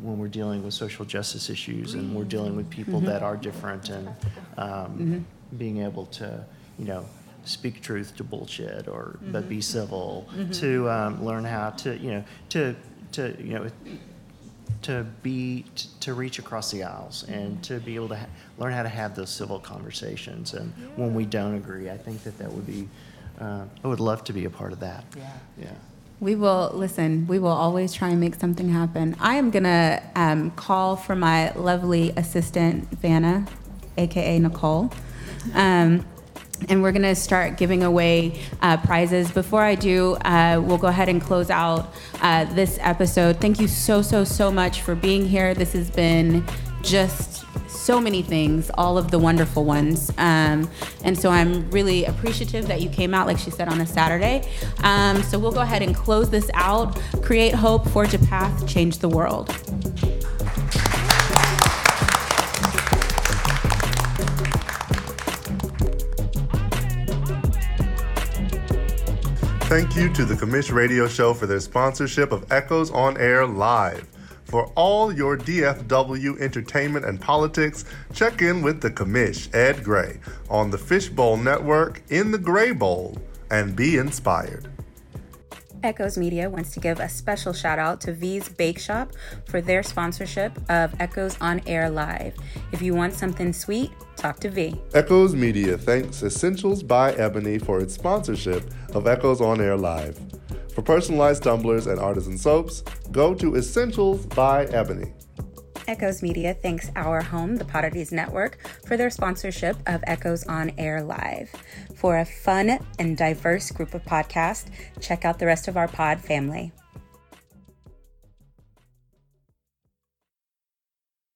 [0.00, 3.88] when we're dealing with social justice issues and we're dealing with people that are different
[3.88, 4.08] and
[4.56, 5.26] um,
[5.56, 6.44] being able to,
[6.78, 7.04] you know,
[7.44, 12.24] speak truth to bullshit or but be civil to um, learn how to, you know,
[12.50, 12.76] to
[13.10, 13.68] to you know
[14.82, 18.26] to be t- to reach across the aisles and to be able to ha-
[18.58, 20.54] learn how to have those civil conversations.
[20.54, 22.88] And when we don't agree, I think that that would be.
[23.40, 25.04] Uh, I would love to be a part of that.
[25.16, 25.32] Yeah.
[25.60, 25.72] Yeah.
[26.20, 27.26] We will listen.
[27.28, 29.14] We will always try and make something happen.
[29.20, 33.46] I am gonna um, call for my lovely assistant Vanna,
[33.96, 34.90] aka Nicole,
[35.54, 36.04] um,
[36.68, 39.30] and we're gonna start giving away uh, prizes.
[39.30, 43.40] Before I do, uh, we'll go ahead and close out uh, this episode.
[43.40, 45.54] Thank you so so so much for being here.
[45.54, 46.44] This has been
[46.82, 47.44] just
[47.88, 50.12] so many things, all of the wonderful ones.
[50.18, 50.70] Um,
[51.04, 54.46] and so I'm really appreciative that you came out, like she said, on a Saturday.
[54.84, 57.00] Um, so we'll go ahead and close this out.
[57.22, 59.48] Create hope, forge a path, change the world.
[69.70, 74.06] Thank you to the Commish Radio Show for their sponsorship of Echoes on Air Live.
[74.48, 77.84] For all your DFW entertainment and politics,
[78.14, 83.18] check in with the Commish, Ed Gray, on the Fishbowl Network in the Gray Bowl,
[83.50, 84.66] and be inspired.
[85.82, 89.12] Echoes Media wants to give a special shout out to Vee's Bakeshoppe
[89.44, 92.34] for their sponsorship of Echoes on Air Live.
[92.72, 94.80] If you want something sweet, talk to V.
[94.94, 98.64] Echoes Media thanks Essentials by Ebony for its sponsorship
[98.94, 100.18] of Echoes on Air Live.
[100.78, 105.12] For personalized tumblers and artisan soaps, go to Essentials by Ebony.
[105.88, 111.02] Echoes Media thanks Our Home, the Poddities Network, for their sponsorship of Echoes on Air
[111.02, 111.50] Live.
[111.96, 116.20] For a fun and diverse group of podcasts, check out the rest of our pod
[116.20, 116.70] family.